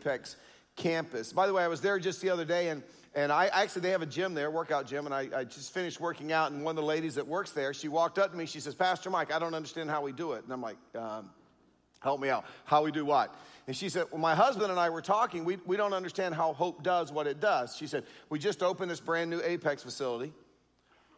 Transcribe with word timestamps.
Apex 0.00 0.36
campus. 0.76 1.32
By 1.32 1.46
the 1.46 1.52
way, 1.52 1.62
I 1.62 1.68
was 1.68 1.80
there 1.80 1.98
just 1.98 2.20
the 2.20 2.30
other 2.30 2.44
day, 2.44 2.68
and, 2.68 2.82
and 3.14 3.30
I 3.30 3.46
actually, 3.48 3.82
they 3.82 3.90
have 3.90 4.02
a 4.02 4.06
gym 4.06 4.34
there, 4.34 4.50
workout 4.50 4.86
gym, 4.86 5.06
and 5.06 5.14
I, 5.14 5.28
I 5.34 5.44
just 5.44 5.74
finished 5.74 6.00
working 6.00 6.32
out, 6.32 6.52
and 6.52 6.64
one 6.64 6.72
of 6.72 6.76
the 6.76 6.86
ladies 6.86 7.16
that 7.16 7.26
works 7.26 7.50
there, 7.50 7.74
she 7.74 7.88
walked 7.88 8.18
up 8.18 8.30
to 8.30 8.36
me, 8.36 8.46
she 8.46 8.60
says, 8.60 8.74
Pastor 8.74 9.10
Mike, 9.10 9.32
I 9.32 9.38
don't 9.38 9.54
understand 9.54 9.90
how 9.90 10.02
we 10.02 10.12
do 10.12 10.32
it. 10.32 10.44
And 10.44 10.52
I'm 10.52 10.62
like, 10.62 10.78
um, 10.94 11.30
help 12.00 12.20
me 12.20 12.30
out. 12.30 12.46
How 12.64 12.82
we 12.82 12.90
do 12.90 13.04
what? 13.04 13.34
And 13.66 13.76
she 13.76 13.88
said, 13.88 14.06
Well, 14.10 14.20
my 14.20 14.34
husband 14.34 14.70
and 14.70 14.80
I 14.80 14.88
were 14.88 15.02
talking. 15.02 15.44
We, 15.44 15.58
we 15.66 15.76
don't 15.76 15.92
understand 15.92 16.34
how 16.34 16.54
Hope 16.54 16.82
does 16.82 17.12
what 17.12 17.26
it 17.26 17.40
does. 17.40 17.76
She 17.76 17.86
said, 17.86 18.04
We 18.30 18.38
just 18.38 18.62
opened 18.62 18.90
this 18.90 19.00
brand 19.00 19.30
new 19.30 19.40
Apex 19.44 19.82
facility. 19.82 20.32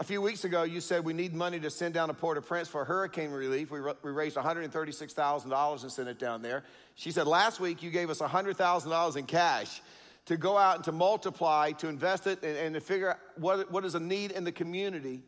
A 0.03 0.05
few 0.05 0.21
weeks 0.21 0.43
ago, 0.45 0.65
you 0.65 0.81
said 0.81 1.05
we 1.05 1.13
need 1.13 1.33
money 1.33 1.61
to 1.61 1.71
send 1.71 1.95
down 1.95 2.09
to 2.09 2.15
Port-au-Prince 2.15 2.67
for 2.67 2.85
hurricane 2.85 3.31
relief. 3.31 3.71
We, 3.71 3.79
we 4.03 4.11
raised 4.11 4.35
$136,000 4.35 5.83
and 5.83 5.93
sent 5.93 6.09
it 6.09 6.19
down 6.19 6.43
there. 6.43 6.65
She 6.97 7.13
said, 7.13 7.29
Last 7.29 7.61
week, 7.61 7.85
you 7.85 7.91
gave 7.93 8.11
us 8.11 8.19
$100,000 8.19 9.17
in 9.17 9.27
cash 9.27 9.81
to 10.25 10.37
go 10.37 10.59
out 10.59 10.75
and 10.75 10.85
to 10.87 10.91
multiply, 10.91 11.71
to 11.71 11.87
invest 11.87 12.27
it, 12.27 12.43
and, 12.43 12.57
and 12.57 12.75
to 12.75 12.81
figure 12.81 13.11
out 13.11 13.19
what, 13.37 13.71
what 13.71 13.85
is 13.85 13.95
a 13.95 14.01
need 14.01 14.33
in 14.33 14.43
the 14.43 14.51
community 14.51 15.23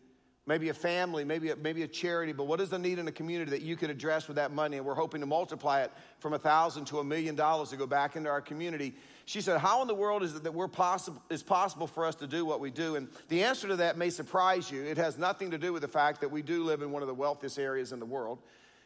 maybe 0.46 0.68
a 0.68 0.74
family, 0.74 1.24
maybe 1.24 1.50
a, 1.50 1.56
maybe 1.56 1.82
a 1.82 1.88
charity, 1.88 2.32
but 2.32 2.46
what 2.46 2.60
is 2.60 2.68
the 2.68 2.78
need 2.78 2.98
in 2.98 3.08
a 3.08 3.12
community 3.12 3.50
that 3.50 3.62
you 3.62 3.76
could 3.76 3.88
address 3.88 4.28
with 4.28 4.36
that 4.36 4.52
money? 4.52 4.76
And 4.76 4.84
we're 4.84 4.94
hoping 4.94 5.20
to 5.20 5.26
multiply 5.26 5.82
it 5.82 5.90
from 6.18 6.34
a 6.34 6.38
thousand 6.38 6.84
to 6.86 6.98
a 6.98 7.04
million 7.04 7.34
dollars 7.34 7.70
to 7.70 7.76
go 7.76 7.86
back 7.86 8.14
into 8.14 8.28
our 8.28 8.42
community. 8.42 8.94
She 9.24 9.40
said, 9.40 9.58
How 9.58 9.80
in 9.80 9.88
the 9.88 9.94
world 9.94 10.22
is 10.22 10.34
it 10.34 10.42
that 10.42 10.52
we're 10.52 10.68
possible, 10.68 11.22
is 11.30 11.42
possible 11.42 11.86
for 11.86 12.04
us 12.04 12.14
to 12.16 12.26
do 12.26 12.44
what 12.44 12.60
we 12.60 12.70
do? 12.70 12.96
And 12.96 13.08
the 13.28 13.42
answer 13.42 13.68
to 13.68 13.76
that 13.76 13.96
may 13.96 14.10
surprise 14.10 14.70
you. 14.70 14.82
It 14.82 14.98
has 14.98 15.16
nothing 15.16 15.50
to 15.50 15.58
do 15.58 15.72
with 15.72 15.82
the 15.82 15.88
fact 15.88 16.20
that 16.20 16.30
we 16.30 16.42
do 16.42 16.62
live 16.64 16.82
in 16.82 16.92
one 16.92 17.02
of 17.02 17.08
the 17.08 17.14
wealthiest 17.14 17.58
areas 17.58 17.92
in 17.92 17.98
the 17.98 18.06
world. 18.06 18.38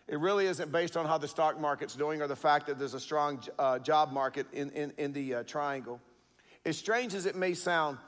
It 0.06 0.20
really 0.20 0.46
isn't 0.46 0.72
based 0.72 0.96
on 0.96 1.06
how 1.06 1.18
the 1.18 1.28
stock 1.28 1.60
market's 1.60 1.94
doing 1.94 2.22
or 2.22 2.28
the 2.28 2.36
fact 2.36 2.66
that 2.68 2.78
there's 2.78 2.94
a 2.94 3.00
strong 3.00 3.42
uh, 3.58 3.78
job 3.78 4.12
market 4.12 4.46
in, 4.52 4.70
in, 4.70 4.92
in 4.96 5.12
the 5.12 5.34
uh, 5.34 5.42
triangle. 5.42 6.00
As 6.64 6.78
strange 6.78 7.14
as 7.14 7.26
it 7.26 7.36
may 7.36 7.52
sound, 7.52 7.98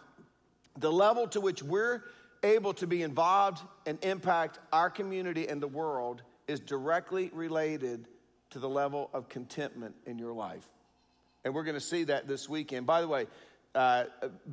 the 0.78 0.90
level 0.90 1.26
to 1.28 1.40
which 1.40 1.62
we're 1.62 2.04
able 2.42 2.72
to 2.74 2.86
be 2.86 3.02
involved 3.02 3.62
and 3.86 4.02
impact 4.04 4.58
our 4.72 4.90
community 4.90 5.48
and 5.48 5.62
the 5.62 5.68
world 5.68 6.22
is 6.48 6.60
directly 6.60 7.30
related 7.32 8.08
to 8.50 8.58
the 8.58 8.68
level 8.68 9.10
of 9.12 9.28
contentment 9.28 9.94
in 10.06 10.18
your 10.18 10.32
life. 10.32 10.68
And 11.44 11.54
we're 11.54 11.64
going 11.64 11.74
to 11.74 11.80
see 11.80 12.04
that 12.04 12.26
this 12.26 12.48
weekend. 12.48 12.86
By 12.86 13.00
the 13.00 13.08
way, 13.08 13.26
uh, 13.74 14.04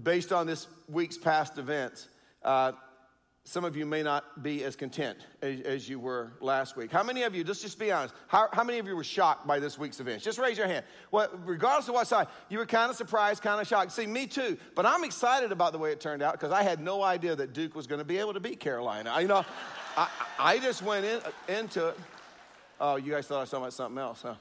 based 0.04 0.32
on 0.32 0.48
this 0.48 0.68
week's 0.88 1.18
past 1.18 1.58
events, 1.58 2.08
uh, 2.44 2.74
some 3.48 3.64
of 3.64 3.78
you 3.78 3.86
may 3.86 4.04
not 4.04 4.44
be 4.44 4.66
as 4.66 4.76
content 4.76 5.20
as, 5.42 5.62
as, 5.62 5.88
you 5.88 6.02
were 6.02 6.34
last 6.42 6.76
week. 6.76 6.92
How 6.92 7.02
many 7.02 7.24
of 7.24 7.34
you, 7.34 7.46
let's 7.46 7.62
just 7.62 7.80
be 7.80 7.94
honest, 7.94 8.14
how, 8.28 8.50
how, 8.52 8.62
many 8.62 8.78
of 8.78 8.86
you 8.88 8.94
were 8.94 9.06
shocked 9.06 9.48
by 9.48 9.58
this 9.58 9.80
week's 9.80 10.02
events? 10.02 10.26
Just 10.26 10.38
raise 10.38 10.58
your 10.58 10.68
hand. 10.68 10.84
Well, 11.12 11.30
regardless 11.46 11.88
of 11.88 11.94
what 11.94 12.08
side, 12.08 12.28
you 12.50 12.58
were 12.58 12.66
kind 12.66 12.92
of 12.92 12.98
surprised, 12.98 13.42
kind 13.42 13.62
of 13.62 13.66
shocked. 13.66 13.94
See, 13.94 14.06
me 14.06 14.28
too, 14.28 14.58
but 14.76 14.86
I'm 14.86 15.06
excited 15.06 15.54
about 15.54 15.72
the 15.72 15.78
way 15.78 15.94
it 15.94 16.02
turned 16.02 16.22
out 16.22 16.34
because 16.34 16.52
I 16.52 16.62
had 16.62 16.82
no 16.82 17.02
idea 17.02 17.38
that 17.38 17.54
Duke 17.54 17.74
was 17.74 17.88
going 17.88 18.00
to 18.00 18.06
be 18.06 18.18
able 18.18 18.34
to 18.34 18.42
beat 18.42 18.60
Carolina. 18.60 19.12
I, 19.12 19.22
you 19.22 19.30
know, 19.30 19.46
I, 19.96 20.10
I 20.38 20.60
just 20.60 20.82
went 20.82 21.06
in, 21.06 21.22
into 21.48 21.88
it. 21.88 22.00
Oh, 22.82 22.98
you 22.98 23.14
guys 23.14 23.28
thought 23.28 23.38
I 23.38 23.42
was 23.42 23.50
talking 23.50 23.64
about 23.64 23.74
something 23.74 23.98
else, 23.98 24.24
huh? 24.24 24.36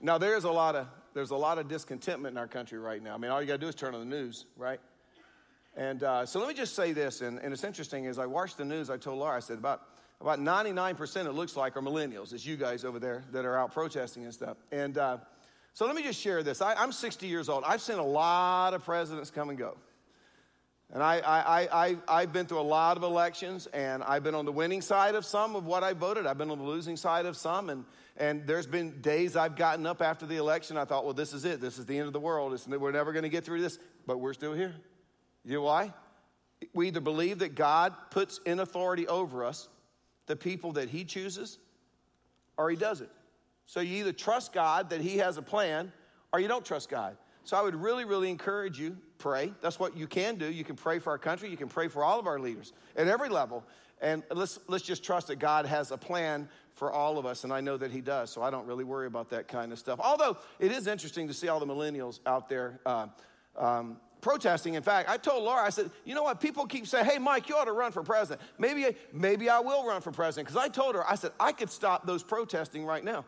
Now, 0.00 0.18
there's 0.18 0.44
a 0.44 0.52
lot 0.52 0.76
of, 0.76 0.86
there's 1.12 1.32
a 1.32 1.36
lot 1.36 1.58
of 1.58 1.66
discontentment 1.66 2.34
in 2.34 2.38
our 2.38 2.46
country 2.46 2.78
right 2.78 3.02
now. 3.02 3.16
I 3.16 3.18
mean, 3.18 3.32
all 3.32 3.40
you 3.40 3.48
got 3.48 3.54
to 3.54 3.58
do 3.58 3.66
is 3.66 3.74
turn 3.74 3.94
on 3.94 4.08
the 4.08 4.16
news, 4.16 4.46
right? 4.56 4.78
And 5.76 6.02
uh, 6.02 6.24
so 6.24 6.38
let 6.38 6.48
me 6.48 6.54
just 6.54 6.76
say 6.76 6.92
this, 6.92 7.20
and, 7.20 7.38
and 7.40 7.52
it's 7.52 7.64
interesting, 7.64 8.06
as 8.06 8.18
I 8.18 8.26
watched 8.26 8.58
the 8.58 8.64
news, 8.64 8.90
I 8.90 8.96
told 8.96 9.18
Laura, 9.18 9.36
I 9.36 9.40
said, 9.40 9.58
about, 9.58 9.82
about 10.20 10.38
99% 10.38 11.26
it 11.26 11.32
looks 11.32 11.56
like 11.56 11.76
are 11.76 11.82
millennials. 11.82 12.32
It's 12.32 12.46
you 12.46 12.56
guys 12.56 12.84
over 12.84 13.00
there 13.00 13.24
that 13.32 13.44
are 13.44 13.58
out 13.58 13.72
protesting 13.72 14.24
and 14.24 14.32
stuff. 14.32 14.56
And 14.70 14.96
uh, 14.96 15.18
so 15.72 15.86
let 15.86 15.96
me 15.96 16.02
just 16.04 16.20
share 16.20 16.44
this. 16.44 16.62
I, 16.62 16.80
am 16.80 16.92
60 16.92 17.26
years 17.26 17.48
old. 17.48 17.64
I've 17.66 17.82
seen 17.82 17.98
a 17.98 18.06
lot 18.06 18.74
of 18.74 18.84
presidents 18.84 19.30
come 19.30 19.48
and 19.48 19.58
go. 19.58 19.76
And 20.92 21.02
I, 21.02 21.18
I, 21.18 21.86
I, 21.86 21.96
I've 22.06 22.32
been 22.32 22.46
through 22.46 22.60
a 22.60 22.62
lot 22.62 22.96
of 22.96 23.02
elections, 23.02 23.66
and 23.72 24.04
I've 24.04 24.22
been 24.22 24.36
on 24.36 24.44
the 24.44 24.52
winning 24.52 24.80
side 24.80 25.16
of 25.16 25.24
some 25.24 25.56
of 25.56 25.66
what 25.66 25.82
I 25.82 25.92
voted. 25.92 26.24
I've 26.24 26.38
been 26.38 26.52
on 26.52 26.58
the 26.58 26.64
losing 26.64 26.96
side 26.96 27.26
of 27.26 27.36
some, 27.36 27.68
and, 27.68 27.84
and 28.16 28.46
there's 28.46 28.68
been 28.68 29.00
days 29.00 29.34
I've 29.34 29.56
gotten 29.56 29.86
up 29.86 30.00
after 30.00 30.24
the 30.24 30.36
election. 30.36 30.76
I 30.76 30.84
thought, 30.84 31.04
well, 31.04 31.14
this 31.14 31.32
is 31.32 31.44
it. 31.44 31.60
This 31.60 31.78
is 31.78 31.86
the 31.86 31.98
end 31.98 32.06
of 32.06 32.12
the 32.12 32.20
world. 32.20 32.52
It's, 32.52 32.68
we're 32.68 32.92
never 32.92 33.12
going 33.12 33.24
to 33.24 33.28
get 33.28 33.44
through 33.44 33.62
this, 33.62 33.76
but 34.06 34.20
we're 34.20 34.34
still 34.34 34.52
here. 34.52 34.76
You 35.44 35.54
know 35.54 35.62
why? 35.62 35.92
We 36.72 36.88
either 36.88 37.00
believe 37.00 37.40
that 37.40 37.54
God 37.54 37.94
puts 38.10 38.40
in 38.46 38.60
authority 38.60 39.06
over 39.06 39.44
us 39.44 39.68
the 40.26 40.36
people 40.36 40.72
that 40.72 40.88
He 40.88 41.04
chooses, 41.04 41.58
or 42.56 42.70
He 42.70 42.76
doesn't. 42.76 43.10
So 43.66 43.80
you 43.80 43.98
either 43.98 44.12
trust 44.12 44.52
God 44.52 44.90
that 44.90 45.00
He 45.00 45.18
has 45.18 45.36
a 45.36 45.42
plan, 45.42 45.92
or 46.32 46.40
you 46.40 46.48
don't 46.48 46.64
trust 46.64 46.88
God. 46.88 47.16
So 47.44 47.56
I 47.58 47.62
would 47.62 47.74
really, 47.74 48.06
really 48.06 48.30
encourage 48.30 48.78
you 48.78 48.96
pray. 49.18 49.52
That's 49.60 49.78
what 49.78 49.96
you 49.96 50.06
can 50.06 50.36
do. 50.36 50.50
You 50.50 50.64
can 50.64 50.76
pray 50.76 50.98
for 50.98 51.10
our 51.10 51.18
country. 51.18 51.50
You 51.50 51.58
can 51.58 51.68
pray 51.68 51.88
for 51.88 52.02
all 52.02 52.18
of 52.18 52.26
our 52.26 52.38
leaders 52.38 52.72
at 52.96 53.06
every 53.06 53.28
level. 53.28 53.64
And 54.00 54.22
let's 54.30 54.58
let's 54.66 54.84
just 54.84 55.04
trust 55.04 55.28
that 55.28 55.38
God 55.38 55.66
has 55.66 55.90
a 55.90 55.98
plan 55.98 56.48
for 56.74 56.90
all 56.90 57.18
of 57.18 57.26
us, 57.26 57.44
and 57.44 57.52
I 57.52 57.60
know 57.60 57.76
that 57.76 57.90
He 57.90 58.00
does. 58.00 58.30
So 58.30 58.42
I 58.42 58.50
don't 58.50 58.66
really 58.66 58.84
worry 58.84 59.06
about 59.06 59.30
that 59.30 59.46
kind 59.46 59.72
of 59.72 59.78
stuff. 59.78 60.00
Although 60.02 60.38
it 60.58 60.72
is 60.72 60.86
interesting 60.86 61.28
to 61.28 61.34
see 61.34 61.48
all 61.48 61.60
the 61.60 61.66
millennials 61.66 62.20
out 62.26 62.48
there. 62.48 62.80
Uh, 62.86 63.08
um, 63.56 63.98
protesting. 64.24 64.74
In 64.74 64.82
fact, 64.82 65.08
I 65.08 65.18
told 65.18 65.44
Laura, 65.44 65.62
I 65.62 65.68
said, 65.68 65.90
you 66.04 66.14
know 66.14 66.22
what? 66.24 66.40
People 66.40 66.66
keep 66.66 66.86
saying, 66.86 67.04
hey, 67.04 67.18
Mike, 67.18 67.48
you 67.48 67.54
ought 67.54 67.66
to 67.66 67.72
run 67.72 67.92
for 67.92 68.02
president. 68.02 68.40
Maybe, 68.58 68.96
maybe 69.12 69.50
I 69.50 69.60
will 69.60 69.86
run 69.86 70.00
for 70.00 70.10
president. 70.10 70.48
Because 70.48 70.60
I 70.60 70.68
told 70.68 70.96
her, 70.96 71.08
I 71.08 71.14
said, 71.14 71.32
I 71.38 71.52
could 71.52 71.70
stop 71.70 72.06
those 72.06 72.24
protesting 72.24 72.86
right 72.86 73.04
now. 73.04 73.26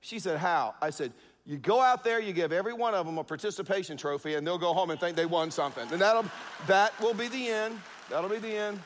She 0.00 0.18
said, 0.18 0.38
how? 0.38 0.74
I 0.82 0.90
said, 0.90 1.12
you 1.46 1.56
go 1.56 1.80
out 1.80 2.04
there, 2.04 2.20
you 2.20 2.34
give 2.34 2.52
every 2.52 2.74
one 2.74 2.94
of 2.94 3.06
them 3.06 3.16
a 3.16 3.24
participation 3.24 3.96
trophy, 3.96 4.34
and 4.34 4.46
they'll 4.46 4.58
go 4.58 4.74
home 4.74 4.90
and 4.90 5.00
think 5.00 5.16
they 5.16 5.26
won 5.26 5.50
something. 5.50 5.90
And 5.90 6.00
that'll, 6.00 6.26
that 6.66 6.98
will 7.00 7.14
be 7.14 7.28
the 7.28 7.48
end. 7.48 7.80
That'll 8.10 8.30
be 8.30 8.38
the 8.38 8.54
end. 8.54 8.80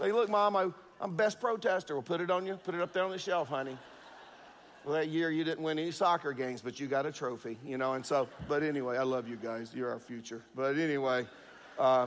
Say, 0.00 0.10
look, 0.10 0.28
Mom, 0.28 0.56
I, 0.56 0.68
I'm 1.00 1.14
best 1.14 1.40
protester. 1.40 1.94
We'll 1.94 2.02
put 2.02 2.20
it 2.20 2.30
on 2.30 2.44
you. 2.44 2.56
Put 2.56 2.74
it 2.74 2.80
up 2.80 2.92
there 2.92 3.04
on 3.04 3.12
the 3.12 3.18
shelf, 3.18 3.48
honey. 3.48 3.78
Well, 4.86 4.94
that 4.94 5.08
year 5.08 5.32
you 5.32 5.42
didn't 5.42 5.64
win 5.64 5.80
any 5.80 5.90
soccer 5.90 6.32
games, 6.32 6.62
but 6.62 6.78
you 6.78 6.86
got 6.86 7.06
a 7.06 7.10
trophy, 7.10 7.58
you 7.64 7.76
know. 7.76 7.94
And 7.94 8.06
so, 8.06 8.28
but 8.46 8.62
anyway, 8.62 8.96
I 8.96 9.02
love 9.02 9.26
you 9.26 9.34
guys. 9.34 9.72
You're 9.74 9.90
our 9.90 9.98
future. 9.98 10.42
But 10.54 10.78
anyway, 10.78 11.26
uh, 11.76 12.06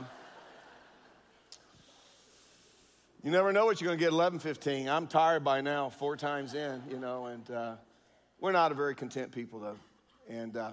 you 3.22 3.30
never 3.30 3.52
know 3.52 3.66
what 3.66 3.82
you're 3.82 3.88
going 3.88 3.98
to 3.98 4.02
get 4.02 4.12
11 4.14 4.38
15. 4.38 4.88
I'm 4.88 5.08
tired 5.08 5.44
by 5.44 5.60
now, 5.60 5.90
four 5.90 6.16
times 6.16 6.54
in, 6.54 6.82
you 6.90 6.98
know, 6.98 7.26
and 7.26 7.50
uh, 7.50 7.74
we're 8.40 8.52
not 8.52 8.72
a 8.72 8.74
very 8.74 8.94
content 8.94 9.30
people, 9.30 9.60
though. 9.60 9.76
And, 10.30 10.56
uh, 10.56 10.72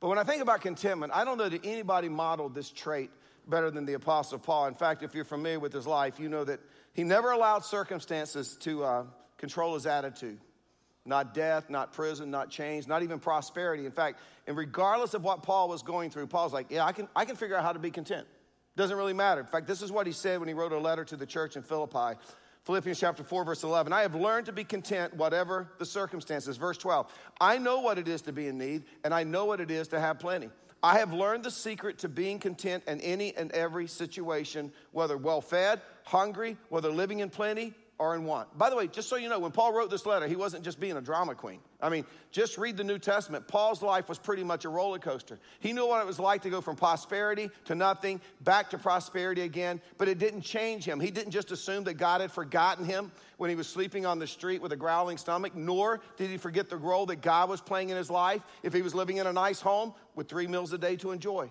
but 0.00 0.08
when 0.08 0.18
I 0.18 0.24
think 0.24 0.42
about 0.42 0.62
contentment, 0.62 1.12
I 1.14 1.24
don't 1.24 1.38
know 1.38 1.48
that 1.48 1.64
anybody 1.64 2.08
modeled 2.08 2.56
this 2.56 2.70
trait 2.72 3.08
better 3.46 3.70
than 3.70 3.86
the 3.86 3.92
Apostle 3.92 4.40
Paul. 4.40 4.66
In 4.66 4.74
fact, 4.74 5.04
if 5.04 5.14
you're 5.14 5.24
familiar 5.24 5.60
with 5.60 5.72
his 5.72 5.86
life, 5.86 6.18
you 6.18 6.28
know 6.28 6.42
that 6.42 6.58
he 6.92 7.04
never 7.04 7.30
allowed 7.30 7.64
circumstances 7.64 8.56
to 8.62 8.82
uh, 8.82 9.04
control 9.38 9.74
his 9.74 9.86
attitude 9.86 10.40
not 11.06 11.34
death, 11.34 11.70
not 11.70 11.92
prison, 11.92 12.30
not 12.30 12.50
chains, 12.50 12.86
not 12.86 13.02
even 13.02 13.18
prosperity. 13.18 13.86
In 13.86 13.92
fact, 13.92 14.20
and 14.46 14.56
regardless 14.56 15.14
of 15.14 15.22
what 15.22 15.42
Paul 15.42 15.68
was 15.68 15.82
going 15.82 16.10
through, 16.10 16.26
Paul's 16.26 16.52
like, 16.52 16.66
yeah, 16.70 16.84
I 16.84 16.92
can, 16.92 17.08
I 17.14 17.24
can 17.24 17.36
figure 17.36 17.56
out 17.56 17.64
how 17.64 17.72
to 17.72 17.78
be 17.78 17.90
content. 17.90 18.26
Doesn't 18.76 18.96
really 18.96 19.14
matter. 19.14 19.40
In 19.40 19.46
fact, 19.46 19.66
this 19.66 19.80
is 19.80 19.90
what 19.90 20.06
he 20.06 20.12
said 20.12 20.38
when 20.38 20.48
he 20.48 20.54
wrote 20.54 20.72
a 20.72 20.78
letter 20.78 21.04
to 21.04 21.16
the 21.16 21.26
church 21.26 21.56
in 21.56 21.62
Philippi. 21.62 22.18
Philippians 22.64 22.98
chapter 22.98 23.22
4, 23.22 23.44
verse 23.44 23.62
11. 23.62 23.92
I 23.92 24.02
have 24.02 24.14
learned 24.14 24.46
to 24.46 24.52
be 24.52 24.64
content, 24.64 25.14
whatever 25.14 25.68
the 25.78 25.86
circumstances. 25.86 26.56
Verse 26.56 26.76
12. 26.76 27.10
I 27.40 27.58
know 27.58 27.80
what 27.80 27.96
it 27.96 28.08
is 28.08 28.22
to 28.22 28.32
be 28.32 28.48
in 28.48 28.58
need, 28.58 28.84
and 29.04 29.14
I 29.14 29.22
know 29.22 29.44
what 29.44 29.60
it 29.60 29.70
is 29.70 29.88
to 29.88 30.00
have 30.00 30.18
plenty. 30.18 30.50
I 30.82 30.98
have 30.98 31.12
learned 31.12 31.44
the 31.44 31.50
secret 31.50 31.98
to 32.00 32.08
being 32.08 32.38
content 32.38 32.84
in 32.86 33.00
any 33.00 33.34
and 33.36 33.50
every 33.52 33.86
situation, 33.86 34.72
whether 34.92 35.16
well 35.16 35.40
fed, 35.40 35.80
hungry, 36.04 36.56
whether 36.68 36.90
living 36.90 37.20
in 37.20 37.30
plenty, 37.30 37.72
are 37.98 38.14
in 38.14 38.24
want. 38.24 38.56
By 38.58 38.68
the 38.68 38.76
way, 38.76 38.88
just 38.88 39.08
so 39.08 39.16
you 39.16 39.28
know, 39.28 39.38
when 39.38 39.52
Paul 39.52 39.72
wrote 39.72 39.90
this 39.90 40.04
letter, 40.04 40.26
he 40.26 40.36
wasn't 40.36 40.64
just 40.64 40.78
being 40.78 40.96
a 40.96 41.00
drama 41.00 41.34
queen. 41.34 41.60
I 41.80 41.88
mean, 41.88 42.04
just 42.30 42.58
read 42.58 42.76
the 42.76 42.84
New 42.84 42.98
Testament. 42.98 43.48
Paul's 43.48 43.82
life 43.82 44.08
was 44.08 44.18
pretty 44.18 44.44
much 44.44 44.66
a 44.66 44.68
roller 44.68 44.98
coaster. 44.98 45.38
He 45.60 45.72
knew 45.72 45.86
what 45.86 46.00
it 46.00 46.06
was 46.06 46.18
like 46.18 46.42
to 46.42 46.50
go 46.50 46.60
from 46.60 46.76
prosperity 46.76 47.50
to 47.64 47.74
nothing, 47.74 48.20
back 48.42 48.70
to 48.70 48.78
prosperity 48.78 49.42
again, 49.42 49.80
but 49.96 50.08
it 50.08 50.18
didn't 50.18 50.42
change 50.42 50.84
him. 50.84 51.00
He 51.00 51.10
didn't 51.10 51.32
just 51.32 51.52
assume 51.52 51.84
that 51.84 51.94
God 51.94 52.20
had 52.20 52.30
forgotten 52.30 52.84
him 52.84 53.12
when 53.38 53.48
he 53.48 53.56
was 53.56 53.66
sleeping 53.66 54.04
on 54.04 54.18
the 54.18 54.26
street 54.26 54.60
with 54.60 54.72
a 54.72 54.76
growling 54.76 55.16
stomach, 55.16 55.54
nor 55.54 56.00
did 56.18 56.28
he 56.28 56.36
forget 56.36 56.68
the 56.68 56.76
role 56.76 57.06
that 57.06 57.22
God 57.22 57.48
was 57.48 57.62
playing 57.62 57.88
in 57.88 57.96
his 57.96 58.10
life 58.10 58.42
if 58.62 58.74
he 58.74 58.82
was 58.82 58.94
living 58.94 59.16
in 59.16 59.26
a 59.26 59.32
nice 59.32 59.60
home 59.60 59.94
with 60.14 60.28
three 60.28 60.46
meals 60.46 60.72
a 60.72 60.78
day 60.78 60.96
to 60.96 61.12
enjoy. 61.12 61.50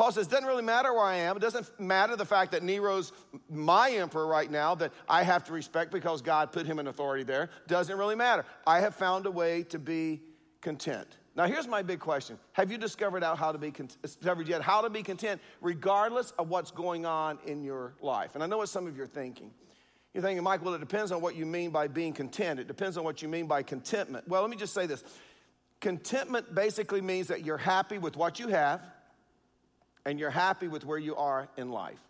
Paul 0.00 0.12
says, 0.12 0.28
it 0.28 0.30
doesn't 0.30 0.46
really 0.46 0.62
matter 0.62 0.94
where 0.94 1.04
I 1.04 1.16
am. 1.16 1.36
It 1.36 1.40
doesn't 1.40 1.78
matter 1.78 2.16
the 2.16 2.24
fact 2.24 2.52
that 2.52 2.62
Nero's 2.62 3.12
my 3.50 3.90
emperor 3.90 4.26
right 4.26 4.50
now 4.50 4.74
that 4.76 4.94
I 5.06 5.22
have 5.24 5.44
to 5.44 5.52
respect 5.52 5.92
because 5.92 6.22
God 6.22 6.52
put 6.52 6.64
him 6.64 6.78
in 6.78 6.86
authority 6.86 7.22
there. 7.22 7.50
Doesn't 7.66 7.98
really 7.98 8.14
matter. 8.14 8.46
I 8.66 8.80
have 8.80 8.94
found 8.94 9.26
a 9.26 9.30
way 9.30 9.62
to 9.64 9.78
be 9.78 10.22
content. 10.62 11.06
Now, 11.36 11.44
here's 11.44 11.68
my 11.68 11.82
big 11.82 12.00
question. 12.00 12.38
Have 12.52 12.72
you 12.72 12.78
discovered 12.78 13.22
out 13.22 13.36
how 13.36 13.52
to 13.52 13.58
be 13.58 13.74
discovered 14.00 14.48
yet 14.48 14.62
how 14.62 14.80
to 14.80 14.88
be 14.88 15.02
content 15.02 15.38
regardless 15.60 16.30
of 16.38 16.48
what's 16.48 16.70
going 16.70 17.04
on 17.04 17.38
in 17.44 17.62
your 17.62 17.92
life? 18.00 18.30
And 18.36 18.42
I 18.42 18.46
know 18.46 18.56
what 18.56 18.70
some 18.70 18.86
of 18.86 18.96
you 18.96 19.02
are 19.02 19.06
thinking. 19.06 19.50
You're 20.14 20.22
thinking, 20.22 20.42
Mike, 20.42 20.64
well, 20.64 20.72
it 20.72 20.80
depends 20.80 21.12
on 21.12 21.20
what 21.20 21.36
you 21.36 21.44
mean 21.44 21.68
by 21.68 21.88
being 21.88 22.14
content. 22.14 22.58
It 22.58 22.68
depends 22.68 22.96
on 22.96 23.04
what 23.04 23.20
you 23.20 23.28
mean 23.28 23.46
by 23.46 23.62
contentment. 23.62 24.26
Well, 24.26 24.40
let 24.40 24.50
me 24.50 24.56
just 24.56 24.72
say 24.72 24.86
this 24.86 25.04
Contentment 25.82 26.54
basically 26.54 27.02
means 27.02 27.26
that 27.28 27.44
you're 27.44 27.58
happy 27.58 27.98
with 27.98 28.16
what 28.16 28.38
you 28.38 28.48
have 28.48 28.80
and 30.04 30.18
you're 30.18 30.30
happy 30.30 30.68
with 30.68 30.84
where 30.84 30.98
you 30.98 31.16
are 31.16 31.48
in 31.56 31.70
life. 31.70 32.00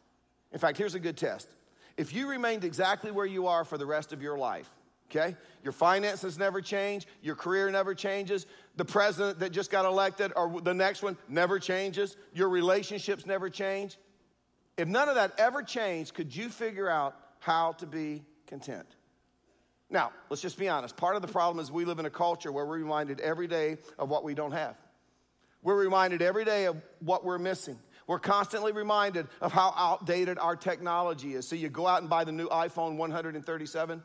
In 0.52 0.58
fact, 0.58 0.78
here's 0.78 0.94
a 0.94 1.00
good 1.00 1.16
test. 1.16 1.48
If 1.96 2.12
you 2.12 2.28
remained 2.28 2.64
exactly 2.64 3.10
where 3.10 3.26
you 3.26 3.46
are 3.46 3.64
for 3.64 3.78
the 3.78 3.86
rest 3.86 4.12
of 4.12 4.22
your 4.22 4.38
life, 4.38 4.70
okay? 5.10 5.36
Your 5.62 5.72
finances 5.72 6.38
never 6.38 6.60
change, 6.60 7.06
your 7.22 7.34
career 7.34 7.70
never 7.70 7.94
changes, 7.94 8.46
the 8.76 8.84
president 8.84 9.40
that 9.40 9.50
just 9.50 9.70
got 9.70 9.84
elected 9.84 10.32
or 10.36 10.60
the 10.60 10.74
next 10.74 11.02
one 11.02 11.16
never 11.28 11.58
changes, 11.58 12.16
your 12.32 12.48
relationships 12.48 13.26
never 13.26 13.50
change. 13.50 13.98
If 14.76 14.88
none 14.88 15.08
of 15.08 15.16
that 15.16 15.32
ever 15.38 15.62
changed, 15.62 16.14
could 16.14 16.34
you 16.34 16.48
figure 16.48 16.88
out 16.88 17.16
how 17.40 17.72
to 17.72 17.86
be 17.86 18.22
content? 18.46 18.86
Now, 19.90 20.12
let's 20.28 20.40
just 20.40 20.56
be 20.56 20.68
honest. 20.68 20.96
Part 20.96 21.16
of 21.16 21.22
the 21.22 21.28
problem 21.28 21.62
is 21.62 21.70
we 21.70 21.84
live 21.84 21.98
in 21.98 22.06
a 22.06 22.10
culture 22.10 22.52
where 22.52 22.64
we're 22.64 22.78
reminded 22.78 23.20
every 23.20 23.48
day 23.48 23.76
of 23.98 24.08
what 24.08 24.22
we 24.22 24.34
don't 24.34 24.52
have. 24.52 24.76
We're 25.62 25.76
reminded 25.76 26.22
every 26.22 26.44
day 26.44 26.64
of 26.66 26.76
what 27.00 27.24
we're 27.24 27.38
missing. 27.38 27.78
We're 28.06 28.18
constantly 28.18 28.72
reminded 28.72 29.28
of 29.40 29.52
how 29.52 29.72
outdated 29.76 30.38
our 30.38 30.56
technology 30.56 31.34
is. 31.34 31.46
So 31.46 31.54
you 31.54 31.68
go 31.68 31.86
out 31.86 32.00
and 32.00 32.10
buy 32.10 32.24
the 32.24 32.32
new 32.32 32.48
iPhone 32.48 32.96
137, 32.96 34.02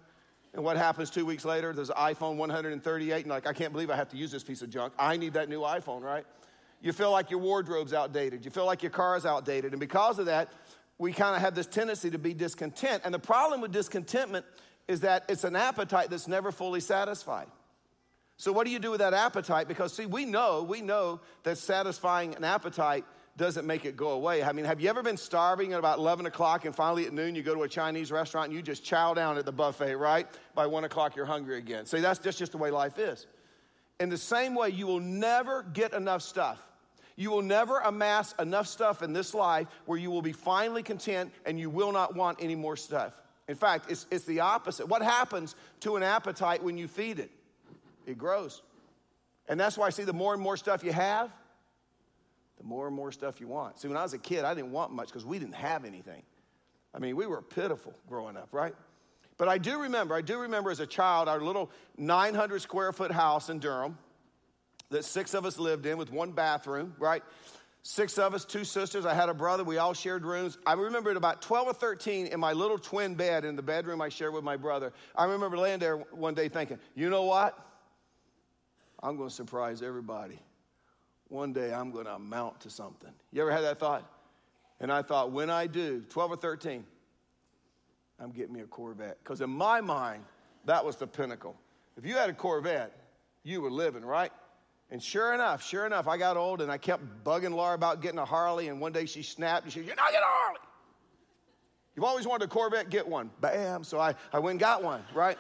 and 0.54 0.64
what 0.64 0.78
happens 0.78 1.10
two 1.10 1.26
weeks 1.26 1.44
later? 1.44 1.74
There's 1.74 1.90
iPhone 1.90 2.38
138, 2.38 3.22
and 3.22 3.30
like, 3.30 3.48
I 3.48 3.54
can't 3.54 3.74
believe 3.74 3.90
I 3.90 3.96
have 3.96 4.10
to 4.10 4.18
use 4.18 4.32
this 4.32 4.44
piece 4.44 4.62
of 4.62 4.70
junk. 4.70 4.94
I 5.00 5.18
need 5.18 5.34
that 5.34 5.50
new 5.50 5.62
iPhone, 5.62 6.02
right? 6.02 6.26
You 6.82 6.94
feel 6.94 7.12
like 7.12 7.32
your 7.32 7.40
wardrobe's 7.40 7.94
outdated. 7.94 8.46
You 8.46 8.52
feel 8.52 8.66
like 8.66 8.84
your 8.84 8.92
car's 8.92 9.26
outdated. 9.26 9.72
And 9.74 9.80
because 9.80 10.20
of 10.20 10.28
that, 10.28 10.50
we 10.98 11.12
kind 11.12 11.36
of 11.36 11.42
have 11.42 11.56
this 11.56 11.68
tendency 11.68 12.12
to 12.12 12.20
be 12.20 12.34
discontent. 12.34 13.02
And 13.06 13.14
the 13.14 13.20
problem 13.20 13.60
with 13.60 13.72
discontentment 13.72 14.46
is 14.88 15.02
that 15.02 15.26
it's 15.30 15.44
an 15.44 15.56
appetite 15.56 16.10
that's 16.10 16.28
never 16.28 16.52
fully 16.52 16.80
satisfied. 16.80 17.48
So, 18.38 18.52
what 18.52 18.66
do 18.66 18.72
you 18.72 18.80
do 18.80 18.92
with 18.92 19.00
that 19.00 19.14
appetite? 19.14 19.68
Because, 19.68 19.94
see, 19.94 20.06
we 20.06 20.26
know, 20.26 20.64
we 20.64 20.82
know 20.82 21.22
that 21.44 21.58
satisfying 21.58 22.36
an 22.36 22.44
appetite 22.44 23.06
doesn't 23.38 23.66
make 23.66 23.86
it 23.86 23.98
go 23.98 24.12
away. 24.12 24.44
I 24.44 24.52
mean, 24.54 24.66
have 24.66 24.80
you 24.80 24.90
ever 24.90 25.04
been 25.04 25.18
starving 25.18 25.74
at 25.74 25.80
about 25.80 26.00
11 26.00 26.26
o'clock 26.26 26.66
and 26.66 26.74
finally 26.74 27.06
at 27.06 27.14
noon 27.14 27.36
you 27.36 27.44
go 27.44 27.54
to 27.54 27.64
a 27.64 27.68
Chinese 27.68 28.12
restaurant 28.12 28.48
and 28.48 28.56
you 28.56 28.62
just 28.62 28.84
chow 28.84 29.14
down 29.14 29.38
at 29.38 29.46
the 29.46 29.52
buffet, 29.52 29.96
right? 29.96 30.28
By 30.54 30.68
1 30.68 30.86
o'clock 30.86 31.16
you're 31.16 31.26
hungry 31.26 31.58
again. 31.58 31.86
See, 31.86 32.00
that's 32.00 32.20
just, 32.20 32.40
just 32.40 32.54
the 32.54 32.58
way 32.58 32.72
life 32.72 32.98
is. 32.98 33.28
In 34.00 34.10
the 34.10 34.18
same 34.18 34.56
way, 34.56 34.70
you 34.70 34.88
will 34.88 35.00
never 35.00 35.64
get 35.64 35.94
enough 35.94 36.22
stuff. 36.22 36.62
You 37.18 37.32
will 37.32 37.42
never 37.42 37.80
amass 37.80 38.34
enough 38.40 38.68
stuff 38.68 39.02
in 39.02 39.14
this 39.14 39.34
life 39.34 39.68
where 39.86 39.98
you 39.98 40.12
will 40.12 40.22
be 40.22 40.34
finally 40.34 40.84
content 40.84 41.32
and 41.46 41.60
you 41.60 41.70
will 41.70 41.92
not 41.92 42.16
want 42.16 42.40
any 42.42 42.56
more 42.56 42.76
stuff. 42.76 43.14
In 43.48 43.56
fact, 43.56 43.90
it's, 43.90 44.06
it's 44.12 44.26
the 44.26 44.42
opposite. 44.42 44.88
What 44.88 45.02
happens 45.02 45.56
to 45.82 45.96
an 45.96 46.04
appetite 46.04 46.64
when 46.64 46.78
you 46.78 46.88
feed 46.88 47.20
it? 47.20 47.32
It 48.06 48.18
grows. 48.18 48.62
And 49.48 49.60
that's 49.60 49.78
why 49.78 49.88
I 49.88 49.90
see 49.90 50.04
the 50.04 50.14
more 50.14 50.34
and 50.34 50.42
more 50.42 50.58
stuff 50.58 50.84
you 50.84 50.92
have, 50.92 51.32
the 52.58 52.64
more 52.64 52.88
and 52.88 52.96
more 52.96 53.12
stuff 53.12 53.40
you 53.40 53.48
want. 53.48 53.80
See, 53.80 53.88
when 53.88 53.98
I 53.98 54.04
was 54.04 54.14
a 54.14 54.18
kid, 54.18 54.44
I 54.46 54.54
didn't 54.54 54.72
want 54.72 54.92
much 54.92 55.08
because 55.08 55.26
we 55.26 55.40
didn't 55.40 55.56
have 55.56 55.86
anything. 55.86 56.24
I 56.94 57.00
mean, 57.00 57.16
we 57.16 57.28
were 57.28 57.42
pitiful 57.42 57.94
growing 58.08 58.38
up, 58.38 58.50
right? 58.52 58.74
But 59.38 59.50
I 59.50 59.58
do 59.58 59.82
remember, 59.82 60.16
I 60.16 60.22
do 60.22 60.40
remember 60.40 60.72
as 60.72 60.80
a 60.80 60.88
child, 60.88 61.28
our 61.28 61.42
little 61.42 61.70
900 61.98 62.62
square 62.62 62.94
foot 62.94 63.12
house 63.12 63.50
in 63.50 63.60
Durham 63.60 63.98
that 64.90 65.04
six 65.04 65.34
of 65.34 65.46
us 65.46 65.60
lived 65.60 65.86
in 65.86 65.98
with 65.98 66.12
one 66.12 66.32
bathroom, 66.32 66.96
right? 67.00 67.24
Six 67.84 68.18
of 68.18 68.34
us, 68.34 68.46
two 68.46 68.64
sisters. 68.64 69.06
I 69.06 69.14
had 69.14 69.30
a 69.30 69.34
brother. 69.34 69.64
We 69.64 69.78
all 69.78 69.94
shared 69.94 70.26
rooms. 70.26 70.58
I 70.66 70.74
remember 70.74 71.12
at 71.12 71.18
about 71.18 71.42
12 71.42 71.68
or 71.68 71.74
13 71.74 72.28
in 72.28 72.40
my 72.40 72.54
little 72.54 72.80
twin 72.80 73.14
bed 73.14 73.46
in 73.46 73.56
the 73.56 73.62
bedroom 73.62 74.02
I 74.02 74.10
shared 74.10 74.34
with 74.34 74.44
my 74.44 74.58
brother. 74.58 74.94
I 75.16 75.26
remember 75.26 75.58
laying 75.58 75.80
there 75.80 75.98
one 75.98 76.34
day 76.34 76.50
thinking, 76.50 76.80
you 76.96 77.10
know 77.10 77.24
what? 77.24 77.60
I'm 79.06 79.18
going 79.18 79.30
to 79.30 79.36
surprise 79.36 79.84
everybody. 79.84 80.40
One 81.28 81.54
day 81.54 81.72
I'm 81.72 81.92
going 81.92 82.06
to 82.06 82.16
amount 82.16 82.62
to 82.62 82.72
something. 82.72 83.12
You 83.32 83.44
ever 83.44 83.52
had 83.52 83.62
that 83.62 83.80
thought? 83.80 84.04
And 84.80 84.92
I 84.92 85.04
thought, 85.04 85.32
when 85.32 85.52
I 85.52 85.68
do, 85.68 86.04
12 86.10 86.32
or 86.32 86.36
13, 86.36 86.84
I'm 88.20 88.32
getting 88.32 88.52
me 88.52 88.62
a 88.62 88.66
Corvette. 88.66 89.20
Because 89.24 89.42
in 89.42 89.52
my 89.52 89.80
mind, 89.80 90.24
that 90.66 90.84
was 90.84 90.96
the 90.96 91.06
pinnacle. 91.06 91.56
If 91.98 92.06
you 92.06 92.16
had 92.16 92.32
a 92.32 92.34
Corvette, 92.34 92.92
you 93.44 93.62
were 93.62 93.70
living, 93.70 94.04
right? 94.04 94.32
And 94.90 95.02
sure 95.02 95.36
enough, 95.36 95.64
sure 95.64 95.86
enough, 95.86 96.08
I 96.08 96.18
got 96.18 96.36
old 96.36 96.62
and 96.62 96.72
I 96.72 96.80
kept 96.80 97.04
bugging 97.24 97.54
Laura 97.54 97.76
about 97.76 98.02
getting 98.02 98.20
a 98.20 98.26
Harley. 98.26 98.70
And 98.70 98.82
one 98.82 98.92
day 98.92 99.06
she 99.06 99.22
snapped 99.22 99.66
and 99.66 99.74
she 99.74 99.80
said, 99.80 99.88
You're 99.88 99.96
not 99.96 100.10
getting 100.10 100.24
a 100.24 100.26
Harley. 100.26 100.60
You've 101.96 102.06
always 102.06 102.26
wanted 102.26 102.46
a 102.46 102.48
Corvette, 102.48 102.90
get 102.90 103.08
one. 103.08 103.30
Bam. 103.40 103.84
So 103.84 104.00
I, 104.00 104.16
I 104.34 104.40
went 104.40 104.54
and 104.54 104.60
got 104.60 104.84
one, 104.84 105.04
right? 105.14 105.38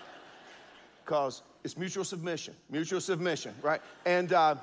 Because 1.04 1.42
it's 1.66 1.78
mutual 1.78 2.04
submission, 2.04 2.54
mutual 2.70 3.02
submission, 3.02 3.52
right? 3.64 3.82
And, 4.06 4.32
uh, 4.32 4.56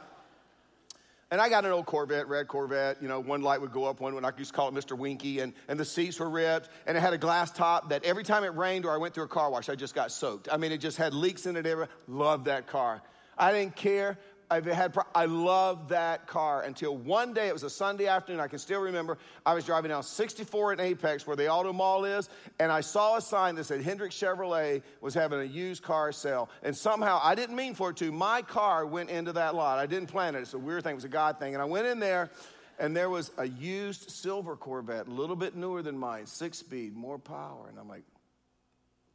and 1.33 1.41
I 1.41 1.49
got 1.49 1.65
an 1.65 1.73
old 1.73 1.85
Corvette, 1.85 2.29
red 2.29 2.47
Corvette. 2.47 3.03
You 3.03 3.09
know, 3.09 3.19
one 3.19 3.43
light 3.43 3.61
would 3.61 3.73
go 3.73 3.87
up, 3.87 3.99
one 3.99 4.15
would, 4.15 4.25
I 4.25 4.31
used 4.39 4.51
to 4.51 4.57
call 4.57 4.69
it 4.69 4.75
Mr. 4.75 4.97
Winky, 4.97 5.41
and, 5.41 5.53
and 5.67 5.81
the 5.81 5.85
seats 5.85 6.21
were 6.21 6.31
ripped, 6.31 6.69
and 6.87 6.97
it 6.97 7.01
had 7.01 7.13
a 7.13 7.19
glass 7.19 7.51
top 7.51 7.89
that 7.89 8.05
every 8.05 8.23
time 8.23 8.45
it 8.45 8.55
rained 8.55 8.87
or 8.87 8.93
I 8.93 8.99
went 8.99 9.15
through 9.15 9.25
a 9.25 9.29
car 9.29 9.51
wash, 9.51 9.69
I 9.69 9.75
just 9.75 9.97
got 9.97 10.13
soaked. 10.13 10.49
I 10.53 10.57
mean, 10.57 10.71
it 10.71 10.79
just 10.79 10.97
had 10.97 11.13
leaks 11.13 11.47
in 11.47 11.57
it. 11.57 11.67
Every, 11.67 11.89
loved 12.07 12.45
that 12.45 12.69
car. 12.69 13.03
I 13.37 13.51
didn't 13.51 13.75
care 13.75 14.17
I've 14.53 14.67
had, 14.67 14.95
I 15.15 15.25
love 15.25 15.89
that 15.89 16.27
car 16.27 16.61
until 16.63 16.95
one 16.95 17.33
day, 17.33 17.49
it 17.49 17.55
was 17.55 17.63
a 17.63 17.71
Sunday 17.71 18.07
afternoon, 18.07 18.39
I 18.39 18.49
can 18.49 18.59
still 18.59 18.81
remember, 18.81 19.17
I 19.47 19.55
was 19.55 19.65
driving 19.65 19.89
down 19.89 20.03
64 20.03 20.75
in 20.75 20.81
Apex 20.81 21.27
where 21.27 21.37
the 21.37 21.49
auto 21.49 21.73
mall 21.73 22.05
is, 22.05 22.29
and 22.61 22.71
I 22.71 22.83
saw 22.83 23.17
a 23.17 23.23
sign 23.23 23.55
that 23.55 23.65
said 23.65 23.81
Hendrick 23.81 24.11
Chevrolet 24.11 24.83
was 25.01 25.15
having 25.15 25.41
a 25.41 25.45
used 25.45 25.83
car 25.83 26.13
sale. 26.13 26.51
And 26.63 26.77
somehow, 26.77 27.19
I 27.23 27.35
didn't 27.35 27.57
mean 27.57 27.75
for 27.75 27.91
it 27.91 27.97
to, 27.97 28.13
my 28.13 28.43
car 28.43 28.85
went 28.85 29.09
into 29.09 29.33
that 29.33 29.55
lot. 29.55 29.79
I 29.79 29.87
didn't 29.87 30.09
plan 30.09 30.35
it. 30.35 30.41
It's 30.41 30.53
a 30.53 30.59
weird 30.59 30.85
thing, 30.85 30.93
it 30.93 30.97
was 30.97 31.05
a 31.05 31.09
God 31.09 31.39
thing. 31.39 31.55
And 31.55 31.63
I 31.63 31.65
went 31.65 31.87
in 31.87 31.99
there, 31.99 32.31
and 32.79 32.95
there 32.95 33.09
was 33.09 33.31
a 33.39 33.49
used 33.49 34.11
silver 34.11 34.55
Corvette, 34.55 35.07
a 35.07 35.11
little 35.11 35.37
bit 35.37 35.57
newer 35.57 35.81
than 35.81 35.97
mine, 35.97 36.27
six 36.27 36.59
speed, 36.59 36.95
more 36.95 37.19
power. 37.19 37.69
And 37.71 37.79
I'm 37.79 37.89
like, 37.89 38.05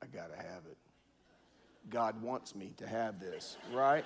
I 0.02 0.08
gotta 0.08 0.36
have 0.36 0.64
it. 0.72 0.78
God 1.92 2.24
wants 2.24 2.56
me 2.56 2.74
to 2.78 2.88
have 2.88 3.20
this, 3.20 3.56
right? 3.72 4.04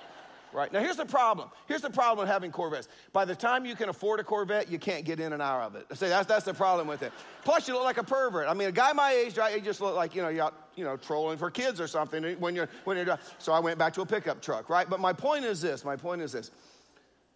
Right? 0.52 0.72
Now, 0.72 0.80
here's 0.80 0.96
the 0.96 1.06
problem. 1.06 1.50
Here's 1.66 1.80
the 1.80 1.90
problem 1.90 2.24
with 2.24 2.32
having 2.32 2.50
Corvettes. 2.50 2.88
By 3.12 3.24
the 3.24 3.34
time 3.34 3.64
you 3.64 3.74
can 3.74 3.88
afford 3.88 4.20
a 4.20 4.24
Corvette, 4.24 4.70
you 4.70 4.78
can't 4.78 5.04
get 5.04 5.20
in 5.20 5.32
and 5.32 5.42
out 5.42 5.62
of 5.62 5.74
it. 5.76 5.86
See, 5.96 6.08
that's, 6.08 6.26
that's 6.26 6.44
the 6.44 6.54
problem 6.54 6.86
with 6.86 7.02
it. 7.02 7.12
Plus, 7.44 7.68
you 7.68 7.74
look 7.74 7.84
like 7.84 7.98
a 7.98 8.04
pervert. 8.04 8.48
I 8.48 8.54
mean, 8.54 8.68
a 8.68 8.72
guy 8.72 8.92
my 8.92 9.12
age, 9.12 9.36
you 9.36 9.60
just 9.60 9.80
look 9.80 9.94
like, 9.94 10.14
you 10.14 10.22
know, 10.22 10.28
you're 10.28 10.44
out, 10.44 10.54
you 10.76 10.84
know, 10.84 10.96
trolling 10.96 11.38
for 11.38 11.50
kids 11.50 11.80
or 11.80 11.86
something 11.86 12.22
when 12.40 12.54
you're, 12.54 12.68
when 12.84 12.96
you're, 12.96 13.18
so 13.38 13.52
I 13.52 13.60
went 13.60 13.78
back 13.78 13.92
to 13.94 14.02
a 14.02 14.06
pickup 14.06 14.40
truck, 14.40 14.68
right? 14.68 14.88
But 14.88 15.00
my 15.00 15.12
point 15.12 15.44
is 15.44 15.60
this, 15.60 15.84
my 15.84 15.96
point 15.96 16.22
is 16.22 16.32
this. 16.32 16.50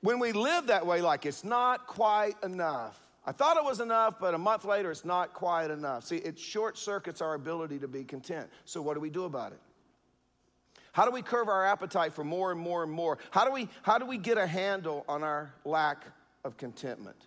When 0.00 0.18
we 0.18 0.32
live 0.32 0.68
that 0.68 0.86
way, 0.86 1.00
like 1.00 1.26
it's 1.26 1.44
not 1.44 1.86
quite 1.86 2.34
enough, 2.42 3.00
I 3.26 3.32
thought 3.32 3.56
it 3.56 3.64
was 3.64 3.80
enough, 3.80 4.20
but 4.20 4.34
a 4.34 4.38
month 4.38 4.64
later, 4.64 4.92
it's 4.92 5.04
not 5.04 5.34
quite 5.34 5.72
enough. 5.72 6.04
See, 6.04 6.18
it 6.18 6.38
short 6.38 6.78
circuits 6.78 7.20
our 7.20 7.34
ability 7.34 7.80
to 7.80 7.88
be 7.88 8.04
content. 8.04 8.48
So, 8.64 8.80
what 8.80 8.94
do 8.94 9.00
we 9.00 9.10
do 9.10 9.24
about 9.24 9.50
it? 9.50 9.58
How 10.96 11.04
do 11.04 11.10
we 11.10 11.20
curb 11.20 11.50
our 11.50 11.66
appetite 11.66 12.14
for 12.14 12.24
more 12.24 12.50
and 12.50 12.58
more 12.58 12.82
and 12.82 12.90
more? 12.90 13.18
How 13.30 13.44
do 13.44 13.52
we, 13.52 13.68
how 13.82 13.98
do 13.98 14.06
we 14.06 14.16
get 14.16 14.38
a 14.38 14.46
handle 14.46 15.04
on 15.06 15.22
our 15.22 15.52
lack 15.66 16.06
of 16.42 16.56
contentment? 16.56 17.18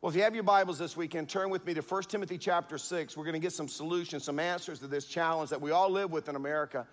Well, 0.00 0.08
if 0.08 0.16
you 0.16 0.22
have 0.22 0.34
your 0.34 0.42
Bibles 0.42 0.78
this 0.78 0.96
weekend, 0.96 1.28
turn 1.28 1.50
with 1.50 1.66
me 1.66 1.74
to 1.74 1.82
1 1.82 2.02
Timothy 2.04 2.38
chapter 2.38 2.78
6. 2.78 3.14
We're 3.14 3.24
going 3.24 3.34
to 3.34 3.40
get 3.40 3.52
some 3.52 3.68
solutions, 3.68 4.24
some 4.24 4.38
answers 4.38 4.78
to 4.78 4.86
this 4.86 5.04
challenge 5.04 5.50
that 5.50 5.60
we 5.60 5.70
all 5.70 5.90
live 5.90 6.10
with 6.10 6.30
in 6.30 6.36
America. 6.36 6.86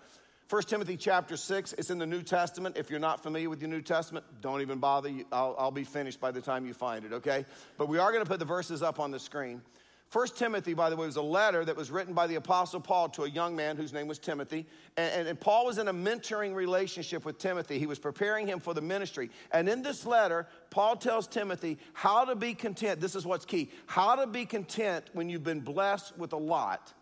1 0.50 0.62
Timothy 0.64 0.98
chapter 0.98 1.34
6, 1.34 1.72
it's 1.78 1.88
in 1.88 1.96
the 1.96 2.04
New 2.04 2.22
Testament. 2.22 2.76
If 2.76 2.90
you're 2.90 3.00
not 3.00 3.22
familiar 3.22 3.48
with 3.48 3.62
your 3.62 3.70
New 3.70 3.80
Testament, 3.80 4.26
don't 4.42 4.60
even 4.60 4.78
bother. 4.78 5.10
I'll, 5.32 5.56
I'll 5.58 5.70
be 5.70 5.84
finished 5.84 6.20
by 6.20 6.30
the 6.30 6.42
time 6.42 6.66
you 6.66 6.74
find 6.74 7.06
it, 7.06 7.14
okay? 7.14 7.46
But 7.78 7.88
we 7.88 7.96
are 7.96 8.12
going 8.12 8.22
to 8.22 8.28
put 8.28 8.38
the 8.38 8.44
verses 8.44 8.82
up 8.82 9.00
on 9.00 9.12
the 9.12 9.18
screen. 9.18 9.62
First 10.08 10.38
Timothy, 10.38 10.72
by 10.72 10.88
the 10.88 10.96
way, 10.96 11.04
was 11.04 11.16
a 11.16 11.22
letter 11.22 11.64
that 11.64 11.76
was 11.76 11.90
written 11.90 12.14
by 12.14 12.28
the 12.28 12.36
Apostle 12.36 12.80
Paul 12.80 13.08
to 13.10 13.24
a 13.24 13.28
young 13.28 13.56
man 13.56 13.76
whose 13.76 13.92
name 13.92 14.06
was 14.06 14.20
Timothy. 14.20 14.64
And, 14.96 15.12
and, 15.12 15.28
and, 15.28 15.40
Paul 15.40 15.66
was 15.66 15.78
in 15.78 15.88
a 15.88 15.92
mentoring 15.92 16.54
relationship 16.54 17.24
with 17.24 17.38
Timothy. 17.38 17.78
He 17.80 17.86
was 17.86 17.98
preparing 17.98 18.46
him 18.46 18.60
for 18.60 18.72
the 18.72 18.80
ministry. 18.80 19.30
And 19.50 19.68
in 19.68 19.82
this 19.82 20.06
letter, 20.06 20.46
Paul 20.70 20.94
tells 20.94 21.26
Timothy 21.26 21.78
how 21.92 22.24
to 22.24 22.36
be 22.36 22.54
content. 22.54 23.00
This 23.00 23.16
is 23.16 23.26
what's 23.26 23.44
key 23.44 23.70
how 23.86 24.14
to 24.14 24.28
be 24.28 24.46
content 24.46 25.10
when 25.12 25.28
you've 25.28 25.44
been 25.44 25.60
blessed 25.60 26.16
with 26.16 26.32
a 26.32 26.38
lot 26.38 26.92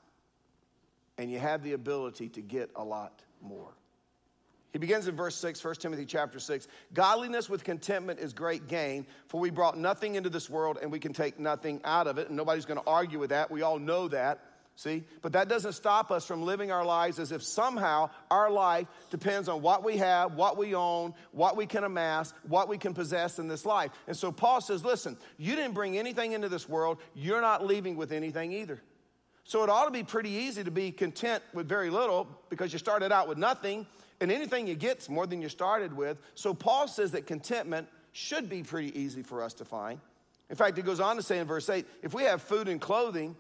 and 1.19 1.31
you 1.31 1.39
have 1.39 1.63
the 1.63 1.75
ability 1.75 2.29
to 2.31 2.41
get 2.41 2.71
a 2.75 2.85
lot 2.85 3.23
more. 3.43 3.73
He 4.75 4.81
begins 4.81 5.07
in 5.07 5.15
verse 5.15 5.37
6, 5.37 5.65
1 5.65 5.77
Timothy 5.77 6.05
chapter 6.05 6.41
6. 6.41 6.67
Godliness 6.93 7.49
with 7.49 7.63
contentment 7.63 8.19
is 8.19 8.33
great 8.33 8.67
gain, 8.67 9.07
for 9.29 9.41
we 9.41 9.51
brought 9.51 9.79
nothing 9.79 10.17
into 10.17 10.29
this 10.29 10.51
world 10.51 10.81
and 10.83 10.91
we 10.91 10.99
can 10.99 11.13
take 11.13 11.39
nothing 11.39 11.81
out 11.85 12.09
of 12.09 12.19
it. 12.19 12.27
And 12.27 12.37
nobody's 12.37 12.65
going 12.65 12.81
to 12.81 12.87
argue 12.87 13.21
with 13.21 13.31
that. 13.31 13.53
We 13.53 13.63
all 13.63 13.79
know 13.79 14.09
that. 14.09 14.41
See? 14.75 15.05
But 15.23 15.35
that 15.35 15.49
doesn't 15.49 15.75
stop 15.75 16.11
us 16.11 16.27
from 16.27 16.43
living 16.43 16.73
our 16.73 16.85
lives 16.85 17.21
as 17.21 17.31
if 17.31 17.45
somehow 17.45 18.11
our 18.33 18.51
life 18.51 18.89
depends 19.11 19.49
on 19.49 19.63
what 19.63 19.85
we 19.85 19.99
have, 19.99 20.35
what 20.35 20.57
we 20.57 20.75
own, 20.75 21.15
what 21.31 21.57
we 21.57 21.67
can 21.67 21.85
amass, 21.85 22.35
what 22.43 22.69
we 22.69 22.77
can 22.77 22.95
possess 22.95 23.39
in 23.39 23.47
this 23.47 23.65
life. 23.65 23.93
And 24.09 24.17
so 24.17 24.33
Paul 24.33 24.61
says, 24.61 24.85
listen, 24.85 25.17
you 25.39 25.55
didn't 25.55 25.75
bring 25.75 25.97
anything 25.97 26.33
into 26.33 26.49
this 26.49 26.69
world, 26.69 26.99
you're 27.15 27.41
not 27.41 27.65
leaving 27.65 27.95
with 27.95 28.11
anything 28.11 28.51
either. 28.51 28.83
So 29.45 29.63
it 29.63 29.71
ought 29.71 29.85
to 29.85 29.93
be 29.93 30.03
pretty 30.03 30.31
easy 30.31 30.65
to 30.65 30.71
be 30.73 30.91
content 30.91 31.45
with 31.53 31.69
very 31.69 31.91
little 31.91 32.27
because 32.49 32.73
you 32.73 32.81
started 32.81 33.13
out 33.13 33.29
with 33.29 33.39
nothing 33.39 33.87
and 34.21 34.31
anything 34.31 34.67
you 34.67 34.75
get 34.75 34.99
is 34.99 35.09
more 35.09 35.27
than 35.27 35.43
you 35.43 35.49
started 35.49 35.93
with. 35.93 36.19
So 36.35 36.55
Paul 36.55 36.89
says 36.89 37.13
that 37.13 37.27
contentment 37.27 37.89
should 38.13 38.49
be 38.49 38.63
pretty 38.63 38.99
easy 38.99 39.23
for 39.23 39.43
us 39.43 39.55
to 39.55 39.65
find. 39.65 40.01
In 40.51 40.57
fact, 40.57 40.79
it 40.79 40.85
goes 40.85 41.01
on 41.01 41.17
to 41.17 41.23
say 41.23 41.39
in 41.39 41.47
verse 41.47 41.69
8 41.69 41.87
if 42.03 42.15
we 42.15 42.25
have 42.25 42.43
food 42.43 42.69
and 42.69 42.81
clothing, 42.81 43.37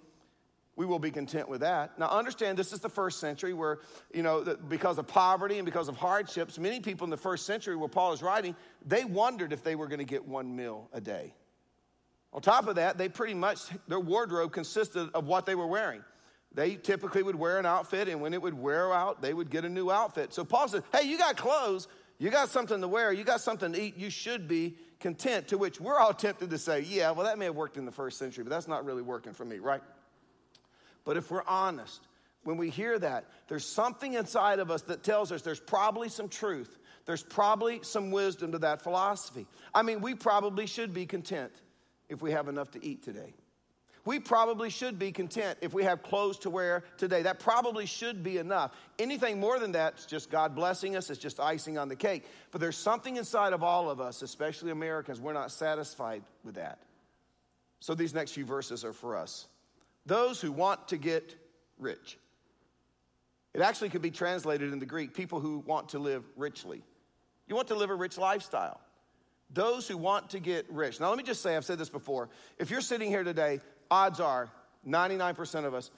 we 0.76 0.86
will 0.86 0.98
be 0.98 1.10
content 1.10 1.48
with 1.48 1.60
that. 1.60 1.98
Now, 1.98 2.08
understand 2.08 2.58
this 2.58 2.72
is 2.72 2.80
the 2.80 2.88
first 2.88 3.20
century 3.20 3.54
where, 3.54 3.78
you 4.12 4.22
know, 4.22 4.56
because 4.68 4.98
of 4.98 5.06
poverty 5.06 5.58
and 5.58 5.64
because 5.64 5.88
of 5.88 5.96
hardships, 5.96 6.58
many 6.58 6.80
people 6.80 7.04
in 7.04 7.10
the 7.10 7.16
first 7.16 7.46
century 7.46 7.76
where 7.76 7.88
Paul 7.88 8.12
is 8.12 8.22
writing, 8.22 8.56
they 8.84 9.04
wondered 9.04 9.52
if 9.52 9.62
they 9.62 9.76
were 9.76 9.86
going 9.86 10.00
to 10.00 10.04
get 10.04 10.26
one 10.26 10.56
meal 10.56 10.88
a 10.92 11.00
day. 11.00 11.32
On 12.32 12.42
top 12.42 12.66
of 12.66 12.74
that, 12.74 12.98
they 12.98 13.08
pretty 13.08 13.34
much, 13.34 13.60
their 13.86 14.00
wardrobe 14.00 14.52
consisted 14.52 15.08
of 15.14 15.28
what 15.28 15.46
they 15.46 15.54
were 15.54 15.68
wearing. 15.68 16.02
They 16.54 16.76
typically 16.76 17.22
would 17.22 17.34
wear 17.34 17.58
an 17.58 17.66
outfit, 17.66 18.08
and 18.08 18.20
when 18.20 18.32
it 18.32 18.40
would 18.40 18.54
wear 18.54 18.92
out, 18.92 19.20
they 19.20 19.34
would 19.34 19.50
get 19.50 19.64
a 19.64 19.68
new 19.68 19.90
outfit. 19.90 20.32
So 20.32 20.44
Paul 20.44 20.68
says, 20.68 20.82
Hey, 20.92 21.08
you 21.08 21.18
got 21.18 21.36
clothes, 21.36 21.88
you 22.18 22.30
got 22.30 22.48
something 22.48 22.80
to 22.80 22.88
wear, 22.88 23.12
you 23.12 23.24
got 23.24 23.40
something 23.40 23.72
to 23.72 23.80
eat, 23.80 23.96
you 23.96 24.08
should 24.08 24.46
be 24.46 24.76
content. 25.00 25.48
To 25.48 25.58
which 25.58 25.80
we're 25.80 25.98
all 25.98 26.14
tempted 26.14 26.50
to 26.50 26.58
say, 26.58 26.80
Yeah, 26.82 27.10
well, 27.10 27.26
that 27.26 27.38
may 27.38 27.46
have 27.46 27.56
worked 27.56 27.76
in 27.76 27.84
the 27.84 27.92
first 27.92 28.18
century, 28.18 28.44
but 28.44 28.50
that's 28.50 28.68
not 28.68 28.84
really 28.84 29.02
working 29.02 29.32
for 29.32 29.44
me, 29.44 29.58
right? 29.58 29.82
But 31.04 31.16
if 31.16 31.30
we're 31.30 31.46
honest, 31.46 32.06
when 32.44 32.56
we 32.56 32.70
hear 32.70 32.98
that, 33.00 33.24
there's 33.48 33.66
something 33.66 34.14
inside 34.14 34.60
of 34.60 34.70
us 34.70 34.82
that 34.82 35.02
tells 35.02 35.32
us 35.32 35.42
there's 35.42 35.60
probably 35.60 36.08
some 36.08 36.28
truth. 36.28 36.78
There's 37.04 37.22
probably 37.22 37.80
some 37.82 38.10
wisdom 38.10 38.52
to 38.52 38.58
that 38.58 38.80
philosophy. 38.82 39.46
I 39.74 39.82
mean, 39.82 40.00
we 40.00 40.14
probably 40.14 40.66
should 40.66 40.94
be 40.94 41.04
content 41.04 41.52
if 42.08 42.22
we 42.22 42.30
have 42.30 42.48
enough 42.48 42.70
to 42.72 42.84
eat 42.84 43.02
today. 43.02 43.34
We 44.04 44.20
probably 44.20 44.68
should 44.68 44.98
be 44.98 45.12
content 45.12 45.58
if 45.62 45.72
we 45.72 45.84
have 45.84 46.02
clothes 46.02 46.38
to 46.40 46.50
wear 46.50 46.84
today. 46.98 47.22
That 47.22 47.38
probably 47.38 47.86
should 47.86 48.22
be 48.22 48.36
enough. 48.36 48.72
Anything 48.98 49.40
more 49.40 49.58
than 49.58 49.72
that, 49.72 49.94
it's 49.94 50.06
just 50.06 50.30
God 50.30 50.54
blessing 50.54 50.94
us, 50.94 51.08
it's 51.08 51.20
just 51.20 51.40
icing 51.40 51.78
on 51.78 51.88
the 51.88 51.96
cake. 51.96 52.26
But 52.50 52.60
there's 52.60 52.76
something 52.76 53.16
inside 53.16 53.54
of 53.54 53.62
all 53.62 53.88
of 53.90 54.00
us, 54.00 54.20
especially 54.20 54.70
Americans, 54.70 55.20
we're 55.20 55.32
not 55.32 55.50
satisfied 55.50 56.22
with 56.44 56.56
that. 56.56 56.80
So 57.80 57.94
these 57.94 58.14
next 58.14 58.32
few 58.32 58.44
verses 58.44 58.84
are 58.84 58.92
for 58.92 59.16
us 59.16 59.46
those 60.06 60.40
who 60.40 60.52
want 60.52 60.88
to 60.88 60.98
get 60.98 61.34
rich. 61.78 62.18
It 63.54 63.62
actually 63.62 63.88
could 63.88 64.02
be 64.02 64.10
translated 64.10 64.72
in 64.72 64.78
the 64.78 64.86
Greek 64.86 65.14
people 65.14 65.40
who 65.40 65.60
want 65.60 65.90
to 65.90 65.98
live 65.98 66.24
richly. 66.36 66.82
You 67.46 67.54
want 67.54 67.68
to 67.68 67.74
live 67.74 67.90
a 67.90 67.94
rich 67.94 68.18
lifestyle. 68.18 68.80
Those 69.50 69.86
who 69.86 69.96
want 69.96 70.30
to 70.30 70.40
get 70.40 70.66
rich. 70.70 70.98
Now, 70.98 71.08
let 71.10 71.18
me 71.18 71.22
just 71.22 71.42
say, 71.42 71.56
I've 71.56 71.64
said 71.64 71.78
this 71.78 71.88
before. 71.88 72.28
If 72.58 72.70
you're 72.70 72.80
sitting 72.80 73.08
here 73.08 73.22
today, 73.22 73.60
odds 73.90 74.20
are 74.20 74.48
99% 74.86 75.64
of 75.64 75.74
us, 75.74 75.90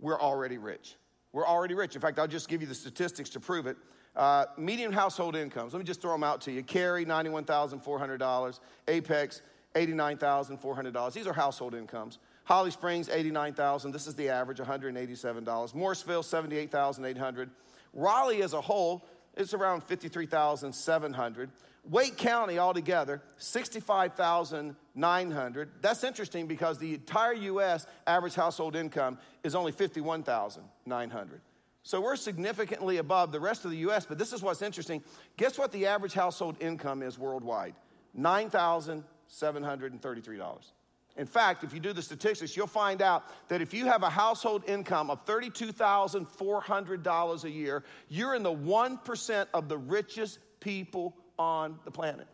we're 0.00 0.20
already 0.20 0.58
rich. 0.58 0.96
We're 1.32 1.46
already 1.46 1.74
rich. 1.74 1.94
In 1.94 2.00
fact, 2.00 2.18
I'll 2.18 2.26
just 2.26 2.48
give 2.48 2.60
you 2.60 2.66
the 2.66 2.74
statistics 2.74 3.30
to 3.30 3.40
prove 3.40 3.66
it. 3.66 3.76
Uh, 4.14 4.44
median 4.58 4.92
household 4.92 5.36
incomes, 5.36 5.72
let 5.72 5.78
me 5.78 5.84
just 5.84 6.02
throw 6.02 6.12
them 6.12 6.24
out 6.24 6.42
to 6.42 6.52
you. 6.52 6.62
Cary, 6.62 7.06
$91,400. 7.06 8.60
Apex, 8.88 9.42
$89,400. 9.74 11.12
These 11.12 11.26
are 11.26 11.32
household 11.32 11.74
incomes. 11.74 12.18
Holly 12.44 12.70
Springs, 12.70 13.08
89,000. 13.08 13.92
This 13.92 14.06
is 14.06 14.14
the 14.14 14.28
average, 14.28 14.58
$187. 14.58 15.74
Morrisville, 15.74 16.22
78,800. 16.22 17.50
Raleigh 17.94 18.42
as 18.42 18.52
a 18.52 18.60
whole, 18.60 19.06
it's 19.36 19.54
around 19.54 19.84
53,700. 19.84 21.50
Wake 21.90 22.16
County 22.16 22.60
altogether, 22.60 23.20
65,900. 23.38 25.70
That's 25.80 26.04
interesting 26.04 26.46
because 26.46 26.78
the 26.78 26.94
entire 26.94 27.32
US 27.32 27.86
average 28.06 28.34
household 28.34 28.76
income 28.76 29.18
is 29.42 29.56
only 29.56 29.72
51,900. 29.72 31.40
So 31.82 32.00
we're 32.00 32.14
significantly 32.14 32.98
above 32.98 33.32
the 33.32 33.40
rest 33.40 33.64
of 33.64 33.72
the 33.72 33.78
US, 33.78 34.06
but 34.06 34.16
this 34.16 34.32
is 34.32 34.42
what's 34.42 34.62
interesting. 34.62 35.02
Guess 35.36 35.58
what 35.58 35.72
the 35.72 35.86
average 35.86 36.12
household 36.12 36.54
income 36.60 37.02
is 37.02 37.18
worldwide? 37.18 37.74
$9,733. 38.16 40.72
In 41.16 41.26
fact, 41.26 41.62
if 41.62 41.74
you 41.74 41.80
do 41.80 41.92
the 41.92 42.00
statistics, 42.00 42.56
you'll 42.56 42.66
find 42.66 43.02
out 43.02 43.24
that 43.48 43.60
if 43.60 43.74
you 43.74 43.84
have 43.86 44.02
a 44.02 44.08
household 44.08 44.64
income 44.66 45.10
of 45.10 45.26
$32,400 45.26 47.44
a 47.44 47.50
year, 47.50 47.84
you're 48.08 48.34
in 48.34 48.42
the 48.42 48.54
1% 48.54 49.46
of 49.52 49.68
the 49.68 49.76
richest 49.76 50.38
people 50.60 51.14
on 51.38 51.78
the 51.84 51.90
planet. 51.90 52.26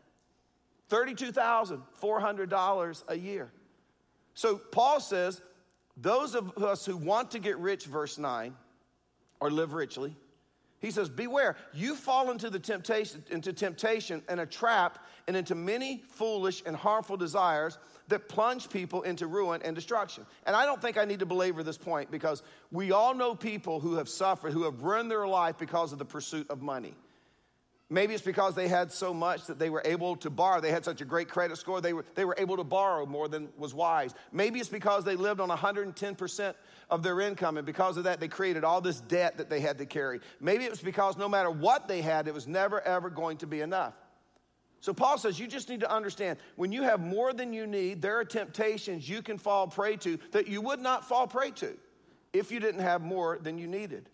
$32,400 0.90 3.02
a 3.08 3.18
year. 3.18 3.50
So 4.34 4.56
Paul 4.56 5.00
says, 5.00 5.42
those 5.96 6.36
of 6.36 6.56
us 6.58 6.86
who 6.86 6.96
want 6.96 7.32
to 7.32 7.40
get 7.40 7.58
rich, 7.58 7.86
verse 7.86 8.18
9, 8.18 8.54
or 9.40 9.50
live 9.50 9.72
richly, 9.72 10.14
he 10.80 10.92
says, 10.92 11.08
Beware, 11.08 11.56
you 11.74 11.96
fall 11.96 12.30
into 12.30 12.50
the 12.50 12.60
temptation, 12.60 13.24
into 13.30 13.52
temptation 13.52 14.22
and 14.28 14.38
a 14.38 14.46
trap, 14.46 15.04
and 15.26 15.36
into 15.36 15.56
many 15.56 16.04
foolish 16.10 16.62
and 16.64 16.76
harmful 16.76 17.16
desires 17.16 17.78
that 18.08 18.28
plunge 18.28 18.68
people 18.68 19.02
into 19.02 19.26
ruin 19.26 19.60
and 19.62 19.74
destruction. 19.74 20.26
And 20.46 20.56
I 20.56 20.64
don't 20.64 20.80
think 20.80 20.98
I 20.98 21.04
need 21.04 21.20
to 21.20 21.26
belabor 21.26 21.62
this 21.62 21.78
point 21.78 22.10
because 22.10 22.42
we 22.72 22.92
all 22.92 23.14
know 23.14 23.34
people 23.34 23.80
who 23.80 23.94
have 23.94 24.08
suffered, 24.08 24.52
who 24.52 24.64
have 24.64 24.82
ruined 24.82 25.10
their 25.10 25.26
life 25.26 25.58
because 25.58 25.92
of 25.92 25.98
the 25.98 26.04
pursuit 26.04 26.48
of 26.50 26.62
money. 26.62 26.94
Maybe 27.90 28.12
it's 28.12 28.22
because 28.22 28.54
they 28.54 28.68
had 28.68 28.92
so 28.92 29.14
much 29.14 29.46
that 29.46 29.58
they 29.58 29.70
were 29.70 29.80
able 29.82 30.14
to 30.16 30.28
borrow. 30.28 30.60
They 30.60 30.70
had 30.70 30.84
such 30.84 31.00
a 31.00 31.06
great 31.06 31.30
credit 31.30 31.56
score, 31.56 31.80
they 31.80 31.94
were, 31.94 32.04
they 32.14 32.26
were 32.26 32.34
able 32.36 32.58
to 32.58 32.64
borrow 32.64 33.06
more 33.06 33.28
than 33.28 33.48
was 33.56 33.72
wise. 33.72 34.14
Maybe 34.30 34.60
it's 34.60 34.68
because 34.68 35.04
they 35.04 35.16
lived 35.16 35.40
on 35.40 35.48
110% 35.48 36.54
of 36.90 37.02
their 37.02 37.20
income, 37.20 37.56
and 37.56 37.64
because 37.64 37.96
of 37.96 38.04
that, 38.04 38.20
they 38.20 38.28
created 38.28 38.62
all 38.62 38.82
this 38.82 39.00
debt 39.00 39.38
that 39.38 39.48
they 39.48 39.60
had 39.60 39.78
to 39.78 39.86
carry. 39.86 40.20
Maybe 40.38 40.64
it 40.64 40.70
was 40.70 40.82
because 40.82 41.16
no 41.16 41.30
matter 41.30 41.50
what 41.50 41.88
they 41.88 42.02
had, 42.02 42.28
it 42.28 42.34
was 42.34 42.46
never, 42.46 42.82
ever 42.82 43.08
going 43.08 43.38
to 43.38 43.46
be 43.46 43.62
enough. 43.62 43.94
So 44.80 44.94
Paul 44.94 45.18
says 45.18 45.38
you 45.38 45.46
just 45.46 45.68
need 45.68 45.80
to 45.80 45.92
understand 45.92 46.38
when 46.56 46.72
you 46.72 46.82
have 46.82 47.00
more 47.00 47.32
than 47.32 47.52
you 47.52 47.66
need, 47.66 48.00
there 48.00 48.18
are 48.18 48.24
temptations 48.24 49.08
you 49.08 49.22
can 49.22 49.38
fall 49.38 49.66
prey 49.66 49.96
to 49.96 50.18
that 50.32 50.48
you 50.48 50.60
would 50.60 50.80
not 50.80 51.06
fall 51.06 51.26
prey 51.26 51.50
to 51.52 51.76
if 52.32 52.52
you 52.52 52.60
didn't 52.60 52.80
have 52.80 53.02
more 53.02 53.38
than 53.42 53.58
you 53.58 53.66
needed. 53.66 54.08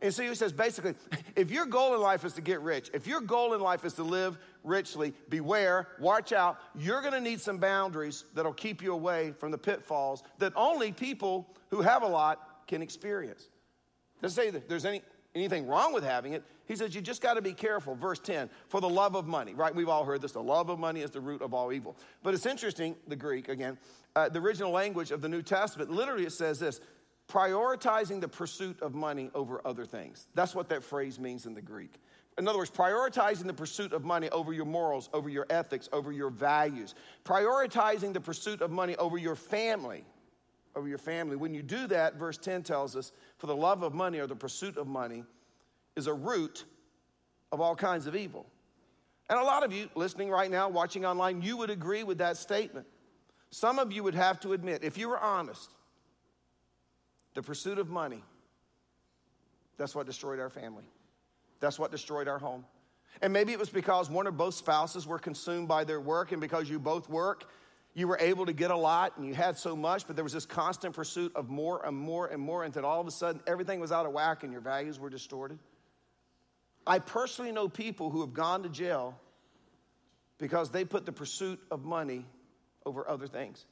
And 0.00 0.12
so 0.12 0.24
he 0.24 0.34
says 0.34 0.52
basically, 0.52 0.94
if 1.36 1.52
your 1.52 1.64
goal 1.64 1.94
in 1.94 2.00
life 2.00 2.24
is 2.24 2.32
to 2.32 2.40
get 2.40 2.60
rich, 2.60 2.90
if 2.92 3.06
your 3.06 3.20
goal 3.20 3.54
in 3.54 3.60
life 3.60 3.84
is 3.84 3.94
to 3.94 4.02
live 4.02 4.36
richly, 4.64 5.14
beware, 5.28 5.86
watch 6.00 6.32
out. 6.32 6.58
You're 6.76 7.00
going 7.00 7.12
to 7.12 7.20
need 7.20 7.40
some 7.40 7.58
boundaries 7.58 8.24
that'll 8.34 8.52
keep 8.52 8.82
you 8.82 8.92
away 8.92 9.32
from 9.38 9.52
the 9.52 9.58
pitfalls 9.58 10.24
that 10.38 10.52
only 10.56 10.90
people 10.90 11.48
who 11.70 11.80
have 11.82 12.02
a 12.02 12.06
lot 12.06 12.66
can 12.66 12.82
experience. 12.82 13.48
Doesn't 14.20 14.36
say 14.36 14.50
there's 14.50 14.84
any, 14.84 15.02
anything 15.34 15.66
wrong 15.66 15.92
with 15.92 16.04
having 16.04 16.32
it. 16.32 16.44
He 16.66 16.76
says 16.76 16.94
you 16.94 17.00
just 17.00 17.22
got 17.22 17.34
to 17.34 17.42
be 17.42 17.52
careful. 17.52 17.94
Verse 17.94 18.18
10, 18.18 18.50
for 18.68 18.80
the 18.80 18.88
love 18.88 19.14
of 19.14 19.26
money, 19.26 19.54
right? 19.54 19.74
We've 19.74 19.88
all 19.88 20.04
heard 20.04 20.22
this. 20.22 20.32
The 20.32 20.42
love 20.42 20.68
of 20.68 20.78
money 20.78 21.00
is 21.00 21.10
the 21.10 21.20
root 21.20 21.42
of 21.42 21.54
all 21.54 21.72
evil. 21.72 21.96
But 22.22 22.34
it's 22.34 22.46
interesting, 22.46 22.96
the 23.08 23.16
Greek, 23.16 23.48
again, 23.48 23.78
uh, 24.14 24.28
the 24.28 24.40
original 24.40 24.70
language 24.70 25.10
of 25.10 25.20
the 25.22 25.28
New 25.28 25.42
Testament, 25.42 25.90
literally 25.90 26.24
it 26.24 26.32
says 26.32 26.58
this 26.58 26.80
prioritizing 27.28 28.20
the 28.20 28.28
pursuit 28.28 28.80
of 28.82 28.94
money 28.94 29.30
over 29.34 29.66
other 29.66 29.86
things. 29.86 30.26
That's 30.34 30.54
what 30.54 30.68
that 30.68 30.82
phrase 30.82 31.18
means 31.18 31.46
in 31.46 31.54
the 31.54 31.62
Greek. 31.62 31.94
In 32.38 32.48
other 32.48 32.58
words, 32.58 32.70
prioritizing 32.70 33.46
the 33.46 33.54
pursuit 33.54 33.92
of 33.92 34.04
money 34.04 34.28
over 34.30 34.52
your 34.52 34.64
morals, 34.64 35.08
over 35.12 35.28
your 35.28 35.46
ethics, 35.50 35.88
over 35.92 36.12
your 36.12 36.30
values. 36.30 36.94
Prioritizing 37.24 38.12
the 38.12 38.20
pursuit 38.20 38.62
of 38.62 38.70
money 38.70 38.96
over 38.96 39.18
your 39.18 39.36
family, 39.36 40.04
over 40.74 40.88
your 40.88 40.98
family. 40.98 41.36
When 41.36 41.54
you 41.54 41.62
do 41.62 41.86
that, 41.88 42.16
verse 42.16 42.38
10 42.38 42.62
tells 42.62 42.96
us, 42.96 43.12
for 43.38 43.46
the 43.46 43.56
love 43.56 43.82
of 43.82 43.94
money 43.94 44.18
or 44.18 44.26
the 44.26 44.36
pursuit 44.36 44.76
of 44.76 44.86
money 44.86 45.24
is 45.96 46.06
a 46.06 46.14
root 46.14 46.64
of 47.50 47.60
all 47.60 47.76
kinds 47.76 48.06
of 48.06 48.16
evil. 48.16 48.46
And 49.28 49.38
a 49.38 49.42
lot 49.42 49.64
of 49.64 49.72
you 49.72 49.88
listening 49.94 50.30
right 50.30 50.50
now, 50.50 50.68
watching 50.68 51.04
online, 51.04 51.42
you 51.42 51.56
would 51.56 51.70
agree 51.70 52.02
with 52.02 52.18
that 52.18 52.36
statement. 52.36 52.86
Some 53.50 53.78
of 53.78 53.92
you 53.92 54.02
would 54.02 54.14
have 54.14 54.40
to 54.40 54.52
admit, 54.52 54.82
if 54.82 54.96
you 54.96 55.08
were 55.08 55.18
honest, 55.18 55.70
the 57.34 57.42
pursuit 57.42 57.78
of 57.78 57.88
money, 57.88 58.22
that's 59.76 59.94
what 59.94 60.06
destroyed 60.06 60.40
our 60.40 60.50
family. 60.50 60.84
That's 61.60 61.78
what 61.78 61.90
destroyed 61.90 62.28
our 62.28 62.38
home. 62.38 62.64
And 63.20 63.32
maybe 63.32 63.52
it 63.52 63.58
was 63.58 63.68
because 63.68 64.10
one 64.10 64.26
or 64.26 64.32
both 64.32 64.54
spouses 64.54 65.06
were 65.06 65.18
consumed 65.18 65.68
by 65.68 65.84
their 65.84 66.00
work, 66.00 66.32
and 66.32 66.40
because 66.40 66.68
you 66.68 66.78
both 66.78 67.08
work, 67.08 67.44
you 67.94 68.08
were 68.08 68.18
able 68.18 68.46
to 68.46 68.52
get 68.52 68.70
a 68.70 68.76
lot 68.76 69.16
and 69.16 69.26
you 69.26 69.34
had 69.34 69.58
so 69.58 69.76
much, 69.76 70.06
but 70.06 70.16
there 70.16 70.24
was 70.24 70.32
this 70.32 70.46
constant 70.46 70.94
pursuit 70.94 71.32
of 71.34 71.50
more 71.50 71.84
and 71.84 71.96
more 71.96 72.28
and 72.28 72.40
more, 72.40 72.64
and 72.64 72.72
then 72.72 72.84
all 72.84 73.00
of 73.00 73.06
a 73.06 73.10
sudden 73.10 73.40
everything 73.46 73.80
was 73.80 73.92
out 73.92 74.06
of 74.06 74.12
whack 74.12 74.42
and 74.44 74.52
your 74.52 74.62
values 74.62 74.98
were 74.98 75.10
distorted. 75.10 75.58
I 76.86 76.98
personally 76.98 77.52
know 77.52 77.68
people 77.68 78.10
who 78.10 78.20
have 78.22 78.32
gone 78.32 78.62
to 78.62 78.68
jail 78.68 79.18
because 80.38 80.70
they 80.70 80.84
put 80.84 81.06
the 81.06 81.12
pursuit 81.12 81.60
of 81.70 81.84
money 81.84 82.26
over 82.84 83.08
other 83.08 83.26
things. 83.26 83.64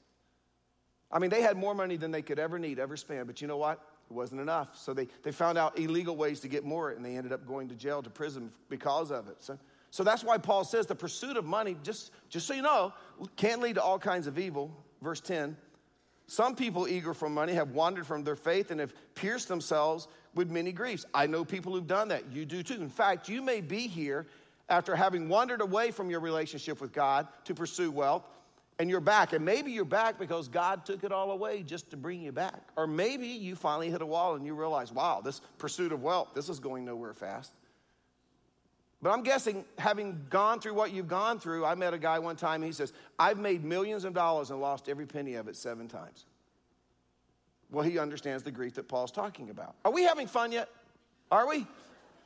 I 1.10 1.18
mean, 1.18 1.30
they 1.30 1.42
had 1.42 1.56
more 1.56 1.74
money 1.74 1.96
than 1.96 2.12
they 2.12 2.22
could 2.22 2.38
ever 2.38 2.58
need, 2.58 2.78
ever 2.78 2.96
spend, 2.96 3.26
but 3.26 3.40
you 3.40 3.48
know 3.48 3.56
what? 3.56 3.80
It 4.08 4.12
wasn't 4.12 4.40
enough. 4.40 4.76
So 4.76 4.94
they, 4.94 5.08
they 5.22 5.32
found 5.32 5.58
out 5.58 5.78
illegal 5.78 6.16
ways 6.16 6.40
to 6.40 6.48
get 6.48 6.64
more, 6.64 6.90
and 6.90 7.04
they 7.04 7.16
ended 7.16 7.32
up 7.32 7.46
going 7.46 7.68
to 7.68 7.74
jail, 7.74 8.02
to 8.02 8.10
prison 8.10 8.52
because 8.68 9.10
of 9.10 9.28
it. 9.28 9.36
So, 9.40 9.58
so 9.90 10.04
that's 10.04 10.23
why 10.23 10.38
Paul 10.38 10.64
says 10.64 10.87
the 10.87 10.94
pursuit 10.94 11.37
of 11.37 11.44
money, 11.44 11.76
just, 11.82 12.12
just 12.28 12.47
so 12.47 12.54
you 12.54 12.62
know, 12.62 12.92
can 13.37 13.61
lead 13.61 13.75
to 13.75 13.82
all 13.82 13.99
kinds 13.99 14.26
of 14.26 14.38
evil. 14.38 14.70
Verse 15.02 15.20
10 15.20 15.56
Some 16.26 16.54
people 16.54 16.87
eager 16.87 17.12
for 17.12 17.28
money 17.28 17.54
have 17.54 17.73
wandered 17.73 18.06
from 18.06 18.23
their 18.23 18.37
faith 18.37 18.70
and 18.70 18.80
have 18.80 18.92
pierced 19.14 19.49
themselves 19.49 20.06
with 20.35 20.49
many 20.49 20.70
griefs. 20.70 21.04
I 21.12 21.26
know 21.26 21.44
people 21.44 21.73
who've 21.73 21.87
done 21.87 22.09
that. 22.09 22.32
You 22.32 22.44
do 22.44 22.62
too. 22.62 22.75
In 22.75 22.88
fact, 22.88 23.28
you 23.28 23.42
may 23.42 23.61
be 23.61 23.88
here 23.88 24.26
after 24.68 24.94
having 24.94 25.28
wandered 25.28 25.61
away 25.61 25.90
from 25.90 26.09
your 26.09 26.20
relationship 26.20 26.80
with 26.80 26.92
God 26.92 27.26
to 27.44 27.54
pursue 27.54 27.90
wealth, 27.90 28.28
and 28.78 28.88
you're 28.88 29.00
back. 29.00 29.32
And 29.32 29.44
maybe 29.44 29.73
you're 29.73 29.85
back 29.85 30.20
because 30.20 30.47
God 30.47 30.87
took 30.87 31.02
it 31.02 31.11
all 31.11 31.32
away 31.32 31.64
just 31.64 31.90
to 31.90 31.97
bring 31.97 32.23
you 32.23 32.30
back. 32.30 32.62
Or 32.76 32.87
maybe 32.87 33.26
you 33.26 33.56
finally 33.56 33.90
hit 33.90 34.00
a 34.00 34.06
wall 34.06 34.37
and 34.37 34.47
you 34.47 34.54
realize, 34.54 34.92
wow, 34.92 35.20
this 35.23 35.40
pursuit 35.59 35.90
of 35.90 36.02
wealth, 36.02 36.28
this 36.35 36.49
is 36.49 36.61
going 36.61 36.85
nowhere 36.85 37.12
fast. 37.12 37.52
But 39.02 39.11
I'm 39.11 39.23
guessing, 39.23 39.64
having 39.78 40.26
gone 40.28 40.61
through 40.61 40.75
what 40.75 40.92
you've 40.92 41.09
gone 41.09 41.40
through, 41.40 41.64
I 41.64 41.75
met 41.75 41.95
a 41.95 41.99
guy 41.99 42.19
one 42.19 42.37
time, 42.37 42.62
he 42.62 42.73
says, 42.73 42.92
I've 43.19 43.38
made 43.38 43.64
millions 43.64 44.04
of 44.04 44.12
dollars 44.12 44.50
and 44.50 44.61
lost 44.61 44.88
every 44.88 45.07
penny 45.07 45.35
of 45.35 45.49
it 45.49 45.57
seven 45.57 45.88
times. 45.88 46.26
Well, 47.71 47.85
he 47.85 47.99
understands 47.99 48.42
the 48.42 48.50
grief 48.50 48.75
that 48.75 48.88
Paul's 48.88 49.12
talking 49.12 49.49
about. 49.49 49.75
Are 49.85 49.92
we 49.92 50.02
having 50.02 50.26
fun 50.26 50.52
yet? 50.52 50.69
Are 51.30 51.49
we? 51.49 51.66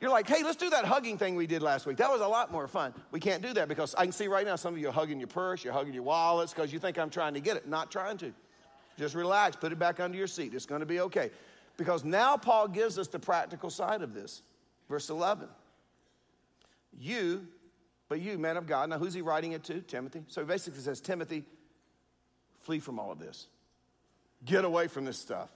You're 0.01 0.11
like, 0.11 0.27
hey, 0.27 0.43
let's 0.43 0.57
do 0.57 0.69
that 0.71 0.83
hugging 0.83 1.17
thing 1.17 1.35
we 1.35 1.47
did 1.47 1.61
last 1.61 1.85
week. 1.85 1.97
That 1.97 2.11
was 2.11 2.19
a 2.19 2.27
lot 2.27 2.51
more 2.51 2.67
fun. 2.67 2.93
We 3.11 3.19
can't 3.19 3.41
do 3.41 3.53
that 3.53 3.69
because 3.69 3.95
I 3.95 4.03
can 4.03 4.11
see 4.11 4.27
right 4.27 4.45
now 4.45 4.57
some 4.57 4.73
of 4.73 4.79
you 4.79 4.89
are 4.89 4.91
hugging 4.91 5.19
your 5.19 5.27
purse, 5.27 5.63
you're 5.63 5.73
hugging 5.73 5.93
your 5.93 6.03
wallets 6.03 6.53
because 6.53 6.73
you 6.73 6.79
think 6.79 6.99
I'm 6.99 7.09
trying 7.09 7.35
to 7.35 7.39
get 7.39 7.55
it. 7.55 7.67
Not 7.67 7.91
trying 7.91 8.17
to. 8.17 8.33
Just 8.97 9.15
relax, 9.15 9.55
put 9.55 9.71
it 9.71 9.79
back 9.79 9.99
under 9.99 10.17
your 10.17 10.27
seat. 10.27 10.53
It's 10.53 10.65
going 10.65 10.81
to 10.81 10.85
be 10.85 10.99
okay. 11.01 11.29
Because 11.77 12.03
now 12.03 12.37
Paul 12.37 12.67
gives 12.67 12.97
us 12.97 13.07
the 13.07 13.19
practical 13.19 13.69
side 13.69 14.01
of 14.01 14.13
this. 14.13 14.41
Verse 14.89 15.09
11. 15.09 15.47
You, 16.99 17.47
but 18.07 18.21
you, 18.21 18.37
man 18.37 18.57
of 18.57 18.67
God. 18.67 18.89
Now, 18.89 18.97
who's 18.97 19.13
he 19.13 19.21
writing 19.21 19.53
it 19.53 19.63
to? 19.65 19.81
Timothy. 19.81 20.23
So 20.27 20.41
he 20.41 20.47
basically 20.47 20.81
says, 20.81 21.01
Timothy, 21.01 21.43
flee 22.61 22.79
from 22.79 22.99
all 22.99 23.11
of 23.11 23.19
this. 23.19 23.47
Get 24.43 24.65
away 24.65 24.87
from 24.87 25.05
this 25.05 25.17
stuff. 25.17 25.49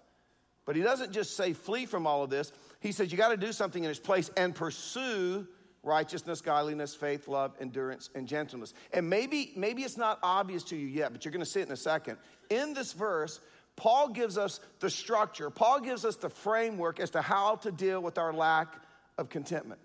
But 0.66 0.76
he 0.76 0.82
doesn't 0.82 1.12
just 1.12 1.36
say 1.36 1.54
flee 1.54 1.86
from 1.86 2.06
all 2.06 2.24
of 2.24 2.30
this. 2.30 2.52
He 2.80 2.92
says 2.92 3.12
you 3.12 3.18
got 3.18 3.30
to 3.30 3.38
do 3.38 3.52
something 3.52 3.84
in 3.84 3.90
its 3.90 4.00
place 4.00 4.30
and 4.38 4.54
pursue 4.54 5.48
righteousness, 5.84 6.42
godliness, 6.42 6.94
faith, 6.94 7.28
love, 7.28 7.54
endurance, 7.60 8.10
and 8.14 8.28
gentleness. 8.28 8.74
And 8.94 9.10
maybe, 9.10 9.52
maybe 9.56 9.84
it's 9.84 9.98
not 9.98 10.20
obvious 10.22 10.64
to 10.66 10.76
you 10.76 10.88
yet, 10.88 11.12
but 11.12 11.26
you're 11.26 11.32
going 11.32 11.44
to 11.44 11.50
see 11.50 11.62
it 11.62 11.68
in 11.68 11.72
a 11.72 11.78
second. 11.78 12.18
In 12.50 12.74
this 12.74 12.94
verse, 12.94 13.40
Paul 13.76 14.10
gives 14.10 14.38
us 14.38 14.60
the 14.80 14.90
structure, 14.90 15.50
Paul 15.50 15.80
gives 15.80 16.04
us 16.04 16.18
the 16.18 16.30
framework 16.30 17.00
as 17.00 17.12
to 17.12 17.22
how 17.22 17.56
to 17.58 17.72
deal 17.72 18.02
with 18.02 18.18
our 18.18 18.34
lack 18.34 18.76
of 19.18 19.30
contentment. 19.30 19.80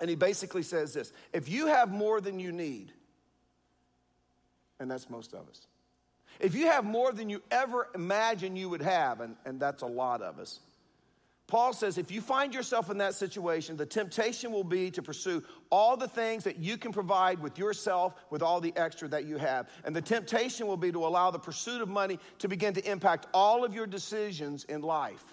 And 0.00 0.10
he 0.10 0.16
basically 0.16 0.62
says 0.62 0.92
this 0.92 1.12
if 1.32 1.48
you 1.48 1.66
have 1.66 1.90
more 1.90 2.20
than 2.20 2.38
you 2.38 2.52
need, 2.52 2.92
and 4.80 4.90
that's 4.90 5.08
most 5.08 5.32
of 5.32 5.48
us, 5.48 5.66
if 6.40 6.54
you 6.54 6.66
have 6.66 6.84
more 6.84 7.12
than 7.12 7.30
you 7.30 7.42
ever 7.50 7.88
imagine 7.94 8.56
you 8.56 8.68
would 8.68 8.82
have, 8.82 9.20
and, 9.20 9.36
and 9.44 9.60
that's 9.60 9.82
a 9.82 9.86
lot 9.86 10.20
of 10.20 10.38
us, 10.38 10.60
Paul 11.46 11.74
says 11.74 11.98
if 11.98 12.10
you 12.10 12.20
find 12.20 12.54
yourself 12.54 12.90
in 12.90 12.98
that 12.98 13.14
situation, 13.14 13.76
the 13.76 13.86
temptation 13.86 14.50
will 14.50 14.64
be 14.64 14.90
to 14.92 15.02
pursue 15.02 15.42
all 15.70 15.96
the 15.96 16.08
things 16.08 16.44
that 16.44 16.58
you 16.58 16.78
can 16.78 16.90
provide 16.90 17.38
with 17.38 17.58
yourself, 17.58 18.14
with 18.30 18.42
all 18.42 18.60
the 18.60 18.72
extra 18.76 19.08
that 19.08 19.26
you 19.26 19.36
have. 19.36 19.68
And 19.84 19.94
the 19.94 20.02
temptation 20.02 20.66
will 20.66 20.78
be 20.78 20.90
to 20.90 21.06
allow 21.06 21.30
the 21.30 21.38
pursuit 21.38 21.82
of 21.82 21.88
money 21.88 22.18
to 22.38 22.48
begin 22.48 22.72
to 22.74 22.90
impact 22.90 23.26
all 23.34 23.64
of 23.64 23.74
your 23.74 23.86
decisions 23.86 24.64
in 24.64 24.80
life. 24.80 25.24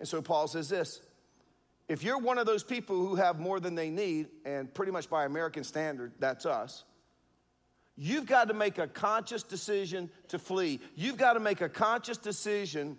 And 0.00 0.08
so 0.08 0.20
Paul 0.20 0.48
says 0.48 0.68
this 0.68 1.00
if 1.92 2.02
you're 2.02 2.16
one 2.16 2.38
of 2.38 2.46
those 2.46 2.64
people 2.64 2.96
who 2.96 3.16
have 3.16 3.38
more 3.38 3.60
than 3.60 3.74
they 3.74 3.90
need, 3.90 4.28
and 4.46 4.72
pretty 4.72 4.90
much 4.90 5.10
by 5.10 5.26
American 5.26 5.62
standard, 5.62 6.12
that's 6.18 6.46
us, 6.46 6.84
you've 7.96 8.24
got 8.24 8.48
to 8.48 8.54
make 8.54 8.78
a 8.78 8.86
conscious 8.86 9.42
decision 9.42 10.08
to 10.28 10.38
flee. 10.38 10.80
You've 10.94 11.18
got 11.18 11.34
to 11.34 11.40
make 11.40 11.60
a 11.60 11.68
conscious 11.68 12.16
decision 12.16 12.96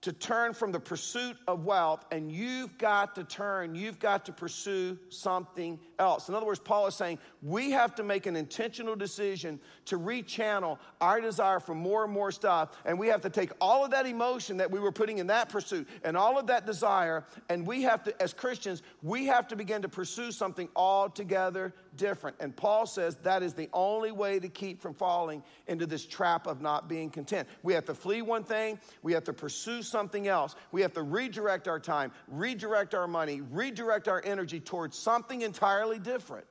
to 0.00 0.12
turn 0.12 0.54
from 0.54 0.70
the 0.70 0.78
pursuit 0.78 1.36
of 1.48 1.64
wealth, 1.64 2.04
and 2.12 2.30
you've 2.30 2.78
got 2.78 3.16
to 3.16 3.24
turn, 3.24 3.74
you've 3.74 3.98
got 3.98 4.24
to 4.26 4.32
pursue 4.32 4.96
something 5.08 5.78
else. 5.98 6.28
In 6.28 6.36
other 6.36 6.46
words, 6.46 6.60
Paul 6.60 6.86
is 6.86 6.94
saying 6.94 7.18
we 7.42 7.72
have 7.72 7.96
to 7.96 8.04
make 8.04 8.26
an 8.26 8.36
intentional 8.36 8.94
decision 8.94 9.58
to 9.86 9.98
rechannel 9.98 10.78
our 11.00 11.20
desire 11.20 11.58
for 11.58 11.74
more 11.74 12.04
and 12.04 12.12
more 12.12 12.30
stuff, 12.30 12.70
and 12.84 12.96
we 12.96 13.08
have 13.08 13.22
to 13.22 13.30
take 13.30 13.50
all 13.60 13.84
of 13.84 13.90
that 13.90 14.06
emotion 14.06 14.58
that 14.58 14.70
we 14.70 14.78
were 14.78 14.92
putting 14.92 15.18
in 15.18 15.26
that 15.26 15.48
pursuit 15.48 15.88
and 16.04 16.16
all 16.16 16.38
of 16.38 16.46
that 16.46 16.64
desire, 16.64 17.24
and 17.48 17.66
we 17.66 17.82
have 17.82 18.04
to, 18.04 18.22
as 18.22 18.32
Christians, 18.32 18.84
we 19.02 19.26
have 19.26 19.48
to 19.48 19.56
begin 19.56 19.82
to 19.82 19.88
pursue 19.88 20.30
something 20.30 20.68
altogether 20.76 21.74
different. 21.96 22.36
And 22.38 22.54
Paul 22.54 22.86
says 22.86 23.16
that 23.24 23.42
is 23.42 23.54
the 23.54 23.68
only 23.72 24.12
way 24.12 24.38
to 24.38 24.48
keep 24.48 24.80
from 24.80 24.94
falling 24.94 25.42
into 25.66 25.86
this 25.86 26.06
trap 26.06 26.46
of 26.46 26.60
not 26.60 26.88
being 26.88 27.10
content. 27.10 27.48
We 27.64 27.72
have 27.72 27.86
to 27.86 27.94
flee 27.94 28.22
one 28.22 28.44
thing, 28.44 28.78
we 29.02 29.12
have 29.12 29.24
to 29.24 29.32
pursue 29.32 29.82
something 29.88 30.28
else. 30.28 30.54
We 30.72 30.82
have 30.82 30.92
to 30.94 31.02
redirect 31.02 31.68
our 31.68 31.80
time, 31.80 32.12
redirect 32.28 32.94
our 32.94 33.08
money, 33.08 33.40
redirect 33.40 34.08
our 34.08 34.22
energy 34.24 34.60
towards 34.60 34.98
something 34.98 35.42
entirely 35.42 35.98
different. 35.98 36.46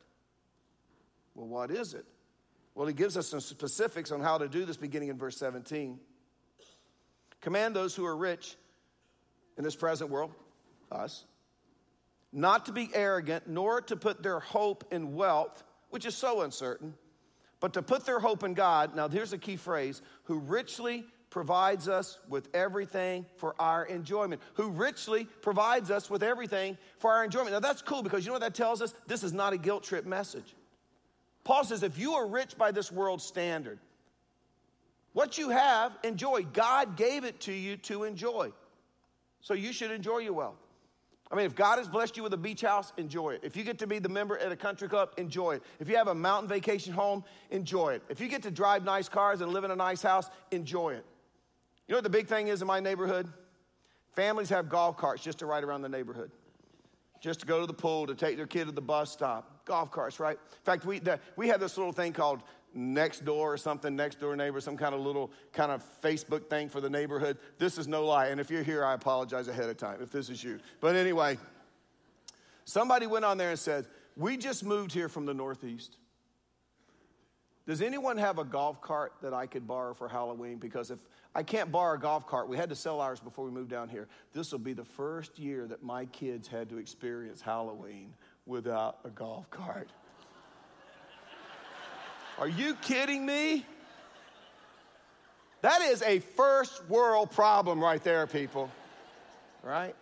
Well, 1.36 1.48
what 1.48 1.72
is 1.72 1.94
it? 1.94 2.06
Well, 2.76 2.88
he 2.88 2.94
gives 2.94 3.18
us 3.18 3.28
some 3.28 3.40
specifics 3.40 4.12
on 4.12 4.22
how 4.22 4.38
to 4.38 4.48
do 4.48 4.66
this 4.66 4.78
beginning 4.78 5.10
in 5.10 5.18
verse 5.18 5.38
17. 5.38 6.00
Command 7.42 7.76
those 7.76 7.96
who 7.96 8.06
are 8.06 8.16
rich 8.16 8.56
in 9.58 9.64
this 9.64 9.76
present 9.76 10.10
world, 10.10 10.32
us, 10.92 11.26
not 12.32 12.66
to 12.66 12.72
be 12.72 12.90
arrogant, 12.94 13.48
nor 13.48 13.82
to 13.82 13.96
put 13.96 14.22
their 14.22 14.40
hope 14.40 14.84
in 14.92 15.16
wealth, 15.16 15.64
which 15.90 16.06
is 16.06 16.16
so 16.16 16.42
uncertain, 16.42 16.94
but 17.60 17.74
to 17.74 17.82
put 17.82 18.06
their 18.06 18.20
hope 18.20 18.44
in 18.44 18.54
God. 18.54 18.96
Now, 18.96 19.08
here's 19.08 19.34
a 19.34 19.38
key 19.38 19.56
phrase 19.56 20.02
who 20.26 20.40
richly 20.40 21.06
provides 21.38 21.88
us 21.88 22.18
with 22.28 22.50
everything 22.56 23.24
for 23.36 23.54
our 23.60 23.86
enjoyment. 23.86 24.42
Who 24.56 24.72
richly 24.72 25.26
provides 25.44 25.92
us 25.92 26.10
with 26.10 26.24
everything 26.24 26.80
for 26.98 27.12
our 27.12 27.24
enjoyment. 27.24 27.52
Now, 27.52 27.60
that's 27.60 27.84
cool 27.84 28.02
because 28.02 28.26
you 28.26 28.30
know 28.30 28.34
what 28.34 28.42
that 28.42 28.56
tells 28.56 28.82
us? 28.82 28.96
This 29.06 29.22
is 29.22 29.34
not 29.34 29.54
a 29.54 29.58
guilt 29.60 29.84
trip 29.84 30.08
message. 30.08 30.56
Paul 31.44 31.64
says 31.64 31.84
if 31.84 32.00
you 32.00 32.14
are 32.14 32.26
rich 32.26 32.58
by 32.58 32.72
this 32.72 32.92
world's 32.92 33.24
standard, 33.24 33.78
what 35.14 35.38
you 35.38 35.50
have, 35.50 35.96
enjoy. 36.04 36.42
God 36.42 36.98
gave 36.98 37.24
it 37.24 37.40
to 37.42 37.54
you 37.54 37.78
to 37.78 38.06
enjoy. 38.06 38.52
So 39.42 39.54
you 39.54 39.72
should 39.72 39.92
enjoy 39.92 40.18
your 40.18 40.34
wealth. 40.34 40.58
I 41.32 41.36
mean, 41.36 41.46
if 41.46 41.54
God 41.54 41.78
has 41.78 41.88
blessed 41.88 42.18
you 42.18 42.24
with 42.24 42.34
a 42.34 42.38
beach 42.38 42.62
house, 42.62 42.94
enjoy 42.98 43.34
it. 43.34 43.42
If 43.44 43.56
you 43.56 43.64
get 43.64 43.78
to 43.78 43.86
be 43.86 44.00
the 44.00 44.10
member 44.10 44.40
at 44.40 44.52
a 44.52 44.56
country 44.56 44.90
club, 44.90 45.12
enjoy 45.18 45.58
it. 45.58 45.64
If 45.80 45.88
you 45.88 45.98
have 45.98 46.08
a 46.08 46.16
mountain 46.16 46.50
vacation 46.50 46.94
home, 46.94 47.24
enjoy 47.52 47.94
it. 47.94 48.02
If 48.10 48.20
you 48.20 48.28
get 48.28 48.42
to 48.42 48.50
drive 48.50 48.84
nice 48.84 49.08
cars 49.08 49.42
and 49.42 49.54
live 49.54 49.66
in 49.66 49.70
a 49.70 49.76
nice 49.76 50.02
house, 50.02 50.32
enjoy 50.50 50.94
it. 50.94 51.06
You 51.88 51.94
know 51.94 51.98
what 51.98 52.04
the 52.04 52.10
big 52.10 52.28
thing 52.28 52.50
is 52.50 52.62
in 52.62 52.68
my 52.68 52.80
neighborhood? 52.80 53.28
Families 54.14 54.50
have 54.50 54.68
golf 54.68 54.98
carts 54.98 55.24
just 55.24 55.40
to 55.40 55.46
ride 55.46 55.64
around 55.64 55.84
the 55.84 55.90
neighborhood, 55.90 56.32
just 57.22 57.40
to 57.42 57.46
go 57.46 57.62
to 57.62 57.66
the 57.66 57.74
pool, 57.74 58.08
to 58.08 58.16
take 58.16 58.36
their 58.36 58.48
kid 58.48 58.66
to 58.66 58.72
the 58.72 58.82
bus 58.82 59.12
stop. 59.12 59.66
Golf 59.66 59.92
carts, 59.92 60.20
right? 60.20 60.38
In 60.38 60.64
fact, 60.64 60.86
we, 60.86 61.00
the, 61.00 61.20
we 61.36 61.48
have 61.48 61.60
this 61.60 61.78
little 61.78 61.94
thing 61.94 62.14
called 62.14 62.42
next 62.74 63.26
door 63.26 63.54
or 63.54 63.58
something, 63.58 63.96
next 63.96 64.20
door 64.20 64.36
neighbor, 64.36 64.60
some 64.60 64.76
kind 64.76 64.94
of 64.94 65.02
little 65.02 65.32
kind 65.54 65.72
of 65.72 65.84
Facebook 66.02 66.50
thing 66.50 66.68
for 66.68 66.82
the 66.82 66.90
neighborhood. 66.90 67.38
This 67.58 67.78
is 67.78 67.88
no 67.88 68.06
lie. 68.06 68.28
And 68.28 68.40
if 68.40 68.50
you're 68.50 68.64
here, 68.64 68.84
I 68.84 68.94
apologize 68.94 69.48
ahead 69.48 69.70
of 69.70 69.78
time 69.78 70.02
if 70.02 70.12
this 70.12 70.30
is 70.30 70.44
you. 70.44 70.60
But 70.82 70.96
anyway, 70.96 71.38
somebody 72.66 73.08
went 73.08 73.24
on 73.24 73.38
there 73.38 73.50
and 73.50 73.60
said, 73.60 73.86
We 74.16 74.36
just 74.38 74.64
moved 74.64 74.92
here 74.92 75.10
from 75.10 75.26
the 75.26 75.34
Northeast. 75.34 75.98
Does 77.68 77.82
anyone 77.82 78.16
have 78.16 78.40
a 78.40 78.46
golf 78.46 78.80
cart 78.80 79.12
that 79.22 79.34
I 79.34 79.46
could 79.46 79.68
borrow 79.68 79.94
for 79.94 80.08
Halloween? 80.08 80.58
Because 80.58 80.90
if 80.90 81.00
I 81.36 81.44
can't 81.44 81.70
borrow 81.70 81.96
a 81.96 82.00
golf 82.00 82.26
cart, 82.26 82.48
we 82.48 82.56
had 82.56 82.70
to 82.70 82.76
sell 82.76 83.02
ours 83.02 83.20
before 83.20 83.44
we 83.44 83.52
moved 83.52 83.70
down 83.70 83.90
here. 83.90 84.08
This 84.32 84.54
will 84.54 84.60
be 84.60 84.72
the 84.72 84.86
first 84.86 85.38
year 85.38 85.68
that 85.68 85.84
my 85.84 86.06
kids 86.06 86.48
had 86.48 86.70
to 86.70 86.78
experience 86.78 87.42
Halloween 87.42 88.14
without 88.46 89.00
a 89.04 89.10
golf 89.10 89.52
cart. 89.52 89.90
Are 92.40 92.48
you 92.48 92.74
kidding 92.76 93.26
me? 93.26 93.66
That 95.62 95.82
is 95.82 96.02
a 96.04 96.20
first 96.20 96.88
world 96.88 97.32
problem 97.32 97.84
right 97.84 98.02
there, 98.02 98.28
people. 98.28 98.72
Right? 99.62 99.94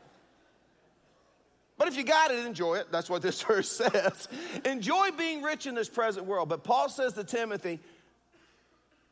But 1.77 1.87
if 1.87 1.97
you 1.97 2.03
got 2.03 2.31
it, 2.31 2.45
enjoy 2.45 2.75
it. 2.75 2.91
That's 2.91 3.09
what 3.09 3.21
this 3.21 3.41
verse 3.43 3.69
says. 3.69 4.27
enjoy 4.63 5.11
being 5.11 5.41
rich 5.41 5.65
in 5.65 5.75
this 5.75 5.89
present 5.89 6.25
world. 6.25 6.49
But 6.49 6.63
Paul 6.63 6.89
says 6.89 7.13
to 7.13 7.23
Timothy, 7.23 7.79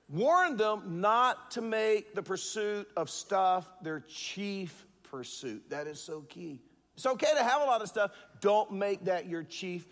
warn 0.09 0.57
them 0.57 1.01
not 1.01 1.51
to 1.51 1.61
make 1.61 2.15
the 2.15 2.23
pursuit 2.23 2.87
of 2.95 3.09
stuff 3.09 3.69
their 3.81 4.01
chief 4.01 4.85
pursuit. 5.03 5.69
That 5.69 5.87
is 5.87 6.01
so 6.01 6.21
key. 6.21 6.61
It's 6.95 7.05
okay 7.05 7.33
to 7.35 7.43
have 7.43 7.61
a 7.61 7.65
lot 7.65 7.81
of 7.81 7.89
stuff. 7.89 8.11
Don't 8.39 8.71
make 8.71 9.05
that 9.05 9.27
your 9.27 9.43
chief 9.43 9.87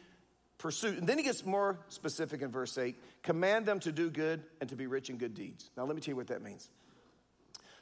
pursuit. 0.57 0.97
And 0.99 1.07
then 1.07 1.17
he 1.17 1.23
gets 1.23 1.45
more 1.45 1.79
specific 1.89 2.41
in 2.41 2.51
verse 2.51 2.77
8 2.77 2.95
command 3.23 3.65
them 3.65 3.79
to 3.79 3.91
do 3.91 4.09
good 4.09 4.43
and 4.61 4.69
to 4.69 4.75
be 4.75 4.87
rich 4.87 5.09
in 5.09 5.17
good 5.17 5.33
deeds. 5.33 5.69
Now, 5.77 5.85
let 5.85 5.95
me 5.95 6.01
tell 6.01 6.13
you 6.13 6.15
what 6.15 6.27
that 6.27 6.41
means. 6.41 6.69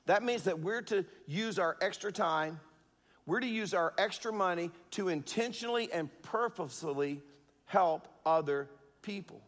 That 0.06 0.23
means 0.23 0.43
that 0.43 0.60
we're 0.60 0.82
to 0.84 1.06
use 1.28 1.60
our 1.60 1.78
extra 1.82 2.12
time, 2.12 2.60
we're 3.29 3.39
to 3.39 3.47
use 3.47 3.73
our 3.73 3.93
extra 3.97 4.33
money 4.33 4.71
to 4.91 5.07
intentionally 5.07 5.91
and 5.91 6.09
purposefully 6.21 7.21
help 7.65 8.07
other 8.25 8.69
people. 9.01 9.41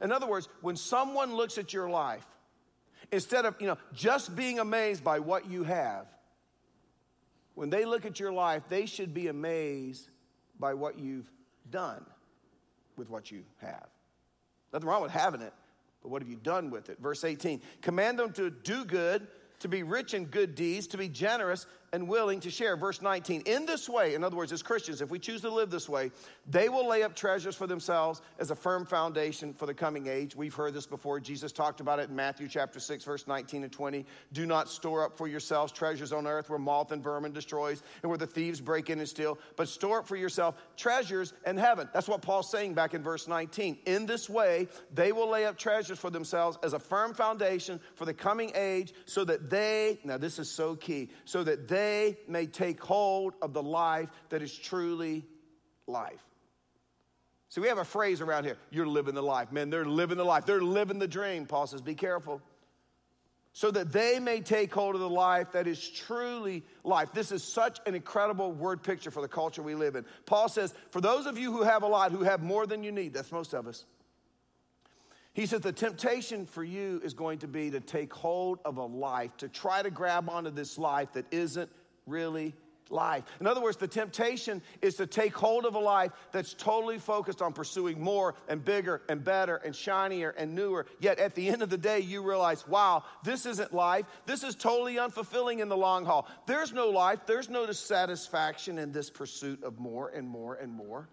In 0.00 0.10
other 0.10 0.26
words, 0.26 0.48
when 0.60 0.76
someone 0.76 1.34
looks 1.34 1.56
at 1.58 1.72
your 1.72 1.88
life 1.88 2.26
Instead 3.12 3.44
of, 3.44 3.54
you 3.60 3.66
know, 3.66 3.78
just 3.92 4.34
being 4.34 4.58
amazed 4.58 5.04
by 5.04 5.20
what 5.20 5.48
you 5.48 5.62
have, 5.64 6.06
when 7.54 7.70
they 7.70 7.84
look 7.84 8.04
at 8.04 8.18
your 8.20 8.32
life, 8.32 8.62
they 8.68 8.86
should 8.86 9.14
be 9.14 9.28
amazed 9.28 10.08
by 10.58 10.74
what 10.74 10.98
you've 10.98 11.30
done 11.70 12.04
with 12.96 13.08
what 13.08 13.30
you 13.30 13.44
have. 13.60 13.86
Nothing 14.72 14.88
wrong 14.88 15.02
with 15.02 15.12
having 15.12 15.40
it, 15.40 15.52
but 16.02 16.10
what 16.10 16.20
have 16.20 16.28
you 16.28 16.36
done 16.36 16.70
with 16.70 16.90
it? 16.90 16.98
Verse 17.00 17.24
18 17.24 17.62
Command 17.80 18.18
them 18.18 18.32
to 18.32 18.50
do 18.50 18.84
good, 18.84 19.26
to 19.60 19.68
be 19.68 19.82
rich 19.82 20.12
in 20.12 20.26
good 20.26 20.54
deeds, 20.54 20.88
to 20.88 20.98
be 20.98 21.08
generous 21.08 21.66
and 21.92 22.08
willing 22.08 22.40
to 22.40 22.50
share. 22.50 22.76
Verse 22.76 23.00
19, 23.00 23.42
in 23.42 23.66
this 23.66 23.88
way, 23.88 24.14
in 24.14 24.24
other 24.24 24.36
words, 24.36 24.52
as 24.52 24.62
Christians, 24.62 25.00
if 25.00 25.10
we 25.10 25.18
choose 25.18 25.40
to 25.42 25.50
live 25.50 25.70
this 25.70 25.88
way, 25.88 26.10
they 26.48 26.68
will 26.68 26.86
lay 26.86 27.02
up 27.02 27.14
treasures 27.14 27.54
for 27.54 27.66
themselves 27.66 28.20
as 28.38 28.50
a 28.50 28.56
firm 28.56 28.84
foundation 28.84 29.54
for 29.54 29.66
the 29.66 29.74
coming 29.74 30.06
age. 30.06 30.34
We've 30.34 30.54
heard 30.54 30.74
this 30.74 30.86
before. 30.86 31.20
Jesus 31.20 31.52
talked 31.52 31.80
about 31.80 31.98
it 31.98 32.10
in 32.10 32.16
Matthew 32.16 32.48
chapter 32.48 32.80
6, 32.80 33.04
verse 33.04 33.26
19 33.26 33.62
and 33.62 33.72
20. 33.72 34.04
Do 34.32 34.46
not 34.46 34.68
store 34.68 35.04
up 35.04 35.16
for 35.16 35.28
yourselves 35.28 35.72
treasures 35.72 36.12
on 36.12 36.26
earth 36.26 36.50
where 36.50 36.58
moth 36.58 36.92
and 36.92 37.02
vermin 37.02 37.32
destroys 37.32 37.82
and 38.02 38.10
where 38.10 38.18
the 38.18 38.26
thieves 38.26 38.60
break 38.60 38.90
in 38.90 38.98
and 38.98 39.08
steal, 39.08 39.38
but 39.56 39.68
store 39.68 40.00
up 40.00 40.08
for 40.08 40.16
yourself 40.16 40.56
treasures 40.76 41.32
in 41.46 41.56
heaven. 41.56 41.88
That's 41.92 42.08
what 42.08 42.22
Paul's 42.22 42.50
saying 42.50 42.74
back 42.74 42.94
in 42.94 43.02
verse 43.02 43.28
19. 43.28 43.78
In 43.86 44.06
this 44.06 44.28
way, 44.28 44.68
they 44.92 45.12
will 45.12 45.28
lay 45.28 45.46
up 45.46 45.56
treasures 45.56 45.98
for 45.98 46.10
themselves 46.10 46.58
as 46.62 46.72
a 46.72 46.78
firm 46.78 47.14
foundation 47.14 47.80
for 47.94 48.04
the 48.04 48.14
coming 48.14 48.52
age 48.54 48.92
so 49.04 49.24
that 49.24 49.50
they, 49.50 49.98
now 50.04 50.18
this 50.18 50.38
is 50.38 50.50
so 50.50 50.74
key, 50.74 51.10
so 51.24 51.44
that 51.44 51.68
they 51.68 51.75
they 51.76 52.16
may 52.26 52.46
take 52.46 52.82
hold 52.82 53.34
of 53.42 53.52
the 53.52 53.62
life 53.62 54.08
that 54.30 54.40
is 54.40 54.56
truly 54.56 55.26
life. 55.86 56.22
See, 57.50 57.60
we 57.60 57.68
have 57.68 57.78
a 57.78 57.84
phrase 57.84 58.20
around 58.22 58.44
here 58.44 58.56
you're 58.70 58.86
living 58.86 59.14
the 59.14 59.22
life. 59.22 59.52
Man, 59.52 59.68
they're 59.68 59.84
living 59.84 60.16
the 60.16 60.24
life. 60.24 60.46
They're 60.46 60.62
living 60.62 60.98
the 60.98 61.08
dream. 61.08 61.44
Paul 61.44 61.66
says, 61.66 61.82
be 61.82 61.94
careful. 61.94 62.40
So 63.52 63.70
that 63.70 63.92
they 63.92 64.18
may 64.18 64.40
take 64.40 64.72
hold 64.72 64.94
of 64.94 65.00
the 65.00 65.08
life 65.08 65.52
that 65.52 65.66
is 65.66 65.88
truly 65.88 66.62
life. 66.84 67.12
This 67.12 67.32
is 67.32 67.42
such 67.42 67.78
an 67.86 67.94
incredible 67.94 68.52
word 68.52 68.82
picture 68.82 69.10
for 69.10 69.22
the 69.22 69.28
culture 69.28 69.62
we 69.62 69.74
live 69.74 69.96
in. 69.96 70.04
Paul 70.26 70.48
says, 70.48 70.74
for 70.90 71.00
those 71.00 71.26
of 71.26 71.38
you 71.38 71.52
who 71.52 71.62
have 71.62 71.82
a 71.82 71.86
lot, 71.86 72.12
who 72.12 72.22
have 72.22 72.42
more 72.42 72.66
than 72.66 72.82
you 72.82 72.92
need, 72.92 73.14
that's 73.14 73.32
most 73.32 73.54
of 73.54 73.66
us. 73.66 73.84
He 75.36 75.44
says 75.44 75.60
the 75.60 75.70
temptation 75.70 76.46
for 76.46 76.64
you 76.64 76.98
is 77.04 77.12
going 77.12 77.40
to 77.40 77.46
be 77.46 77.70
to 77.70 77.78
take 77.78 78.10
hold 78.10 78.58
of 78.64 78.78
a 78.78 78.86
life, 78.86 79.36
to 79.36 79.50
try 79.50 79.82
to 79.82 79.90
grab 79.90 80.30
onto 80.30 80.48
this 80.48 80.78
life 80.78 81.12
that 81.12 81.26
isn't 81.30 81.70
really 82.06 82.54
life. 82.88 83.22
In 83.38 83.46
other 83.46 83.60
words, 83.60 83.76
the 83.76 83.86
temptation 83.86 84.62
is 84.80 84.94
to 84.94 85.06
take 85.06 85.36
hold 85.36 85.66
of 85.66 85.74
a 85.74 85.78
life 85.78 86.12
that's 86.32 86.54
totally 86.54 86.98
focused 86.98 87.42
on 87.42 87.52
pursuing 87.52 88.00
more 88.00 88.34
and 88.48 88.64
bigger 88.64 89.02
and 89.10 89.22
better 89.22 89.56
and 89.56 89.76
shinier 89.76 90.30
and 90.38 90.54
newer. 90.54 90.86
Yet 91.00 91.18
at 91.18 91.34
the 91.34 91.50
end 91.50 91.60
of 91.60 91.68
the 91.68 91.76
day, 91.76 92.00
you 92.00 92.22
realize, 92.22 92.66
wow, 92.66 93.04
this 93.22 93.44
isn't 93.44 93.74
life. 93.74 94.06
This 94.24 94.42
is 94.42 94.54
totally 94.54 94.94
unfulfilling 94.94 95.60
in 95.60 95.68
the 95.68 95.76
long 95.76 96.06
haul. 96.06 96.26
There's 96.46 96.72
no 96.72 96.88
life, 96.88 97.26
there's 97.26 97.50
no 97.50 97.70
satisfaction 97.72 98.78
in 98.78 98.90
this 98.90 99.10
pursuit 99.10 99.62
of 99.64 99.78
more 99.78 100.08
and 100.08 100.26
more 100.26 100.54
and 100.54 100.72
more. 100.72 101.10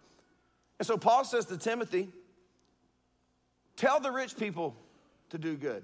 And 0.79 0.87
so 0.87 0.97
Paul 0.97 1.25
says 1.25 1.43
to 1.47 1.57
Timothy, 1.57 2.07
Tell 3.75 3.99
the 3.99 4.11
rich 4.11 4.37
people 4.37 4.75
to 5.29 5.37
do 5.37 5.55
good. 5.55 5.83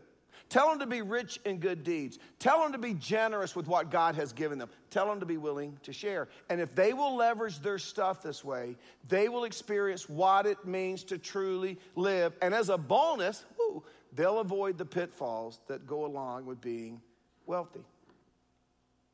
Tell 0.49 0.69
them 0.69 0.79
to 0.79 0.87
be 0.87 1.03
rich 1.03 1.39
in 1.45 1.59
good 1.59 1.83
deeds. 1.83 2.17
Tell 2.39 2.61
them 2.61 2.71
to 2.71 2.79
be 2.79 2.95
generous 2.95 3.55
with 3.55 3.67
what 3.67 3.91
God 3.91 4.15
has 4.15 4.33
given 4.33 4.57
them. 4.57 4.69
Tell 4.89 5.05
them 5.05 5.19
to 5.19 5.25
be 5.25 5.37
willing 5.37 5.77
to 5.83 5.93
share. 5.93 6.27
And 6.49 6.59
if 6.59 6.73
they 6.73 6.93
will 6.93 7.15
leverage 7.15 7.59
their 7.59 7.77
stuff 7.77 8.23
this 8.23 8.43
way, 8.43 8.75
they 9.07 9.29
will 9.29 9.43
experience 9.43 10.09
what 10.09 10.47
it 10.47 10.65
means 10.65 11.03
to 11.05 11.19
truly 11.19 11.77
live. 11.95 12.33
And 12.41 12.55
as 12.55 12.69
a 12.69 12.77
bonus, 12.77 13.45
woo, 13.59 13.83
they'll 14.13 14.39
avoid 14.39 14.79
the 14.79 14.85
pitfalls 14.85 15.59
that 15.67 15.85
go 15.85 16.05
along 16.05 16.47
with 16.47 16.59
being 16.61 16.99
wealthy. 17.45 17.81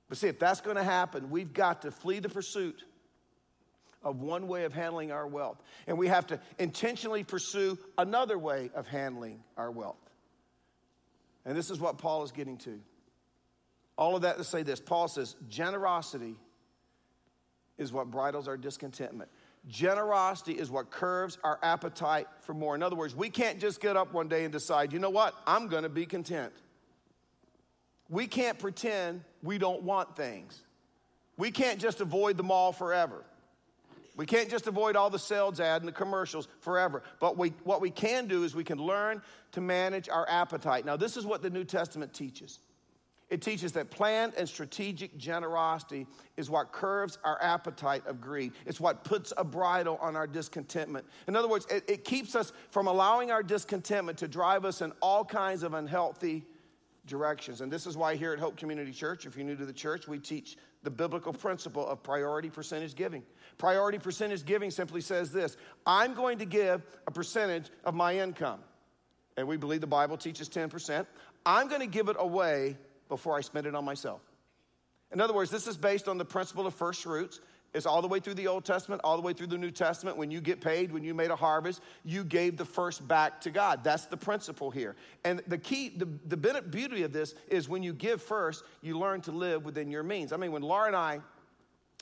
But 0.08 0.18
see, 0.18 0.28
if 0.28 0.40
that's 0.40 0.62
going 0.62 0.78
to 0.78 0.84
happen, 0.84 1.30
we've 1.30 1.54
got 1.54 1.82
to 1.82 1.92
flee 1.92 2.20
the 2.20 2.30
pursuit 2.30 2.86
of 4.06 4.22
one 4.22 4.48
way 4.48 4.64
of 4.64 4.74
handling 4.74 5.12
our 5.12 5.28
wealth. 5.28 5.62
And 5.88 5.98
we 5.98 6.08
have 6.08 6.28
to 6.28 6.40
intentionally 6.60 7.24
pursue 7.24 7.78
another 7.98 8.38
way 8.38 8.70
of 8.76 8.88
handling 8.88 9.44
our 9.58 9.72
wealth. 9.72 9.98
And 11.46 11.58
this 11.58 11.70
is 11.70 11.80
what 11.80 11.98
Paul 11.98 12.24
is 12.24 12.32
getting 12.32 12.58
to. 12.60 12.80
All 13.98 14.16
of 14.16 14.22
that 14.22 14.38
to 14.38 14.44
say 14.44 14.64
this 14.64 14.80
Paul 14.80 15.08
says, 15.08 15.36
generosity 15.50 16.36
is 17.78 17.92
what 17.92 18.10
bridles 18.10 18.48
our 18.48 18.58
discontentment. 18.58 19.30
Generosity 19.68 20.54
is 20.54 20.70
what 20.70 20.92
curves 20.92 21.40
our 21.44 21.58
appetite 21.64 22.28
for 22.42 22.54
more. 22.54 22.76
In 22.76 22.84
other 22.84 22.96
words, 22.96 23.16
we 23.16 23.30
can't 23.30 23.60
just 23.60 23.82
get 23.82 23.98
up 23.98 24.14
one 24.14 24.28
day 24.28 24.44
and 24.44 24.54
decide, 24.54 24.94
you 24.94 25.00
know 25.00 25.10
what, 25.10 25.34
I'm 25.48 25.68
gonna 25.68 25.90
be 25.90 26.06
content. 26.06 26.54
We 28.08 28.28
can't 28.28 28.60
pretend 28.60 29.24
we 29.42 29.58
don't 29.58 29.82
want 29.82 30.16
things. 30.16 30.62
We 31.38 31.50
can't 31.50 31.80
just 31.80 32.00
avoid 32.00 32.38
the 32.38 32.44
mall 32.44 32.72
forever. 32.72 33.26
We 34.18 34.26
can't 34.26 34.50
just 34.50 34.68
avoid 34.68 34.96
all 34.96 35.10
the 35.10 35.20
sales 35.20 35.60
ad 35.60 35.82
and 35.82 35.88
the 35.88 35.94
commercials 35.94 36.48
forever. 36.60 37.04
But 37.20 37.38
we, 37.38 37.50
what 37.64 37.82
we 37.82 37.90
can 37.90 38.28
do 38.28 38.44
is 38.44 38.56
we 38.56 38.64
can 38.64 38.78
learn 38.78 39.22
to 39.52 39.62
manage 39.62 40.08
our 40.10 40.28
appetite. 40.30 40.86
Now, 40.86 40.96
this 40.96 41.18
is 41.18 41.26
what 41.26 41.42
the 41.42 41.50
New 41.50 41.66
Testament 41.66 42.14
teaches. 42.14 42.60
It 43.30 43.42
teaches 43.42 43.72
that 43.72 43.90
planned 43.90 44.34
and 44.38 44.48
strategic 44.48 45.18
generosity 45.18 46.06
is 46.38 46.50
what 46.50 46.72
curves 46.72 47.18
our 47.24 47.42
appetite 47.42 48.06
of 48.06 48.22
greed. 48.22 48.54
It's 48.68 48.80
what 48.80 49.04
puts 49.04 49.34
a 49.36 49.44
bridle 49.44 49.98
on 50.00 50.16
our 50.16 50.28
discontentment. 50.28 51.06
In 51.28 51.36
other 51.36 51.48
words, 51.48 51.66
it, 51.72 51.84
it 51.88 52.04
keeps 52.06 52.36
us 52.36 52.54
from 52.70 52.88
allowing 52.88 53.32
our 53.32 53.42
discontentment 53.42 54.20
to 54.20 54.28
drive 54.28 54.64
us 54.64 54.82
in 54.82 54.94
all 55.02 55.26
kinds 55.26 55.64
of 55.64 55.74
unhealthy 55.74 56.46
directions. 57.08 57.62
And 57.62 57.72
this 57.72 57.86
is 57.86 57.96
why 57.96 58.16
here 58.16 58.34
at 58.34 58.40
Hope 58.40 58.58
Community 58.58 58.92
Church, 58.92 59.26
if 59.26 59.36
you're 59.36 59.46
new 59.46 59.56
to 59.56 59.66
the 59.66 59.74
church, 59.74 60.08
we 60.08 60.20
teach 60.20 60.58
the 60.84 60.90
biblical 60.90 61.34
principle 61.34 61.88
of 61.88 62.04
priority 62.04 62.50
percentage 62.50 62.96
giving. 62.96 63.24
Priority 63.58 64.00
percentage 64.00 64.46
giving 64.46 64.72
simply 64.72 65.02
says 65.02 65.32
this 65.32 65.58
I'm 65.86 66.14
going 66.14 66.40
to 66.40 66.46
give 66.46 66.86
a 67.08 67.12
percentage 67.12 67.70
of 67.84 67.94
my 67.94 68.20
income. 68.20 68.60
And 69.38 69.48
we 69.48 69.58
believe 69.58 69.82
the 69.82 69.88
Bible 69.88 70.18
teaches 70.18 70.48
10%. 70.50 71.06
I'm 71.46 71.68
going 71.68 71.82
to 71.82 71.88
give 71.88 72.08
it 72.08 72.16
away 72.18 72.78
before 73.10 73.38
I 73.38 73.42
spend 73.42 73.68
it 73.68 73.76
on 73.76 73.84
myself. 73.84 74.22
In 75.12 75.22
other 75.22 75.34
words, 75.34 75.52
this 75.52 75.68
is 75.68 75.78
based 75.78 76.08
on 76.08 76.18
the 76.18 76.26
principle 76.26 76.66
of 76.66 76.74
first 76.74 77.04
fruits. 77.04 77.40
It's 77.74 77.86
all 77.86 78.02
the 78.02 78.08
way 78.08 78.20
through 78.20 78.36
the 78.36 78.48
Old 78.48 78.64
Testament, 78.64 79.02
all 79.04 79.18
the 79.18 79.22
way 79.22 79.34
through 79.34 79.48
the 79.48 79.58
New 79.58 79.72
Testament. 79.72 80.16
When 80.16 80.32
you 80.32 80.40
get 80.40 80.62
paid, 80.62 80.92
when 80.92 81.04
you 81.04 81.14
made 81.14 81.32
a 81.32 81.36
harvest, 81.36 81.82
you 82.04 82.24
gave 82.24 82.56
the 82.56 82.66
first 82.66 83.06
back 83.08 83.42
to 83.42 83.52
God. 83.52 83.84
That's 83.84 84.06
the 84.06 84.18
principle 84.18 84.72
here. 84.72 84.96
And 85.26 85.42
the 85.48 85.58
key, 85.58 85.90
the, 85.90 86.08
the 86.28 86.62
beauty 86.62 87.04
of 87.04 87.12
this 87.12 87.36
is 87.50 87.68
when 87.68 87.84
you 87.84 87.92
give 87.94 88.22
first, 88.22 88.64
you 88.82 88.98
learn 88.98 89.20
to 89.22 89.32
live 89.32 89.66
within 89.66 89.92
your 89.92 90.04
means. 90.04 90.32
I 90.32 90.38
mean, 90.38 90.52
when 90.52 90.62
Laura 90.62 90.88
and 90.88 90.96
I 90.96 91.20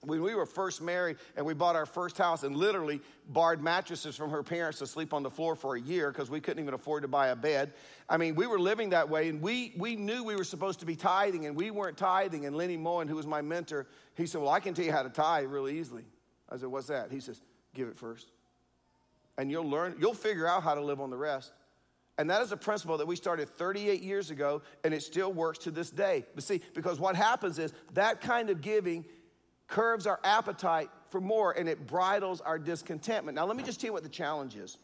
when 0.05 0.21
we 0.21 0.35
were 0.35 0.45
first 0.45 0.81
married 0.81 1.17
and 1.35 1.45
we 1.45 1.53
bought 1.53 1.75
our 1.75 1.85
first 1.85 2.17
house 2.17 2.43
and 2.43 2.55
literally 2.55 3.01
borrowed 3.29 3.61
mattresses 3.61 4.15
from 4.15 4.29
her 4.29 4.43
parents 4.43 4.79
to 4.79 4.87
sleep 4.87 5.13
on 5.13 5.23
the 5.23 5.29
floor 5.29 5.55
for 5.55 5.75
a 5.75 5.81
year 5.81 6.11
because 6.11 6.29
we 6.29 6.39
couldn't 6.39 6.61
even 6.61 6.73
afford 6.73 7.03
to 7.03 7.07
buy 7.07 7.29
a 7.29 7.35
bed. 7.35 7.73
I 8.09 8.17
mean, 8.17 8.35
we 8.35 8.47
were 8.47 8.59
living 8.59 8.89
that 8.89 9.09
way 9.09 9.29
and 9.29 9.41
we, 9.41 9.73
we 9.77 9.95
knew 9.95 10.23
we 10.23 10.35
were 10.35 10.43
supposed 10.43 10.79
to 10.81 10.85
be 10.85 10.95
tithing 10.95 11.45
and 11.45 11.55
we 11.55 11.71
weren't 11.71 11.97
tithing. 11.97 12.45
And 12.45 12.55
Lenny 12.55 12.77
Moen, 12.77 13.07
who 13.07 13.15
was 13.15 13.27
my 13.27 13.41
mentor, 13.41 13.87
he 14.15 14.25
said, 14.25 14.41
Well, 14.41 14.51
I 14.51 14.59
can 14.59 14.73
tell 14.73 14.85
you 14.85 14.91
how 14.91 15.03
to 15.03 15.09
tithe 15.09 15.45
really 15.45 15.79
easily. 15.79 16.03
I 16.49 16.57
said, 16.57 16.69
What's 16.69 16.87
that? 16.87 17.11
He 17.11 17.19
says, 17.19 17.41
Give 17.73 17.87
it 17.87 17.97
first. 17.97 18.27
And 19.37 19.49
you'll 19.49 19.69
learn, 19.69 19.95
you'll 19.99 20.13
figure 20.13 20.47
out 20.47 20.63
how 20.63 20.75
to 20.75 20.81
live 20.81 21.01
on 21.01 21.09
the 21.09 21.17
rest. 21.17 21.51
And 22.19 22.29
that 22.29 22.43
is 22.43 22.51
a 22.51 22.57
principle 22.57 22.97
that 22.97 23.07
we 23.07 23.15
started 23.15 23.49
38 23.49 24.03
years 24.03 24.29
ago, 24.29 24.61
and 24.83 24.93
it 24.93 25.01
still 25.01 25.33
works 25.33 25.57
to 25.59 25.71
this 25.71 25.89
day. 25.89 26.25
But 26.35 26.43
see, 26.43 26.61
because 26.75 26.99
what 26.99 27.15
happens 27.15 27.57
is 27.57 27.73
that 27.93 28.21
kind 28.21 28.51
of 28.51 28.61
giving 28.61 29.05
curves 29.67 30.07
our 30.07 30.19
appetite 30.23 30.89
for 31.09 31.21
more 31.21 31.51
and 31.51 31.69
it 31.69 31.87
bridles 31.87 32.41
our 32.41 32.59
discontentment. 32.59 33.35
Now, 33.35 33.45
let 33.45 33.57
me 33.57 33.63
just 33.63 33.79
tell 33.79 33.89
you 33.89 33.93
what 33.93 34.03
the 34.03 34.09
challenge 34.09 34.55
is. 34.55 34.77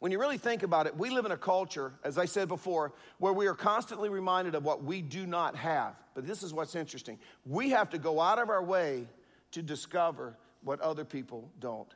When 0.00 0.10
you 0.10 0.18
really 0.18 0.38
think 0.38 0.62
about 0.62 0.86
it, 0.86 0.96
we 0.96 1.10
live 1.10 1.26
in 1.26 1.32
a 1.32 1.36
culture, 1.36 1.92
as 2.02 2.16
I 2.16 2.24
said 2.24 2.48
before, 2.48 2.94
where 3.18 3.34
we 3.34 3.46
are 3.46 3.54
constantly 3.54 4.08
reminded 4.08 4.54
of 4.54 4.64
what 4.64 4.82
we 4.82 5.02
do 5.02 5.26
not 5.26 5.54
have. 5.56 5.94
But 6.14 6.26
this 6.26 6.42
is 6.42 6.54
what's 6.54 6.74
interesting. 6.74 7.18
We 7.44 7.70
have 7.70 7.90
to 7.90 7.98
go 7.98 8.18
out 8.18 8.38
of 8.38 8.48
our 8.48 8.62
way 8.64 9.06
to 9.52 9.62
discover 9.62 10.38
what 10.62 10.80
other 10.80 11.04
people 11.04 11.50
don't 11.60 11.92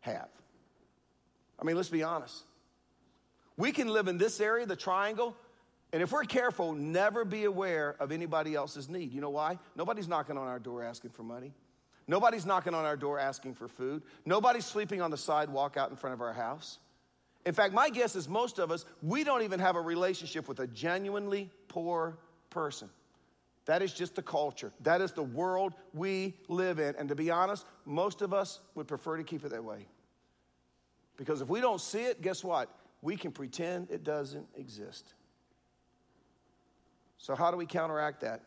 have. 0.00 0.28
I 1.60 1.64
mean, 1.64 1.74
let's 1.74 1.88
be 1.88 2.04
honest. 2.04 2.44
We 3.56 3.72
can 3.72 3.88
live 3.88 4.06
in 4.06 4.18
this 4.18 4.40
area, 4.40 4.64
the 4.64 4.76
triangle, 4.76 5.36
and 5.92 6.02
if 6.02 6.12
we're 6.12 6.24
careful, 6.24 6.72
never 6.74 7.24
be 7.24 7.44
aware 7.44 7.96
of 7.98 8.12
anybody 8.12 8.54
else's 8.54 8.88
need. 8.88 9.12
You 9.12 9.20
know 9.20 9.30
why? 9.30 9.58
Nobody's 9.74 10.08
knocking 10.08 10.36
on 10.36 10.46
our 10.46 10.58
door 10.58 10.82
asking 10.82 11.10
for 11.10 11.22
money. 11.22 11.52
Nobody's 12.06 12.46
knocking 12.46 12.74
on 12.74 12.84
our 12.84 12.96
door 12.96 13.18
asking 13.18 13.54
for 13.54 13.68
food. 13.68 14.02
Nobody's 14.24 14.66
sleeping 14.66 15.00
on 15.00 15.10
the 15.10 15.16
sidewalk 15.16 15.76
out 15.76 15.90
in 15.90 15.96
front 15.96 16.14
of 16.14 16.20
our 16.20 16.32
house. 16.32 16.78
In 17.46 17.54
fact, 17.54 17.72
my 17.72 17.88
guess 17.88 18.16
is 18.16 18.28
most 18.28 18.58
of 18.58 18.70
us, 18.70 18.84
we 19.02 19.24
don't 19.24 19.42
even 19.42 19.60
have 19.60 19.76
a 19.76 19.80
relationship 19.80 20.48
with 20.48 20.60
a 20.60 20.66
genuinely 20.66 21.50
poor 21.68 22.18
person. 22.50 22.90
That 23.66 23.82
is 23.82 23.92
just 23.92 24.14
the 24.14 24.22
culture. 24.22 24.72
That 24.80 25.00
is 25.00 25.12
the 25.12 25.22
world 25.22 25.74
we 25.92 26.34
live 26.48 26.78
in. 26.78 26.96
And 26.96 27.08
to 27.10 27.14
be 27.14 27.30
honest, 27.30 27.66
most 27.84 28.22
of 28.22 28.32
us 28.32 28.60
would 28.74 28.88
prefer 28.88 29.18
to 29.18 29.24
keep 29.24 29.44
it 29.44 29.50
that 29.50 29.64
way. 29.64 29.86
Because 31.18 31.42
if 31.42 31.48
we 31.48 31.60
don't 31.60 31.80
see 31.80 32.04
it, 32.04 32.22
guess 32.22 32.42
what? 32.42 32.70
We 33.02 33.16
can 33.16 33.30
pretend 33.30 33.90
it 33.90 34.04
doesn't 34.04 34.46
exist. 34.56 35.14
So, 37.18 37.34
how 37.34 37.50
do 37.50 37.56
we 37.56 37.66
counteract 37.66 38.20
that? 38.22 38.42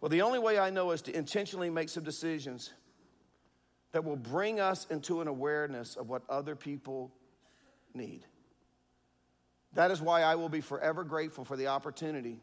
Well, 0.00 0.08
the 0.08 0.22
only 0.22 0.38
way 0.38 0.58
I 0.58 0.70
know 0.70 0.90
is 0.90 1.02
to 1.02 1.16
intentionally 1.16 1.70
make 1.70 1.88
some 1.88 2.02
decisions 2.02 2.72
that 3.92 4.04
will 4.04 4.16
bring 4.16 4.58
us 4.58 4.86
into 4.90 5.20
an 5.20 5.28
awareness 5.28 5.96
of 5.96 6.08
what 6.08 6.22
other 6.28 6.56
people 6.56 7.12
need. 7.94 8.26
That 9.74 9.90
is 9.90 10.00
why 10.00 10.22
I 10.22 10.34
will 10.34 10.48
be 10.48 10.60
forever 10.60 11.04
grateful 11.04 11.44
for 11.44 11.56
the 11.56 11.68
opportunity 11.68 12.40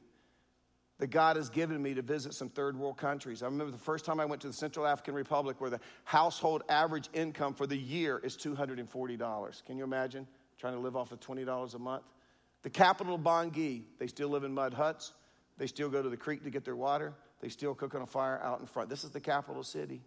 that 1.00 1.08
God 1.08 1.36
has 1.36 1.50
given 1.50 1.82
me 1.82 1.94
to 1.96 2.02
visit 2.02 2.34
some 2.34 2.50
third 2.50 2.78
world 2.78 2.98
countries. 2.98 3.42
I 3.42 3.48
remember 3.48 3.72
the 3.72 3.78
first 3.78 4.06
time 4.06 4.20
I 4.20 4.26
went 4.26 4.42
to 4.44 4.48
the 4.48 4.54
Central 4.54 4.86
African 4.86 5.16
Republic 5.16 5.60
where 5.60 5.70
the 5.70 5.80
household 6.04 6.64
average 6.70 7.10
income 7.14 7.54
for 7.54 7.66
the 7.66 7.78
year 7.78 8.20
is 8.20 8.38
$240. 8.38 9.66
Can 9.66 9.78
you 9.78 9.84
imagine 9.84 10.28
trying 10.58 10.74
to 10.74 10.80
live 10.80 10.96
off 10.96 11.12
of 11.12 11.20
$20 11.20 11.74
a 11.74 11.80
month? 11.80 12.04
The 12.64 12.70
capital 12.70 13.16
of 13.16 13.22
Bangui, 13.22 13.84
they 14.00 14.08
still 14.08 14.30
live 14.30 14.44
in 14.44 14.54
mud 14.54 14.74
huts. 14.74 15.14
They 15.58 15.68
still 15.68 15.90
go 15.90 16.02
to 16.02 16.10
the 16.10 16.18
creek 16.18 16.44
to 16.44 16.50
get 16.50 16.64
their 16.64 16.76
water. 16.76 17.14
They 17.42 17.50
still 17.50 17.74
cook 17.74 17.96
on 17.96 18.02
a 18.02 18.08
fire 18.08 18.40
out 18.44 18.60
in 18.60 18.68
front. 18.68 18.90
This 18.90 19.04
is 19.04 19.12
the 19.12 19.20
capital 19.20 19.64
city. 19.64 20.02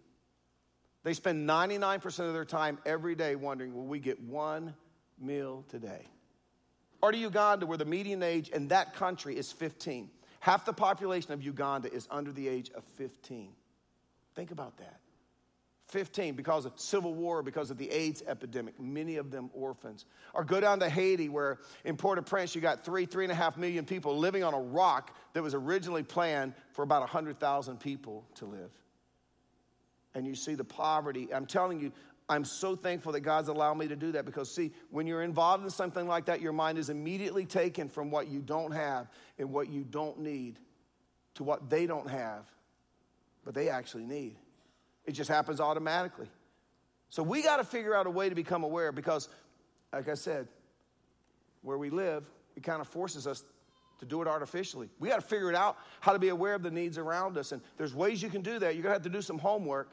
They 1.03 1.13
spend 1.13 1.47
99% 1.47 2.19
of 2.27 2.33
their 2.33 2.45
time 2.45 2.79
every 2.85 3.13
day 3.15 3.35
wondering, 3.35 3.73
will 3.75 3.85
we 3.85 3.99
get 3.99 4.19
one 4.21 4.73
meal 5.19 5.63
today? 5.69 6.05
Or 7.01 7.11
to 7.11 7.17
Uganda, 7.17 7.65
where 7.65 7.77
the 7.77 7.85
median 7.85 8.23
age 8.23 8.49
in 8.49 8.69
that 8.69 8.95
country 8.95 9.37
is 9.37 9.51
15. 9.51 10.09
Half 10.39 10.65
the 10.65 10.73
population 10.73 11.33
of 11.33 11.43
Uganda 11.43 11.93
is 11.93 12.07
under 12.09 12.31
the 12.31 12.47
age 12.47 12.71
of 12.71 12.83
15. 12.95 13.51
Think 14.33 14.51
about 14.51 14.77
that. 14.77 14.99
15 15.87 16.33
because 16.35 16.65
of 16.65 16.73
civil 16.75 17.13
war, 17.13 17.43
because 17.43 17.69
of 17.69 17.77
the 17.77 17.89
AIDS 17.91 18.23
epidemic, 18.27 18.79
many 18.79 19.17
of 19.17 19.29
them 19.29 19.49
orphans. 19.53 20.05
Or 20.33 20.43
go 20.43 20.59
down 20.59 20.79
to 20.79 20.89
Haiti, 20.89 21.29
where 21.29 21.59
in 21.83 21.95
Port 21.95 22.17
au 22.17 22.23
Prince, 22.23 22.55
you 22.55 22.61
got 22.61 22.83
three, 22.83 23.05
three 23.05 23.23
and 23.23 23.31
a 23.31 23.35
half 23.35 23.57
million 23.57 23.85
people 23.85 24.17
living 24.17 24.43
on 24.43 24.53
a 24.53 24.59
rock 24.59 25.15
that 25.33 25.43
was 25.43 25.53
originally 25.53 26.03
planned 26.03 26.53
for 26.71 26.81
about 26.81 27.01
100,000 27.01 27.79
people 27.79 28.25
to 28.35 28.45
live. 28.45 28.71
And 30.15 30.25
you 30.25 30.33
see 30.33 30.55
the 30.55 30.63
poverty. 30.63 31.33
I'm 31.33 31.45
telling 31.45 31.79
you, 31.79 31.91
I'm 32.27 32.45
so 32.45 32.75
thankful 32.75 33.11
that 33.11 33.19
God's 33.19 33.49
allowed 33.49 33.77
me 33.77 33.87
to 33.87 33.95
do 33.95 34.11
that 34.13 34.25
because, 34.25 34.53
see, 34.53 34.71
when 34.89 35.05
you're 35.05 35.21
involved 35.21 35.63
in 35.63 35.69
something 35.69 36.07
like 36.07 36.25
that, 36.25 36.41
your 36.41 36.53
mind 36.53 36.79
is 36.79 36.89
immediately 36.89 37.45
taken 37.45 37.87
from 37.89 38.09
what 38.09 38.27
you 38.27 38.39
don't 38.39 38.71
have 38.71 39.07
and 39.37 39.51
what 39.51 39.69
you 39.69 39.83
don't 39.83 40.19
need 40.19 40.57
to 41.35 41.43
what 41.43 41.69
they 41.69 41.85
don't 41.85 42.09
have, 42.09 42.49
but 43.43 43.53
they 43.53 43.69
actually 43.69 44.05
need. 44.05 44.37
It 45.05 45.11
just 45.11 45.29
happens 45.29 45.59
automatically. 45.59 46.27
So 47.09 47.23
we 47.23 47.41
got 47.41 47.57
to 47.57 47.63
figure 47.63 47.95
out 47.95 48.07
a 48.07 48.09
way 48.09 48.29
to 48.29 48.35
become 48.35 48.63
aware 48.63 48.91
because, 48.91 49.29
like 49.93 50.09
I 50.09 50.15
said, 50.15 50.47
where 51.61 51.77
we 51.77 51.89
live, 51.89 52.25
it 52.55 52.63
kind 52.63 52.81
of 52.81 52.87
forces 52.87 53.27
us 53.27 53.43
to 53.99 54.05
do 54.05 54.21
it 54.21 54.27
artificially. 54.27 54.89
We 54.99 55.09
got 55.09 55.21
to 55.21 55.25
figure 55.25 55.49
it 55.49 55.55
out 55.55 55.77
how 56.01 56.13
to 56.13 56.19
be 56.19 56.29
aware 56.29 56.55
of 56.55 56.63
the 56.63 56.71
needs 56.71 56.97
around 56.97 57.37
us. 57.37 57.51
And 57.51 57.61
there's 57.77 57.95
ways 57.95 58.21
you 58.21 58.29
can 58.29 58.41
do 58.41 58.59
that. 58.59 58.75
You're 58.75 58.83
going 58.83 58.91
to 58.91 58.95
have 58.95 59.03
to 59.03 59.09
do 59.09 59.21
some 59.21 59.37
homework. 59.37 59.91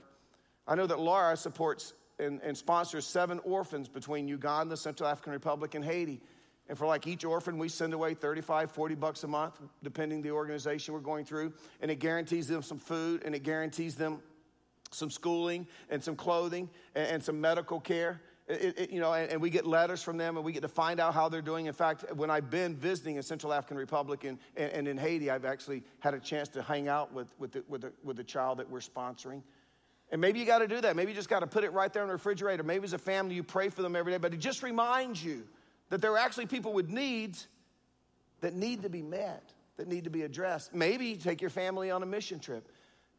I 0.67 0.75
know 0.75 0.87
that 0.87 0.99
Laura 0.99 1.37
supports 1.37 1.95
and, 2.19 2.41
and 2.43 2.57
sponsors 2.57 3.07
seven 3.07 3.39
orphans 3.41 3.89
between 3.89 4.29
Uganda, 4.29 4.77
Central 4.77 5.09
African 5.09 5.33
Republic, 5.33 5.75
and 5.75 5.85
Haiti. 5.85 6.21
And 6.69 6.79
for 6.79 6.87
like 6.87 7.07
each 7.07 7.25
orphan, 7.25 7.59
we 7.59 7.69
send 7.69 7.93
away 7.93 8.15
35, 8.15 8.71
40 8.71 8.95
bucks 8.95 9.25
a 9.25 9.29
month, 9.29 9.61
depending 9.83 10.23
the 10.23 10.31
organization 10.31 10.95
we're 10.95 11.01
going 11.01 11.25
through. 11.25 11.53
And 11.81 11.91
it 11.91 11.97
guarantees 11.97 12.49
them 12.49 12.63
some 12.63 12.79
food 12.79 13.23
and 13.25 13.35
it 13.35 13.43
guarantees 13.43 13.97
them 13.97 14.21
some 14.95 15.11
schooling 15.11 15.67
and 15.91 16.03
some 16.03 16.17
clothing 16.17 16.69
and, 16.95 17.07
and 17.09 17.23
some 17.23 17.41
medical 17.41 17.81
care. 17.81 18.21
It, 18.49 18.79
it, 18.79 18.91
you 18.91 19.01
know, 19.01 19.13
and, 19.13 19.31
and, 19.31 19.41
we 19.41 19.51
get 19.51 19.67
letters 19.67 20.03
from 20.03 20.17
them 20.17 20.37
and 20.37 20.45
we 20.45 20.53
get 20.53 20.63
to 20.63 20.69
find 20.69 20.99
out 20.99 21.15
how 21.15 21.29
they're 21.29 21.41
doing. 21.41 21.67
In 21.67 21.73
fact, 21.73 22.05
when 22.15 22.29
I've 22.29 22.51
been 22.51 22.75
visiting 22.75 23.17
in 23.17 23.23
Central 23.23 23.53
African 23.53 23.77
Republic 23.77 24.25
and, 24.25 24.39
and, 24.57 24.89
in 24.89 24.99
Haiti, 24.99 25.31
I've 25.31 25.45
actually 25.45 25.85
had 26.01 26.13
a 26.13 26.19
chance 26.19 26.49
to 26.51 26.63
hang 26.63 26.89
out 26.89 27.13
with, 27.13 27.29
with, 27.39 27.53
the, 27.53 27.65
with, 27.69 27.83
the, 27.83 27.93
with 28.03 28.17
the 28.17 28.25
child 28.25 28.59
that 28.59 28.69
we're 28.69 28.81
sponsoring. 28.81 29.43
And 30.11 30.21
maybe 30.21 30.41
you 30.41 30.45
got 30.45 30.59
to 30.59 30.69
do 30.69 30.81
that. 30.81 30.97
Maybe 30.97 31.13
you 31.13 31.17
just 31.17 31.31
got 31.31 31.41
to 31.41 31.47
put 31.47 31.65
it 31.65 31.73
right 31.73 31.91
there 31.91 32.03
in 32.03 32.09
the 32.09 32.15
refrigerator. 32.15 32.63
Maybe 32.65 32.85
as 32.85 32.93
a 32.93 32.99
family, 32.99 33.35
you 33.35 33.43
pray 33.43 33.69
for 33.71 33.81
them 33.81 33.97
every 33.97 34.13
day. 34.13 34.19
But 34.19 34.35
it 34.35 34.41
just 34.41 34.63
reminds 34.63 35.25
you 35.25 35.45
that 35.89 36.03
there 36.03 36.13
are 36.13 36.19
actually 36.19 36.47
people 36.47 36.73
with 36.73 36.91
needs 36.91 37.47
that 38.41 38.55
need 38.55 38.83
to 38.83 38.91
be 38.91 39.03
met, 39.03 39.53
that 39.77 39.89
need 39.89 40.05
to 40.05 40.11
be 40.11 40.23
addressed. 40.23 40.75
Maybe 40.75 41.17
take 41.17 41.41
your 41.41 41.51
family 41.51 41.91
on 41.91 42.03
a 42.03 42.07
mission 42.07 42.41
trip. 42.41 42.69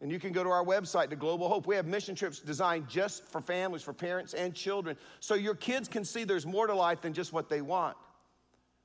And 0.04 0.12
you 0.12 0.20
can 0.20 0.34
go 0.34 0.44
to 0.44 0.50
our 0.50 0.66
website, 0.66 1.10
to 1.12 1.16
Global 1.16 1.48
Hope. 1.48 1.66
We 1.66 1.78
have 1.78 1.86
mission 1.86 2.14
trips 2.14 2.40
designed 2.40 2.90
just 2.90 3.26
for 3.26 3.40
families, 3.40 3.84
for 3.84 3.94
parents 3.94 4.34
and 4.34 4.54
children, 4.54 4.98
so 5.22 5.34
your 5.34 5.56
kids 5.56 5.88
can 5.88 6.04
see 6.04 6.26
there's 6.26 6.46
more 6.46 6.68
to 6.68 6.76
life 6.76 7.00
than 7.00 7.14
just 7.14 7.32
what 7.32 7.48
they 7.48 7.62
want. 7.62 7.96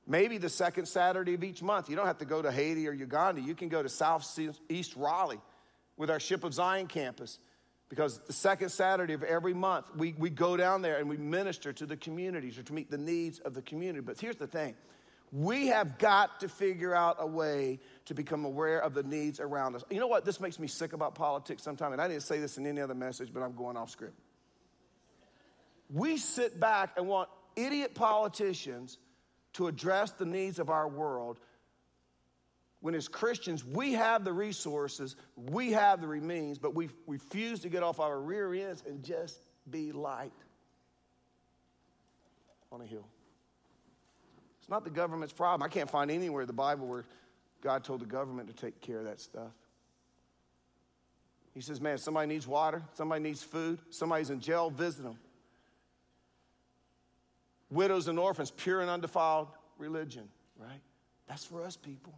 Maybe 0.07 0.37
the 0.37 0.47
second 0.47 0.85
Saturday 0.85 1.33
of 1.33 1.43
each 1.43 1.61
month. 1.61 1.89
You 1.89 1.97
don't 1.97 2.05
have 2.05 2.19
to 2.19 2.25
go 2.25 2.41
to 2.41 2.49
Haiti 2.49 2.87
or 2.87 2.93
Uganda. 2.93 3.41
You 3.41 3.53
can 3.53 3.67
go 3.67 3.83
to 3.83 3.89
Southeast 3.89 4.95
Raleigh 4.95 5.41
with 5.97 6.09
our 6.09 6.21
Ship 6.21 6.41
of 6.45 6.53
Zion 6.53 6.87
campus 6.87 7.37
because 7.89 8.19
the 8.19 8.31
second 8.31 8.69
Saturday 8.69 9.13
of 9.13 9.21
every 9.21 9.53
month, 9.53 9.87
we, 9.97 10.15
we 10.17 10.29
go 10.29 10.55
down 10.55 10.81
there 10.81 10.99
and 10.99 11.09
we 11.09 11.17
minister 11.17 11.73
to 11.73 11.85
the 11.85 11.97
communities 11.97 12.57
or 12.57 12.63
to 12.63 12.71
meet 12.71 12.89
the 12.89 12.97
needs 12.97 13.39
of 13.39 13.53
the 13.53 13.61
community. 13.61 13.99
But 13.99 14.21
here's 14.21 14.37
the 14.37 14.47
thing 14.47 14.73
we 15.31 15.67
have 15.67 15.97
got 15.97 16.39
to 16.39 16.49
figure 16.49 16.93
out 16.93 17.17
a 17.19 17.27
way 17.27 17.79
to 18.05 18.13
become 18.13 18.45
aware 18.45 18.79
of 18.81 18.93
the 18.93 19.03
needs 19.03 19.39
around 19.39 19.75
us. 19.75 19.83
You 19.89 19.99
know 19.99 20.07
what? 20.07 20.25
This 20.25 20.39
makes 20.39 20.59
me 20.59 20.67
sick 20.67 20.93
about 20.93 21.15
politics 21.15 21.61
sometimes, 21.61 21.93
and 21.93 22.01
I 22.01 22.07
didn't 22.07 22.23
say 22.23 22.39
this 22.39 22.57
in 22.57 22.65
any 22.65 22.81
other 22.81 22.95
message, 22.95 23.31
but 23.33 23.41
I'm 23.41 23.55
going 23.55 23.77
off 23.77 23.89
script. 23.89 24.19
We 25.91 26.17
sit 26.17 26.59
back 26.59 26.91
and 26.97 27.07
want 27.07 27.29
idiot 27.55 27.95
politicians 27.95 28.97
to 29.53 29.67
address 29.67 30.11
the 30.11 30.25
needs 30.25 30.59
of 30.59 30.69
our 30.69 30.87
world 30.87 31.39
when 32.81 32.95
as 32.95 33.07
Christians 33.07 33.65
we 33.65 33.93
have 33.93 34.23
the 34.23 34.31
resources, 34.31 35.15
we 35.35 35.71
have 35.73 36.01
the 36.01 36.07
means, 36.07 36.57
but 36.57 36.73
we 36.73 36.89
refuse 37.07 37.59
to 37.61 37.69
get 37.69 37.83
off 37.83 37.99
our 37.99 38.19
rear 38.19 38.53
ends 38.53 38.83
and 38.87 39.03
just 39.03 39.41
be 39.69 39.91
light 39.91 40.31
on 42.71 42.81
a 42.81 42.85
hill. 42.85 43.05
It's 44.69 44.71
not 44.71 44.83
the 44.83 44.91
government's 44.91 45.33
problem. 45.33 45.65
I 45.65 45.67
can't 45.67 45.89
find 45.89 46.11
anywhere 46.11 46.43
in 46.43 46.47
the 46.47 46.53
Bible 46.53 46.85
where 46.85 47.03
God 47.63 47.83
told 47.83 48.01
the 48.01 48.05
government 48.05 48.49
to 48.49 48.53
take 48.53 48.79
care 48.81 48.99
of 48.99 49.05
that 49.05 49.19
stuff. 49.19 49.49
He 51.55 51.61
says, 51.61 51.81
man, 51.81 51.97
somebody 51.97 52.27
needs 52.27 52.45
water, 52.45 52.83
somebody 52.93 53.23
needs 53.23 53.41
food, 53.41 53.79
somebody's 53.89 54.29
in 54.29 54.39
jail, 54.39 54.69
visit 54.69 55.01
them. 55.01 55.17
Widows 57.71 58.07
and 58.09 58.19
orphans, 58.19 58.51
pure 58.51 58.81
and 58.81 58.91
undefiled 58.91 59.47
religion, 59.79 60.29
right? 60.59 60.81
That's 61.27 61.43
for 61.43 61.63
us 61.63 61.75
people 61.75 62.13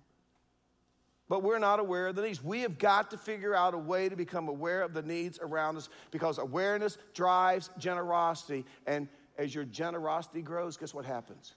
but 1.29 1.43
we're 1.43 1.59
not 1.59 1.79
aware 1.79 2.07
of 2.07 2.15
the 2.17 2.21
needs. 2.21 2.43
We 2.43 2.59
have 2.63 2.77
got 2.77 3.11
to 3.11 3.17
figure 3.17 3.55
out 3.55 3.73
a 3.73 3.77
way 3.77 4.09
to 4.09 4.17
become 4.17 4.49
aware 4.49 4.81
of 4.81 4.93
the 4.93 5.01
needs 5.01 5.39
around 5.41 5.77
us 5.77 5.87
because 6.11 6.37
awareness 6.39 6.97
drives 7.13 7.69
generosity. 7.77 8.65
And 8.85 9.07
as 9.37 9.55
your 9.55 9.63
generosity 9.63 10.41
grows, 10.41 10.75
guess 10.75 10.93
what 10.93 11.05
happens? 11.05 11.53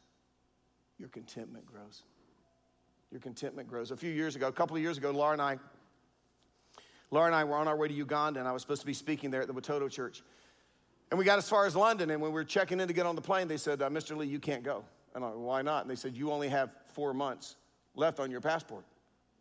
Your 0.98 1.08
contentment 1.08 1.66
grows. 1.66 2.02
Your 3.10 3.20
contentment 3.20 3.68
grows. 3.68 3.90
A 3.90 3.96
few 3.96 4.10
years 4.10 4.36
ago, 4.36 4.48
a 4.48 4.52
couple 4.52 4.76
of 4.76 4.82
years 4.82 4.98
ago, 4.98 5.10
Laura 5.10 5.32
and 5.32 5.42
I, 5.42 5.58
Laura 7.10 7.26
and 7.26 7.34
I 7.34 7.44
were 7.44 7.56
on 7.56 7.68
our 7.68 7.76
way 7.76 7.88
to 7.88 7.94
Uganda, 7.94 8.40
and 8.40 8.48
I 8.48 8.52
was 8.52 8.62
supposed 8.62 8.80
to 8.80 8.86
be 8.86 8.94
speaking 8.94 9.30
there 9.30 9.42
at 9.42 9.46
the 9.46 9.54
Watoto 9.54 9.90
Church. 9.90 10.22
And 11.10 11.18
we 11.18 11.24
got 11.24 11.38
as 11.38 11.48
far 11.48 11.66
as 11.66 11.76
London, 11.76 12.10
and 12.10 12.20
when 12.20 12.32
we 12.32 12.34
were 12.34 12.44
checking 12.44 12.80
in 12.80 12.88
to 12.88 12.94
get 12.94 13.06
on 13.06 13.14
the 13.14 13.22
plane, 13.22 13.46
they 13.46 13.56
said, 13.56 13.82
uh, 13.82 13.88
Mr. 13.88 14.16
Lee, 14.16 14.26
you 14.26 14.40
can't 14.40 14.64
go. 14.64 14.84
And 15.14 15.24
I 15.24 15.28
why 15.28 15.62
not? 15.62 15.82
And 15.82 15.90
they 15.90 15.94
said, 15.94 16.16
you 16.16 16.32
only 16.32 16.48
have 16.48 16.70
four 16.88 17.14
months 17.14 17.56
left 17.94 18.18
on 18.18 18.30
your 18.30 18.40
passport. 18.40 18.84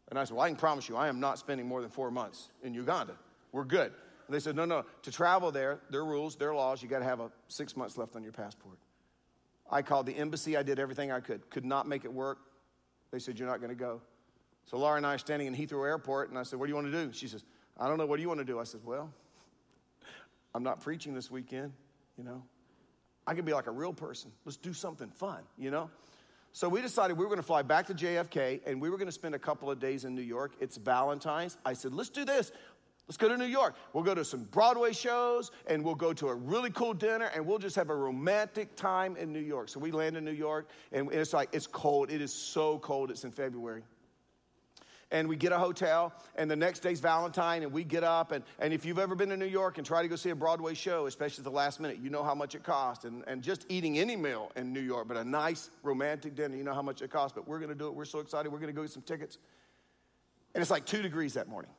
And 0.09 0.19
I 0.19 0.25
said, 0.25 0.35
Well, 0.35 0.45
I 0.45 0.49
can 0.49 0.57
promise 0.57 0.87
you, 0.87 0.95
I 0.95 1.07
am 1.07 1.19
not 1.19 1.39
spending 1.39 1.67
more 1.67 1.81
than 1.81 1.89
four 1.89 2.11
months 2.11 2.49
in 2.61 2.73
Uganda. 2.73 3.13
We're 3.51 3.63
good. 3.63 3.91
And 4.27 4.35
they 4.35 4.39
said, 4.39 4.55
No, 4.55 4.65
no, 4.65 4.85
to 5.01 5.11
travel 5.11 5.51
there, 5.51 5.79
their 5.89 6.05
rules, 6.05 6.35
their 6.35 6.53
laws, 6.53 6.83
you 6.83 6.89
got 6.89 6.99
to 6.99 7.05
have 7.05 7.19
a 7.19 7.31
six 7.47 7.75
months 7.75 7.97
left 7.97 8.15
on 8.15 8.23
your 8.23 8.31
passport. 8.31 8.77
I 9.73 9.81
called 9.81 10.05
the 10.05 10.15
embassy, 10.15 10.55
I 10.55 10.61
did 10.61 10.77
everything 10.77 11.11
I 11.11 11.19
could, 11.19 11.49
could 11.49 11.65
not 11.65 11.87
make 11.87 12.05
it 12.05 12.13
work. 12.13 12.37
They 13.11 13.17
said, 13.17 13.39
You're 13.39 13.47
not 13.47 13.57
going 13.57 13.71
to 13.71 13.75
go. 13.75 14.01
So 14.65 14.77
Laura 14.77 14.97
and 14.97 15.05
I 15.05 15.15
are 15.15 15.17
standing 15.17 15.47
in 15.47 15.55
Heathrow 15.55 15.85
Airport, 15.85 16.29
and 16.29 16.37
I 16.37 16.43
said, 16.43 16.59
What 16.59 16.67
do 16.67 16.69
you 16.69 16.75
want 16.75 16.91
to 16.91 17.05
do? 17.05 17.11
She 17.11 17.27
says, 17.27 17.43
I 17.79 17.87
don't 17.87 17.97
know, 17.97 18.05
what 18.05 18.17
do 18.17 18.21
you 18.21 18.27
want 18.27 18.39
to 18.39 18.45
do? 18.45 18.59
I 18.59 18.65
said, 18.65 18.81
Well, 18.85 19.11
I'm 20.53 20.61
not 20.61 20.79
preaching 20.81 21.15
this 21.15 21.31
weekend, 21.31 21.73
you 22.19 22.23
know. 22.23 22.43
I 23.25 23.33
can 23.33 23.45
be 23.45 23.53
like 23.53 23.65
a 23.65 23.71
real 23.71 23.93
person. 23.93 24.31
Let's 24.45 24.57
do 24.57 24.73
something 24.73 25.09
fun, 25.09 25.39
you 25.57 25.71
know? 25.71 25.89
So 26.51 26.69
we 26.69 26.81
decided 26.81 27.17
we 27.17 27.23
were 27.23 27.29
going 27.29 27.39
to 27.39 27.43
fly 27.43 27.63
back 27.63 27.87
to 27.87 27.95
JFK 27.95 28.61
and 28.67 28.79
we 28.79 28.91
were 28.91 28.97
going 28.97 29.07
to 29.07 29.13
spend 29.13 29.33
a 29.33 29.39
couple 29.39 29.71
of 29.71 29.79
days 29.79 30.05
in 30.05 30.13
New 30.13 30.21
York. 30.21 30.51
It's 30.59 30.77
Valentine's. 30.77 31.57
I 31.65 31.73
said, 31.73 31.93
let's 31.93 32.09
do 32.09 32.25
this. 32.25 32.51
Let's 33.07 33.17
go 33.17 33.27
to 33.27 33.37
New 33.37 33.45
York. 33.45 33.75
We'll 33.91 34.05
go 34.05 34.15
to 34.15 34.23
some 34.23 34.43
Broadway 34.45 34.93
shows 34.93 35.51
and 35.67 35.83
we'll 35.83 35.93
go 35.93 36.13
to 36.13 36.29
a 36.29 36.33
really 36.33 36.71
cool 36.71 36.93
dinner 36.93 37.29
and 37.35 37.45
we'll 37.45 37.59
just 37.59 37.75
have 37.75 37.89
a 37.89 37.95
romantic 37.95 38.75
time 38.77 39.17
in 39.17 39.33
New 39.33 39.41
York. 39.41 39.67
So 39.67 39.79
we 39.79 39.91
land 39.91 40.15
in 40.15 40.23
New 40.23 40.31
York 40.31 40.69
and 40.93 41.11
it's 41.11 41.33
like, 41.33 41.49
it's 41.51 41.67
cold. 41.67 42.09
It 42.09 42.21
is 42.21 42.33
so 42.33 42.79
cold. 42.79 43.11
It's 43.11 43.25
in 43.25 43.31
February. 43.31 43.83
and 45.13 45.29
we 45.29 45.35
get 45.35 45.51
a 45.51 45.59
hotel, 45.59 46.11
and 46.35 46.49
the 46.49 46.55
next 46.55 46.79
day's 46.79 46.99
Valentine, 46.99 47.61
and 47.61 47.71
we 47.71 47.83
get 47.83 48.03
up. 48.03 48.31
And, 48.31 48.43
and 48.57 48.73
if 48.73 48.83
you've 48.83 48.97
ever 48.97 49.13
been 49.13 49.29
to 49.29 49.37
New 49.37 49.45
York 49.45 49.77
and 49.77 49.85
try 49.85 50.01
to 50.01 50.07
go 50.07 50.15
see 50.15 50.31
a 50.31 50.35
Broadway 50.35 50.73
show, 50.73 51.05
especially 51.05 51.41
at 51.41 51.45
the 51.45 51.51
last 51.51 51.79
minute, 51.79 51.99
you 52.01 52.09
know 52.09 52.23
how 52.23 52.33
much 52.33 52.55
it 52.55 52.63
costs. 52.63 53.05
And, 53.05 53.23
and 53.27 53.43
just 53.43 53.65
eating 53.69 53.99
any 53.99 54.15
meal 54.15 54.51
in 54.55 54.73
New 54.73 54.81
York, 54.81 55.07
but 55.07 55.15
a 55.15 55.23
nice 55.23 55.69
romantic 55.83 56.35
dinner, 56.35 56.57
you 56.57 56.63
know 56.63 56.73
how 56.73 56.81
much 56.81 57.03
it 57.03 57.11
costs. 57.11 57.33
But 57.35 57.47
we're 57.47 57.59
gonna 57.59 57.75
do 57.75 57.87
it. 57.87 57.93
We're 57.93 58.05
so 58.05 58.19
excited. 58.19 58.51
We're 58.51 58.59
gonna 58.59 58.73
go 58.73 58.81
get 58.81 58.91
some 58.91 59.03
tickets. 59.03 59.37
And 60.55 60.61
it's 60.61 60.71
like 60.71 60.85
two 60.85 61.03
degrees 61.03 61.35
that 61.35 61.47
morning. 61.47 61.71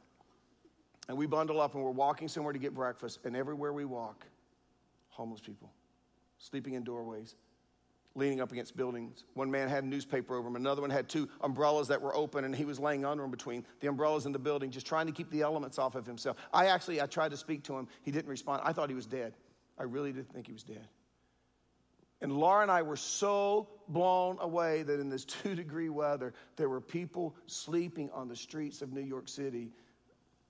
And 1.09 1.19
we 1.19 1.27
bundle 1.27 1.61
up 1.61 1.75
and 1.75 1.85
we're 1.85 1.91
walking 1.91 2.29
somewhere 2.29 2.53
to 2.53 2.59
get 2.59 2.75
breakfast, 2.75 3.21
and 3.25 3.37
everywhere 3.37 3.73
we 3.73 3.85
walk, 3.85 4.25
homeless 5.09 5.41
people 5.41 5.71
sleeping 6.39 6.75
in 6.75 6.85
doorways, 6.85 7.37
leaning 8.15 8.41
up 8.41 8.53
against 8.53 8.77
buildings. 8.77 9.25
One 9.35 9.51
man 9.51 9.69
had 9.69 9.85
a 9.85 9.87
newspaper 9.87 10.37
over 10.37 10.49
him, 10.49 10.57
another 10.57 10.83
one 10.83 10.91
had 10.91 11.09
two 11.09 11.29
umbrellas 11.41 11.89
that 11.89 12.01
were 12.01 12.15
open, 12.15 12.45
and 12.45 12.55
he 12.55 12.65
was 12.65 12.79
laying 12.79 13.05
under 13.05 13.23
them 13.23 13.31
between 13.31 13.65
the 13.81 13.89
umbrellas 13.89 14.27
and 14.27 14.35
the 14.35 14.39
building, 14.39 14.71
just 14.71 14.87
trying 14.87 15.07
to 15.07 15.13
keep 15.13 15.31
the 15.31 15.43
elements 15.43 15.79
off 15.79 15.95
of 15.95 16.07
himself. 16.07 16.37
I 16.53 16.67
actually, 16.67 17.01
I 17.01 17.07
tried 17.07 17.31
to 17.31 17.37
speak 17.37 17.65
to 17.65 17.77
him. 17.77 17.89
He 18.03 18.11
didn't 18.11 18.29
respond. 18.29 18.63
I 18.65 18.73
thought 18.73 18.89
he 18.89 18.95
was 18.95 19.07
dead. 19.07 19.35
I 19.79 19.85
really 19.85 20.13
did 20.13 20.31
think 20.31 20.47
he 20.47 20.53
was 20.53 20.63
dead. 20.63 20.87
And 22.21 22.33
Laura 22.33 22.63
and 22.63 22.71
I 22.71 22.83
were 22.83 22.97
so 22.97 23.69
blown 23.89 24.39
away 24.41 24.83
that 24.83 25.01
in 25.01 25.09
this 25.09 25.25
two 25.43 25.55
degree 25.55 25.89
weather, 25.89 26.35
there 26.57 26.69
were 26.69 26.81
people 26.81 27.35
sleeping 27.47 28.11
on 28.13 28.29
the 28.29 28.37
streets 28.37 28.83
of 28.83 28.93
New 28.93 29.03
York 29.03 29.29
City 29.29 29.71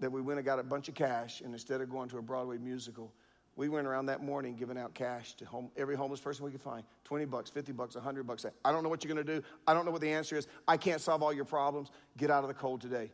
that 0.04 0.10
we 0.10 0.20
went 0.20 0.38
and 0.38 0.44
got 0.44 0.58
a 0.58 0.62
bunch 0.62 0.90
of 0.90 0.94
cash, 0.94 1.40
and 1.40 1.54
instead 1.54 1.80
of 1.80 1.88
going 1.88 2.10
to 2.10 2.18
a 2.18 2.22
Broadway 2.22 2.58
musical, 2.58 3.10
we 3.56 3.70
went 3.70 3.86
around 3.86 4.04
that 4.06 4.22
morning 4.22 4.54
giving 4.54 4.76
out 4.76 4.92
cash 4.92 5.32
to 5.36 5.46
home, 5.46 5.70
every 5.78 5.96
homeless 5.96 6.20
person 6.20 6.44
we 6.44 6.50
could 6.50 6.60
find 6.60 6.84
20 7.04 7.24
bucks, 7.24 7.48
50 7.48 7.72
bucks, 7.72 7.94
100 7.94 8.26
bucks. 8.26 8.44
I 8.66 8.70
don't 8.70 8.82
know 8.82 8.90
what 8.90 9.02
you're 9.02 9.14
going 9.14 9.26
to 9.26 9.40
do. 9.40 9.42
I 9.66 9.72
don't 9.72 9.86
know 9.86 9.92
what 9.92 10.02
the 10.02 10.12
answer 10.12 10.36
is. 10.36 10.46
I 10.68 10.76
can't 10.76 11.00
solve 11.00 11.22
all 11.22 11.32
your 11.32 11.46
problems. 11.46 11.90
Get 12.18 12.30
out 12.30 12.44
of 12.44 12.48
the 12.48 12.54
cold 12.54 12.82
today. 12.82 13.12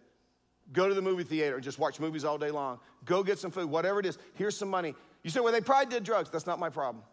Go 0.72 0.88
to 0.88 0.94
the 0.94 1.02
movie 1.02 1.22
theater 1.22 1.54
and 1.54 1.62
just 1.62 1.78
watch 1.78 2.00
movies 2.00 2.24
all 2.24 2.38
day 2.38 2.50
long. 2.50 2.80
Go 3.04 3.22
get 3.22 3.38
some 3.38 3.52
food, 3.52 3.70
whatever 3.70 4.00
it 4.00 4.06
is. 4.06 4.18
Here's 4.34 4.56
some 4.56 4.68
money. 4.68 4.96
You 5.22 5.30
say, 5.30 5.38
well, 5.38 5.52
they 5.52 5.60
probably 5.60 5.94
did 5.94 6.02
drugs. 6.02 6.28
That's 6.28 6.46
not 6.46 6.58
my 6.58 6.70
problem. 6.70 7.04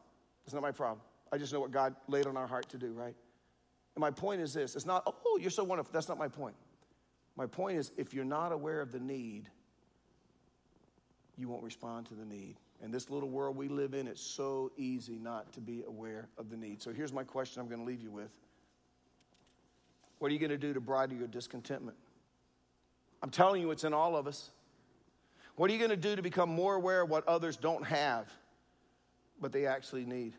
That's 0.43 0.55
not 0.55 0.63
my 0.63 0.71
problem. 0.71 1.01
I 1.31 1.37
just 1.37 1.53
know 1.53 1.59
what 1.59 1.71
God 1.71 1.95
laid 2.07 2.25
on 2.25 2.35
our 2.35 2.47
heart 2.47 2.67
to 2.69 2.79
do, 2.79 2.93
right? 2.93 3.15
And 3.95 4.01
my 4.01 4.09
point 4.09 4.41
is 4.41 4.55
this 4.55 4.75
it's 4.75 4.87
not, 4.87 5.03
oh, 5.05 5.37
you're 5.39 5.51
so 5.51 5.63
wonderful. 5.63 5.91
That's 5.93 6.09
not 6.09 6.17
my 6.17 6.29
point. 6.29 6.55
My 7.35 7.45
point 7.45 7.77
is, 7.77 7.91
if 7.97 8.13
you're 8.15 8.25
not 8.25 8.51
aware 8.51 8.81
of 8.81 8.91
the 8.91 8.99
need, 8.99 9.49
you 11.37 11.47
won't 11.47 11.63
respond 11.63 12.07
to 12.07 12.15
the 12.15 12.25
need. 12.25 12.55
In 12.83 12.91
this 12.91 13.09
little 13.09 13.29
world 13.29 13.55
we 13.55 13.67
live 13.67 13.93
in, 13.93 14.07
it's 14.07 14.21
so 14.21 14.71
easy 14.77 15.17
not 15.17 15.51
to 15.53 15.61
be 15.61 15.83
aware 15.87 16.27
of 16.37 16.49
the 16.49 16.57
need. 16.57 16.81
So 16.81 16.91
here's 16.91 17.13
my 17.13 17.23
question 17.23 17.61
I'm 17.61 17.67
going 17.67 17.79
to 17.79 17.85
leave 17.85 18.01
you 18.01 18.11
with 18.11 18.29
What 20.19 20.29
are 20.29 20.33
you 20.33 20.39
going 20.39 20.51
to 20.51 20.57
do 20.57 20.73
to 20.73 20.81
bridle 20.81 21.17
your 21.17 21.27
discontentment? 21.27 21.97
I'm 23.21 23.29
telling 23.29 23.61
you, 23.61 23.71
it's 23.71 23.83
in 23.83 23.93
all 23.93 24.15
of 24.15 24.27
us. 24.27 24.51
What 25.55 25.71
are 25.71 25.73
you 25.73 25.79
going 25.79 25.89
to 25.89 25.97
do 25.97 26.15
to 26.15 26.21
become 26.21 26.49
more 26.49 26.75
aware 26.75 27.01
of 27.01 27.09
what 27.09 27.27
others 27.27 27.57
don't 27.57 27.83
have, 27.83 28.31
but 29.41 29.51
they 29.51 29.65
actually 29.65 30.05
need? 30.05 30.33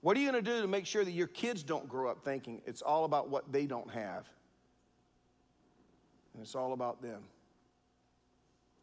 What 0.00 0.16
are 0.16 0.20
you 0.20 0.30
going 0.30 0.42
to 0.42 0.50
do 0.50 0.62
to 0.62 0.68
make 0.68 0.86
sure 0.86 1.04
that 1.04 1.10
your 1.10 1.26
kids 1.26 1.62
don't 1.62 1.86
grow 1.86 2.10
up 2.10 2.24
thinking 2.24 2.62
it's 2.64 2.80
all 2.80 3.04
about 3.04 3.28
what 3.28 3.52
they 3.52 3.66
don't 3.66 3.90
have? 3.90 4.26
And 6.32 6.42
it's 6.42 6.54
all 6.54 6.72
about 6.72 7.02
them. 7.02 7.22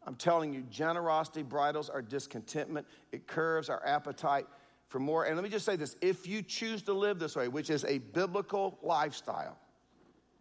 I'm 0.06 0.16
telling 0.16 0.52
you, 0.52 0.62
generosity 0.70 1.42
bridles 1.42 1.88
our 1.88 2.02
discontentment, 2.02 2.86
it 3.12 3.26
curves 3.26 3.68
our 3.68 3.84
appetite 3.86 4.46
for 4.88 4.98
more. 4.98 5.24
And 5.24 5.34
let 5.36 5.42
me 5.42 5.48
just 5.48 5.64
say 5.64 5.76
this 5.76 5.96
if 6.00 6.26
you 6.26 6.42
choose 6.42 6.82
to 6.82 6.92
live 6.92 7.18
this 7.18 7.36
way, 7.36 7.48
which 7.48 7.70
is 7.70 7.84
a 7.84 7.98
biblical 7.98 8.78
lifestyle, 8.82 9.56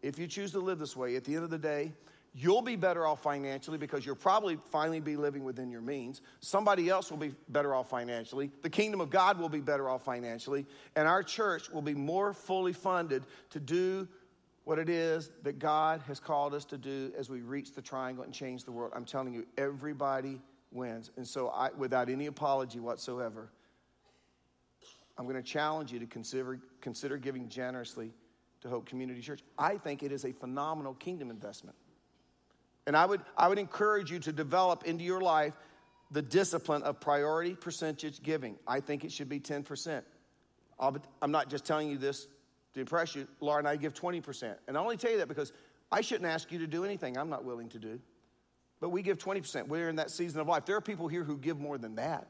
if 0.01 0.19
you 0.19 0.27
choose 0.27 0.51
to 0.51 0.59
live 0.59 0.79
this 0.79 0.95
way, 0.95 1.15
at 1.15 1.23
the 1.23 1.33
end 1.33 1.43
of 1.45 1.49
the 1.49 1.57
day, 1.57 1.93
you'll 2.35 2.61
be 2.61 2.75
better 2.75 3.05
off 3.05 3.21
financially 3.21 3.77
because 3.77 4.05
you'll 4.05 4.15
probably 4.15 4.57
finally 4.71 4.99
be 4.99 5.15
living 5.15 5.43
within 5.43 5.69
your 5.69 5.81
means. 5.81 6.21
Somebody 6.39 6.89
else 6.89 7.09
will 7.09 7.17
be 7.17 7.33
better 7.49 7.73
off 7.75 7.89
financially. 7.89 8.51
The 8.63 8.69
kingdom 8.69 9.01
of 9.01 9.09
God 9.09 9.39
will 9.39 9.49
be 9.49 9.61
better 9.61 9.89
off 9.89 10.03
financially. 10.03 10.65
And 10.95 11.07
our 11.07 11.23
church 11.23 11.69
will 11.69 11.81
be 11.81 11.93
more 11.93 12.33
fully 12.33 12.73
funded 12.73 13.23
to 13.51 13.59
do 13.59 14.07
what 14.65 14.79
it 14.79 14.89
is 14.89 15.31
that 15.43 15.59
God 15.59 16.01
has 16.07 16.19
called 16.19 16.53
us 16.53 16.65
to 16.65 16.77
do 16.77 17.11
as 17.17 17.29
we 17.29 17.41
reach 17.41 17.73
the 17.73 17.81
triangle 17.81 18.23
and 18.23 18.33
change 18.33 18.63
the 18.63 18.71
world. 18.71 18.93
I'm 18.95 19.05
telling 19.05 19.33
you, 19.33 19.45
everybody 19.57 20.41
wins. 20.71 21.11
And 21.17 21.27
so, 21.27 21.49
I, 21.49 21.69
without 21.77 22.09
any 22.09 22.27
apology 22.27 22.79
whatsoever, 22.79 23.49
I'm 25.17 25.25
going 25.25 25.35
to 25.35 25.43
challenge 25.43 25.91
you 25.91 25.99
to 25.99 26.05
consider, 26.05 26.59
consider 26.81 27.17
giving 27.17 27.49
generously 27.49 28.13
to 28.61 28.69
Hope 28.69 28.85
Community 28.85 29.21
Church. 29.21 29.41
I 29.57 29.77
think 29.77 30.01
it 30.01 30.11
is 30.11 30.25
a 30.25 30.31
phenomenal 30.31 30.93
kingdom 30.93 31.29
investment. 31.29 31.75
And 32.87 32.97
I 32.97 33.05
would, 33.05 33.21
I 33.37 33.47
would 33.47 33.59
encourage 33.59 34.11
you 34.11 34.19
to 34.19 34.31
develop 34.31 34.85
into 34.85 35.03
your 35.03 35.21
life 35.21 35.53
the 36.11 36.21
discipline 36.21 36.83
of 36.83 36.99
priority 36.99 37.55
percentage 37.55 38.21
giving. 38.23 38.57
I 38.67 38.79
think 38.79 39.03
it 39.03 39.11
should 39.11 39.29
be 39.29 39.39
10%. 39.39 40.03
i 40.79 40.91
I'm 41.21 41.31
not 41.31 41.49
just 41.49 41.65
telling 41.65 41.89
you 41.89 41.97
this 41.97 42.27
to 42.73 42.79
impress 42.79 43.15
you, 43.15 43.27
Laura 43.39 43.59
and 43.59 43.67
I 43.67 43.75
give 43.75 43.93
20%. 43.93 44.55
And 44.67 44.77
I 44.77 44.79
only 44.79 44.97
tell 44.97 45.11
you 45.11 45.17
that 45.19 45.27
because 45.27 45.53
I 45.91 46.01
shouldn't 46.01 46.29
ask 46.29 46.51
you 46.51 46.59
to 46.59 46.67
do 46.67 46.83
anything 46.83 47.17
I'm 47.17 47.29
not 47.29 47.43
willing 47.43 47.69
to 47.69 47.79
do. 47.79 47.99
But 48.79 48.89
we 48.89 49.01
give 49.01 49.17
20%. 49.17 49.67
We're 49.67 49.89
in 49.89 49.95
that 49.97 50.11
season 50.11 50.41
of 50.41 50.47
life. 50.47 50.65
There 50.65 50.75
are 50.75 50.81
people 50.81 51.07
here 51.07 51.23
who 51.23 51.37
give 51.37 51.59
more 51.59 51.77
than 51.77 51.95
that 51.95 52.27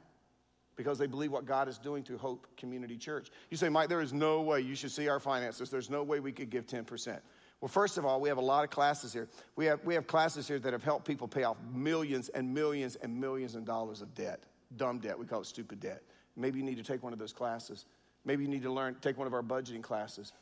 because 0.76 0.98
they 0.98 1.08
believe 1.08 1.32
what 1.32 1.46
God 1.46 1.68
is 1.68 1.78
doing 1.78 2.04
through 2.04 2.18
Hope 2.18 2.48
Community 2.58 2.98
Church. 2.98 3.30
You 3.50 3.58
say, 3.58 3.70
Mike, 3.70 3.90
there 3.90 4.02
is 4.02 4.14
no 4.14 4.42
way 4.42 4.62
you 4.62 4.76
should 4.76 4.92
see 4.92 5.08
our 5.08 5.20
finances. 5.20 5.70
There's 5.70 5.90
no 5.90 6.04
way 6.04 6.20
we 6.20 6.32
could 6.32 6.50
give 6.50 6.66
10%. 6.66 7.20
Well, 7.62 7.70
first 7.70 7.98
of 7.98 8.06
all, 8.06 8.20
we 8.20 8.28
have 8.30 8.38
a 8.38 8.42
lot 8.42 8.64
of 8.64 8.70
classes 8.70 9.14
here. 9.14 9.30
We 9.56 9.66
have, 9.66 9.80
we 9.86 9.94
have 9.94 10.06
classes 10.06 10.48
here 10.48 10.60
that 10.60 10.74
have 10.74 10.84
helped 10.84 11.08
people 11.08 11.28
pay 11.28 11.44
off 11.44 11.58
millions 11.74 12.30
and 12.30 12.54
millions 12.54 12.98
and 12.98 13.20
millions 13.20 13.56
of 13.56 13.66
dollars 13.66 14.02
of 14.02 14.14
debt. 14.14 14.44
Dumb 14.76 15.00
debt. 15.00 15.18
We 15.18 15.26
call 15.26 15.42
it 15.42 15.46
stupid 15.46 15.80
debt. 15.80 16.04
Maybe 16.36 16.60
you 16.60 16.66
need 16.66 16.78
to 16.78 16.84
take 16.84 17.04
one 17.04 17.14
of 17.14 17.20
those 17.20 17.34
classes. 17.34 17.86
Maybe 18.26 18.44
you 18.44 18.50
need 18.50 18.64
to 18.64 18.72
learn, 18.72 18.96
take 19.02 19.18
one 19.18 19.28
of 19.28 19.34
our 19.34 19.44
budgeting 19.44 19.82
classes. 19.82 20.34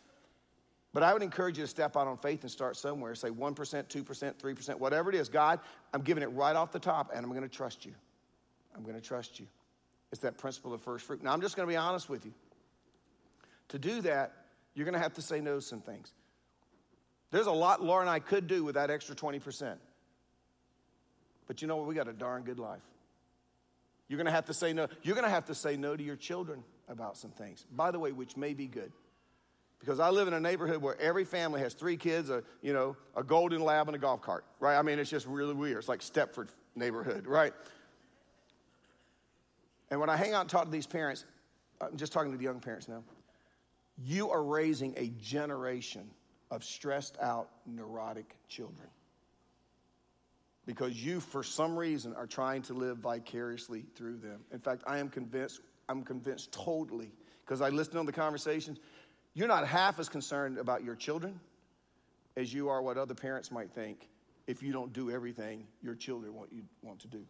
But 0.94 1.04
I 1.04 1.14
would 1.14 1.24
encourage 1.24 1.58
you 1.58 1.64
to 1.64 1.68
step 1.68 1.96
out 1.96 2.08
on 2.08 2.18
faith 2.18 2.42
and 2.42 2.52
start 2.52 2.76
somewhere. 2.76 3.16
Say 3.16 3.30
1%, 3.30 3.56
2%, 3.56 4.34
3%, 4.34 4.80
whatever 4.80 5.10
it 5.10 5.16
is. 5.16 5.30
God, 5.30 5.60
I'm 5.94 6.02
giving 6.02 6.22
it 6.22 6.28
right 6.28 6.56
off 6.56 6.72
the 6.72 6.80
top 6.80 7.12
and 7.16 7.26
I'm 7.26 7.32
going 7.32 7.44
to 7.44 7.50
trust 7.50 7.86
you. 7.86 7.94
I'm 8.76 8.84
going 8.84 8.96
to 8.96 9.02
trust 9.02 9.40
you. 9.40 9.48
It's 10.12 10.22
that 10.22 10.38
principle 10.38 10.74
of 10.74 10.82
first 10.82 11.06
fruit. 11.06 11.24
Now, 11.24 11.32
I'm 11.32 11.42
just 11.42 11.56
going 11.56 11.68
to 11.68 11.72
be 11.72 11.78
honest 11.78 12.10
with 12.10 12.26
you. 12.26 12.34
To 13.70 13.80
do 13.80 14.02
that, 14.02 14.34
you're 14.74 14.86
going 14.86 14.94
to 14.94 15.00
have 15.00 15.14
to 15.14 15.22
say 15.22 15.40
no 15.40 15.56
to 15.56 15.62
some 15.62 15.80
things. 15.80 16.12
There's 17.32 17.48
a 17.48 17.52
lot 17.52 17.82
Laura 17.82 18.02
and 18.02 18.10
I 18.10 18.20
could 18.20 18.48
do 18.48 18.64
with 18.66 18.76
that 18.76 18.90
extra 18.90 19.16
20%. 19.16 19.78
But 21.48 21.62
you 21.62 21.68
know 21.68 21.78
what? 21.78 21.88
We 21.88 21.96
got 21.96 22.10
a 22.10 22.14
darn 22.14 22.44
good 22.44 22.60
life. 22.60 22.82
You're 24.12 24.18
going 24.18 24.26
to 24.26 24.32
have 24.34 24.48
to 24.48 24.54
say 24.54 24.74
no. 24.74 24.90
You're 25.04 25.16
going 25.16 25.24
to 25.24 25.32
have 25.32 25.46
to 25.46 25.56
say 25.56 25.78
no 25.78 25.96
to 25.96 26.04
your 26.04 26.18
children 26.18 26.66
about 26.90 27.16
some 27.16 27.32
things, 27.32 27.66
by 27.72 27.92
the 27.92 27.98
way, 27.98 28.12
which 28.12 28.36
may 28.36 28.54
be 28.54 28.68
good. 28.68 28.92
Because 29.80 30.02
I 30.02 30.10
live 30.10 30.28
in 30.28 30.34
a 30.34 30.40
neighborhood 30.40 30.82
where 30.82 31.00
every 31.00 31.24
family 31.24 31.62
has 31.62 31.74
three 31.74 31.96
kids, 31.96 32.30
a, 32.30 32.44
you 32.62 32.74
know, 32.74 32.98
a 33.16 33.24
golden 33.24 33.64
lab 33.64 33.88
and 33.88 33.96
a 33.96 33.98
golf 33.98 34.22
cart, 34.22 34.44
right? 34.60 34.78
I 34.78 34.82
mean, 34.82 35.00
it's 35.00 35.10
just 35.10 35.26
really 35.28 35.54
weird. 35.54 35.78
It's 35.78 35.88
like 35.88 36.02
Stepford 36.02 36.50
neighborhood, 36.76 37.26
right? 37.26 37.54
And 39.90 40.02
when 40.02 40.10
I 40.10 40.18
hang 40.18 40.34
out 40.34 40.42
and 40.42 40.50
talk 40.50 40.66
to 40.66 40.72
these 40.72 40.88
parents, 40.88 41.24
I'm 41.80 41.96
just 41.96 42.12
talking 42.12 42.34
to 42.34 42.38
the 42.38 42.44
young 42.44 42.60
parents 42.60 42.90
now, 42.90 43.06
you 43.98 44.30
are 44.30 44.44
raising 44.44 44.94
a 44.98 45.08
generation 45.22 46.12
of 46.52 46.66
stressed 46.66 47.18
out, 47.22 47.48
neurotic 47.66 48.36
children. 48.50 48.90
Because 50.72 50.96
you, 50.96 51.20
for 51.20 51.44
some 51.44 51.78
reason, 51.78 52.16
are 52.16 52.26
trying 52.26 52.62
to 52.62 52.74
live 52.74 53.00
vicariously 53.00 53.84
through 53.94 54.16
them. 54.16 54.40
In 54.54 54.60
fact, 54.60 54.84
I 54.88 55.00
am 55.00 55.10
convinced 55.10 55.60
I'm 55.90 56.02
convinced 56.02 56.54
totally, 56.54 57.12
because 57.44 57.60
I 57.60 57.68
listened 57.68 57.98
on 57.98 58.06
the 58.06 58.14
conversations, 58.14 58.80
you're 59.34 59.50
not 59.50 59.68
half 59.68 60.00
as 60.00 60.08
concerned 60.08 60.58
about 60.58 60.86
your 60.86 60.96
children 60.96 61.42
as 62.38 62.54
you 62.54 62.70
are 62.70 62.82
what 62.82 62.98
other 62.98 63.14
parents 63.14 63.52
might 63.52 63.70
think 63.70 64.08
if 64.48 64.64
you 64.64 64.72
don't 64.72 64.94
do 64.94 65.12
everything 65.12 65.68
your 65.82 65.94
children 65.94 66.34
want 66.34 66.54
you 66.54 66.64
want 66.82 67.02
to 67.02 67.10
do. 67.10 67.26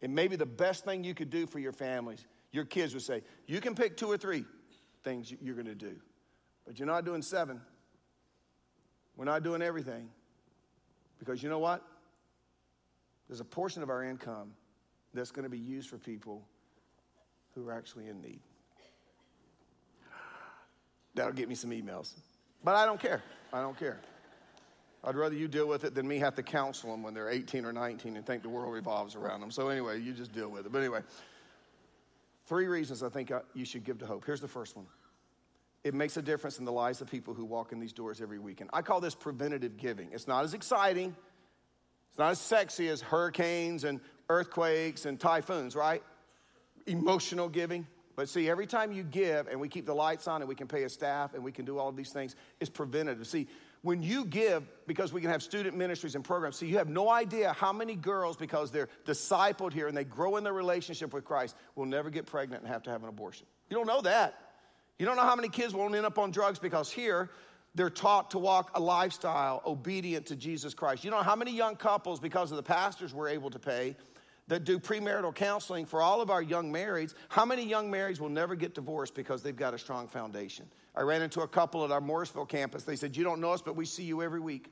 And 0.00 0.14
maybe 0.14 0.34
the 0.34 0.46
best 0.46 0.86
thing 0.86 1.04
you 1.04 1.12
could 1.12 1.28
do 1.28 1.46
for 1.46 1.58
your 1.58 1.72
families, 1.72 2.24
your 2.50 2.64
kids 2.64 2.94
would 2.94 3.02
say, 3.02 3.20
you 3.46 3.60
can 3.60 3.74
pick 3.74 3.98
two 3.98 4.10
or 4.10 4.16
three 4.16 4.46
things 5.04 5.34
you're 5.42 5.54
going 5.54 5.66
to 5.66 5.74
do, 5.74 5.96
but 6.66 6.78
you're 6.78 6.88
not 6.88 7.04
doing 7.04 7.20
seven. 7.20 7.60
We're 9.18 9.26
not 9.26 9.42
doing 9.42 9.60
everything. 9.60 10.08
Because 11.18 11.42
you 11.42 11.50
know 11.50 11.58
what? 11.58 11.84
There's 13.32 13.40
a 13.40 13.44
portion 13.46 13.82
of 13.82 13.88
our 13.88 14.04
income 14.04 14.52
that's 15.14 15.30
going 15.30 15.44
to 15.44 15.48
be 15.48 15.58
used 15.58 15.88
for 15.88 15.96
people 15.96 16.42
who 17.54 17.66
are 17.66 17.72
actually 17.72 18.08
in 18.08 18.20
need. 18.20 18.40
That'll 21.14 21.32
get 21.32 21.48
me 21.48 21.54
some 21.54 21.70
emails. 21.70 22.12
But 22.62 22.74
I 22.74 22.84
don't 22.84 23.00
care. 23.00 23.22
I 23.50 23.62
don't 23.62 23.78
care. 23.78 24.02
I'd 25.02 25.16
rather 25.16 25.34
you 25.34 25.48
deal 25.48 25.66
with 25.66 25.84
it 25.84 25.94
than 25.94 26.06
me 26.06 26.18
have 26.18 26.34
to 26.34 26.42
counsel 26.42 26.90
them 26.90 27.02
when 27.02 27.14
they're 27.14 27.30
18 27.30 27.64
or 27.64 27.72
19 27.72 28.16
and 28.16 28.26
think 28.26 28.42
the 28.42 28.50
world 28.50 28.70
revolves 28.70 29.16
around 29.16 29.40
them. 29.40 29.50
So, 29.50 29.70
anyway, 29.70 29.98
you 29.98 30.12
just 30.12 30.34
deal 30.34 30.50
with 30.50 30.66
it. 30.66 30.72
But, 30.72 30.80
anyway, 30.80 31.00
three 32.44 32.66
reasons 32.66 33.02
I 33.02 33.08
think 33.08 33.32
you 33.54 33.64
should 33.64 33.84
give 33.84 33.96
to 34.00 34.06
hope. 34.06 34.26
Here's 34.26 34.42
the 34.42 34.46
first 34.46 34.76
one 34.76 34.84
it 35.84 35.94
makes 35.94 36.18
a 36.18 36.22
difference 36.22 36.58
in 36.58 36.66
the 36.66 36.72
lives 36.72 37.00
of 37.00 37.10
people 37.10 37.32
who 37.32 37.46
walk 37.46 37.72
in 37.72 37.80
these 37.80 37.94
doors 37.94 38.20
every 38.20 38.38
weekend. 38.38 38.68
I 38.74 38.82
call 38.82 39.00
this 39.00 39.14
preventative 39.14 39.78
giving. 39.78 40.10
It's 40.12 40.28
not 40.28 40.44
as 40.44 40.52
exciting, 40.52 41.16
it's 42.12 42.18
not 42.18 42.30
as 42.30 42.38
sexy 42.38 42.88
as 42.88 43.00
hurricanes 43.00 43.84
and 43.84 43.98
earthquakes 44.28 45.06
and 45.06 45.18
typhoons, 45.18 45.74
right? 45.74 46.02
Emotional 46.86 47.48
giving. 47.48 47.86
But 48.16 48.28
see, 48.28 48.50
every 48.50 48.66
time 48.66 48.92
you 48.92 49.02
give 49.02 49.48
and 49.48 49.58
we 49.58 49.66
keep 49.66 49.86
the 49.86 49.94
lights 49.94 50.28
on 50.28 50.42
and 50.42 50.48
we 50.48 50.54
can 50.54 50.68
pay 50.68 50.82
a 50.82 50.90
staff 50.90 51.32
and 51.32 51.42
we 51.42 51.52
can 51.52 51.64
do 51.64 51.78
all 51.78 51.88
of 51.88 51.96
these 51.96 52.10
things, 52.10 52.36
it's 52.60 52.68
preventative. 52.68 53.26
See, 53.26 53.48
when 53.80 54.02
you 54.02 54.26
give, 54.26 54.68
because 54.86 55.10
we 55.10 55.22
can 55.22 55.30
have 55.30 55.42
student 55.42 55.74
ministries 55.74 56.14
and 56.14 56.22
programs, 56.22 56.56
see, 56.56 56.66
you 56.66 56.76
have 56.76 56.90
no 56.90 57.08
idea 57.08 57.54
how 57.54 57.72
many 57.72 57.96
girls, 57.96 58.36
because 58.36 58.70
they're 58.70 58.90
discipled 59.06 59.72
here 59.72 59.88
and 59.88 59.96
they 59.96 60.04
grow 60.04 60.36
in 60.36 60.44
their 60.44 60.52
relationship 60.52 61.14
with 61.14 61.24
Christ, 61.24 61.56
will 61.76 61.86
never 61.86 62.10
get 62.10 62.26
pregnant 62.26 62.62
and 62.62 62.70
have 62.70 62.82
to 62.82 62.90
have 62.90 63.02
an 63.02 63.08
abortion. 63.08 63.46
You 63.70 63.76
don't 63.78 63.86
know 63.86 64.02
that. 64.02 64.34
You 64.98 65.06
don't 65.06 65.16
know 65.16 65.22
how 65.22 65.34
many 65.34 65.48
kids 65.48 65.72
won't 65.72 65.94
end 65.94 66.04
up 66.04 66.18
on 66.18 66.30
drugs 66.30 66.58
because 66.58 66.92
here 66.92 67.30
they're 67.74 67.90
taught 67.90 68.32
to 68.32 68.38
walk 68.38 68.70
a 68.74 68.80
lifestyle 68.80 69.62
obedient 69.64 70.26
to 70.26 70.36
Jesus 70.36 70.74
Christ. 70.74 71.04
You 71.04 71.10
know 71.10 71.22
how 71.22 71.36
many 71.36 71.52
young 71.52 71.76
couples, 71.76 72.20
because 72.20 72.50
of 72.50 72.56
the 72.56 72.62
pastors 72.62 73.14
we're 73.14 73.28
able 73.28 73.50
to 73.50 73.58
pay, 73.58 73.96
that 74.48 74.64
do 74.64 74.78
premarital 74.78 75.34
counseling 75.34 75.86
for 75.86 76.02
all 76.02 76.20
of 76.20 76.28
our 76.30 76.42
young 76.42 76.72
marrieds, 76.72 77.14
how 77.28 77.44
many 77.44 77.64
young 77.64 77.90
marrieds 77.90 78.20
will 78.20 78.28
never 78.28 78.54
get 78.54 78.74
divorced 78.74 79.14
because 79.14 79.42
they've 79.42 79.56
got 79.56 79.72
a 79.72 79.78
strong 79.78 80.08
foundation? 80.08 80.66
I 80.94 81.02
ran 81.02 81.22
into 81.22 81.40
a 81.40 81.48
couple 81.48 81.84
at 81.84 81.90
our 81.90 82.00
Morrisville 82.00 82.44
campus. 82.44 82.82
They 82.82 82.96
said, 82.96 83.16
You 83.16 83.24
don't 83.24 83.40
know 83.40 83.52
us, 83.52 83.62
but 83.62 83.76
we 83.76 83.86
see 83.86 84.02
you 84.02 84.22
every 84.22 84.40
week. 84.40 84.70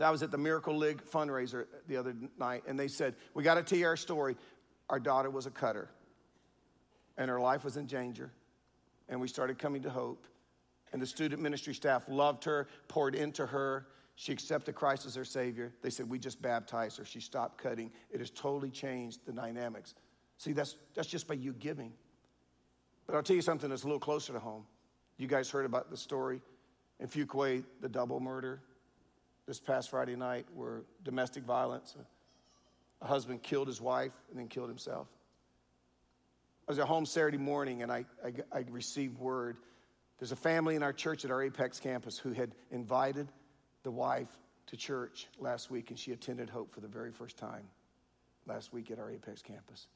I 0.00 0.10
was 0.10 0.22
at 0.22 0.30
the 0.30 0.38
Miracle 0.38 0.76
League 0.76 1.02
fundraiser 1.04 1.66
the 1.86 1.96
other 1.96 2.14
night, 2.38 2.62
and 2.66 2.78
they 2.78 2.88
said, 2.88 3.14
We 3.34 3.42
got 3.42 3.54
to 3.54 3.62
tell 3.62 3.78
you 3.78 3.86
our 3.86 3.96
story. 3.96 4.36
Our 4.88 5.00
daughter 5.00 5.30
was 5.30 5.46
a 5.46 5.50
cutter, 5.50 5.88
and 7.16 7.30
her 7.30 7.40
life 7.40 7.64
was 7.64 7.76
in 7.76 7.86
danger 7.86 8.30
and 9.12 9.20
we 9.20 9.28
started 9.28 9.58
coming 9.58 9.82
to 9.82 9.90
hope. 9.90 10.26
And 10.92 11.00
the 11.00 11.06
student 11.06 11.40
ministry 11.40 11.74
staff 11.74 12.04
loved 12.08 12.44
her, 12.44 12.68
poured 12.88 13.14
into 13.14 13.46
her. 13.46 13.86
She 14.16 14.32
accepted 14.32 14.74
Christ 14.74 15.06
as 15.06 15.14
her 15.14 15.24
Savior. 15.24 15.72
They 15.82 15.90
said, 15.90 16.08
We 16.08 16.18
just 16.18 16.42
baptized 16.42 16.98
her. 16.98 17.04
She 17.04 17.20
stopped 17.20 17.58
cutting. 17.58 17.90
It 18.10 18.20
has 18.20 18.30
totally 18.30 18.70
changed 18.70 19.20
the 19.24 19.32
dynamics. 19.32 19.94
See, 20.38 20.52
that's, 20.52 20.76
that's 20.94 21.08
just 21.08 21.26
by 21.26 21.34
you 21.34 21.52
giving. 21.54 21.92
But 23.06 23.16
I'll 23.16 23.22
tell 23.22 23.36
you 23.36 23.42
something 23.42 23.70
that's 23.70 23.84
a 23.84 23.86
little 23.86 24.00
closer 24.00 24.32
to 24.32 24.38
home. 24.38 24.64
You 25.16 25.26
guys 25.26 25.50
heard 25.50 25.66
about 25.66 25.90
the 25.90 25.96
story 25.96 26.40
in 27.00 27.08
Fuquay, 27.08 27.64
the 27.80 27.88
double 27.88 28.20
murder 28.20 28.60
this 29.46 29.58
past 29.60 29.90
Friday 29.90 30.16
night, 30.16 30.46
where 30.54 30.82
domestic 31.04 31.44
violence, 31.44 31.96
a 33.00 33.06
husband 33.06 33.42
killed 33.42 33.66
his 33.66 33.80
wife 33.80 34.12
and 34.30 34.38
then 34.38 34.48
killed 34.48 34.68
himself. 34.68 35.08
I 36.68 36.72
was 36.72 36.78
at 36.78 36.86
home 36.86 37.04
Saturday 37.04 37.38
morning 37.38 37.82
and 37.82 37.90
I, 37.90 38.04
I, 38.24 38.32
I 38.52 38.64
received 38.70 39.18
word. 39.18 39.56
There's 40.22 40.30
a 40.30 40.36
family 40.36 40.76
in 40.76 40.84
our 40.84 40.92
church 40.92 41.24
at 41.24 41.32
our 41.32 41.42
Apex 41.42 41.80
campus 41.80 42.16
who 42.16 42.30
had 42.30 42.54
invited 42.70 43.26
the 43.82 43.90
wife 43.90 44.28
to 44.66 44.76
church 44.76 45.26
last 45.40 45.68
week 45.68 45.90
and 45.90 45.98
she 45.98 46.12
attended 46.12 46.48
Hope 46.48 46.72
for 46.72 46.80
the 46.80 46.86
very 46.86 47.10
first 47.10 47.36
time 47.36 47.64
last 48.46 48.72
week 48.72 48.92
at 48.92 49.00
our 49.00 49.10
Apex 49.10 49.42
campus. 49.42 49.88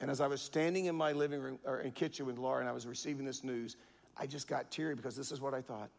And 0.00 0.10
as 0.10 0.22
I 0.22 0.28
was 0.28 0.40
standing 0.40 0.86
in 0.86 0.94
my 0.94 1.12
living 1.12 1.42
room 1.42 1.58
or 1.66 1.80
in 1.80 1.90
kitchen 1.90 2.24
with 2.24 2.38
Laura 2.38 2.60
and 2.60 2.66
I 2.66 2.72
was 2.72 2.86
receiving 2.86 3.26
this 3.26 3.44
news, 3.44 3.76
I 4.16 4.26
just 4.26 4.48
got 4.48 4.70
teary 4.70 4.94
because 4.94 5.14
this 5.14 5.30
is 5.30 5.42
what 5.42 5.52
I 5.52 5.60
thought. 5.60 5.90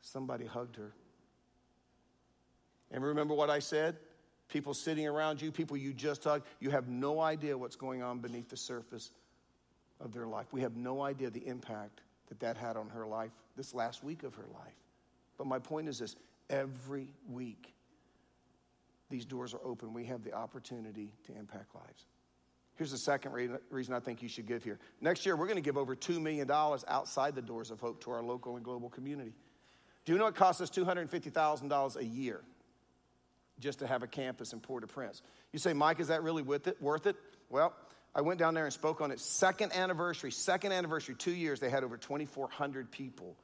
Somebody 0.00 0.44
hugged 0.44 0.74
her. 0.74 0.92
And 2.90 3.04
remember 3.04 3.34
what 3.34 3.48
I 3.48 3.60
said? 3.60 3.96
people 4.48 4.74
sitting 4.74 5.06
around 5.06 5.40
you, 5.42 5.50
people 5.50 5.76
you 5.76 5.92
just 5.92 6.24
hugged. 6.24 6.46
You 6.60 6.70
have 6.70 6.88
no 6.88 7.20
idea 7.20 7.56
what's 7.56 7.76
going 7.76 8.02
on 8.02 8.20
beneath 8.20 8.48
the 8.48 8.56
surface 8.56 9.10
of 10.00 10.12
their 10.12 10.26
life. 10.26 10.46
We 10.52 10.60
have 10.62 10.76
no 10.76 11.02
idea 11.02 11.30
the 11.30 11.46
impact 11.46 12.00
that 12.28 12.40
that 12.40 12.56
had 12.56 12.76
on 12.76 12.88
her 12.90 13.06
life 13.06 13.30
this 13.56 13.74
last 13.74 14.02
week 14.02 14.22
of 14.22 14.34
her 14.34 14.46
life. 14.52 14.74
But 15.38 15.46
my 15.46 15.58
point 15.58 15.88
is 15.88 15.98
this 15.98 16.16
every 16.50 17.08
week, 17.30 17.74
these 19.10 19.24
doors 19.24 19.54
are 19.54 19.60
open. 19.64 19.92
We 19.92 20.04
have 20.06 20.24
the 20.24 20.32
opportunity 20.32 21.12
to 21.26 21.36
impact 21.36 21.74
lives. 21.74 22.06
Here's 22.76 22.90
the 22.90 22.98
second 22.98 23.32
reason 23.70 23.94
I 23.94 24.00
think 24.00 24.20
you 24.20 24.28
should 24.28 24.46
give 24.46 24.64
here. 24.64 24.80
Next 25.00 25.24
year, 25.24 25.36
we're 25.36 25.46
going 25.46 25.56
to 25.56 25.62
give 25.62 25.76
over 25.76 25.94
$2 25.94 26.20
million 26.20 26.50
outside 26.50 27.36
the 27.36 27.42
doors 27.42 27.70
of 27.70 27.78
hope 27.78 28.02
to 28.04 28.10
our 28.10 28.22
local 28.22 28.56
and 28.56 28.64
global 28.64 28.88
community. 28.88 29.32
Do 30.04 30.12
you 30.12 30.18
know 30.18 30.26
it 30.26 30.34
costs 30.34 30.60
us 30.60 30.70
$250,000 30.70 31.96
a 31.96 32.04
year 32.04 32.40
just 33.60 33.78
to 33.78 33.86
have 33.86 34.02
a 34.02 34.06
campus 34.06 34.52
in 34.52 34.60
Port 34.60 34.84
au 34.84 34.86
Prince. 34.86 35.22
You 35.52 35.58
say, 35.58 35.72
Mike, 35.72 36.00
is 36.00 36.08
that 36.08 36.22
really 36.22 36.42
worth 36.42 36.66
it? 36.66 36.80
Worth 36.80 37.06
it? 37.06 37.16
Well, 37.50 37.74
I 38.14 38.20
went 38.20 38.38
down 38.38 38.54
there 38.54 38.64
and 38.64 38.72
spoke 38.72 39.00
on 39.00 39.10
its 39.10 39.24
second 39.24 39.72
anniversary. 39.74 40.30
Second 40.30 40.72
anniversary, 40.72 41.16
two 41.16 41.32
years, 41.32 41.58
they 41.58 41.68
had 41.68 41.82
over 41.82 41.96
2,400 41.96 42.90
people. 42.90 43.36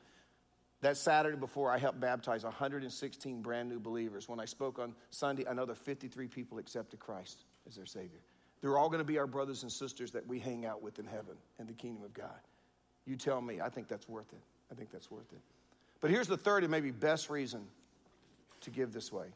That 0.82 0.96
Saturday 0.96 1.36
before, 1.36 1.70
I 1.70 1.78
helped 1.78 2.00
baptize 2.00 2.44
116 2.44 3.42
brand 3.42 3.68
new 3.68 3.80
believers. 3.80 4.28
When 4.28 4.40
I 4.40 4.44
spoke 4.44 4.78
on 4.78 4.94
Sunday, 5.10 5.44
another 5.44 5.74
53 5.74 6.28
people 6.28 6.58
accepted 6.58 7.00
Christ 7.00 7.44
as 7.68 7.74
their 7.74 7.86
Savior. 7.86 8.20
They're 8.60 8.78
all 8.78 8.88
going 8.88 9.00
to 9.00 9.04
be 9.04 9.18
our 9.18 9.26
brothers 9.26 9.62
and 9.62 9.72
sisters 9.72 10.12
that 10.12 10.26
we 10.26 10.38
hang 10.38 10.64
out 10.64 10.82
with 10.82 10.98
in 10.98 11.06
heaven 11.06 11.36
in 11.58 11.66
the 11.66 11.72
kingdom 11.72 12.04
of 12.04 12.14
God. 12.14 12.38
You 13.06 13.16
tell 13.16 13.40
me, 13.40 13.60
I 13.60 13.68
think 13.68 13.88
that's 13.88 14.08
worth 14.08 14.32
it. 14.32 14.40
I 14.70 14.74
think 14.74 14.90
that's 14.90 15.10
worth 15.10 15.32
it. 15.32 15.40
But 16.00 16.10
here's 16.10 16.28
the 16.28 16.36
third 16.36 16.62
and 16.62 16.70
maybe 16.70 16.90
best 16.90 17.28
reason 17.28 17.66
to 18.62 18.70
give 18.70 18.92
this 18.92 19.10
way 19.12 19.26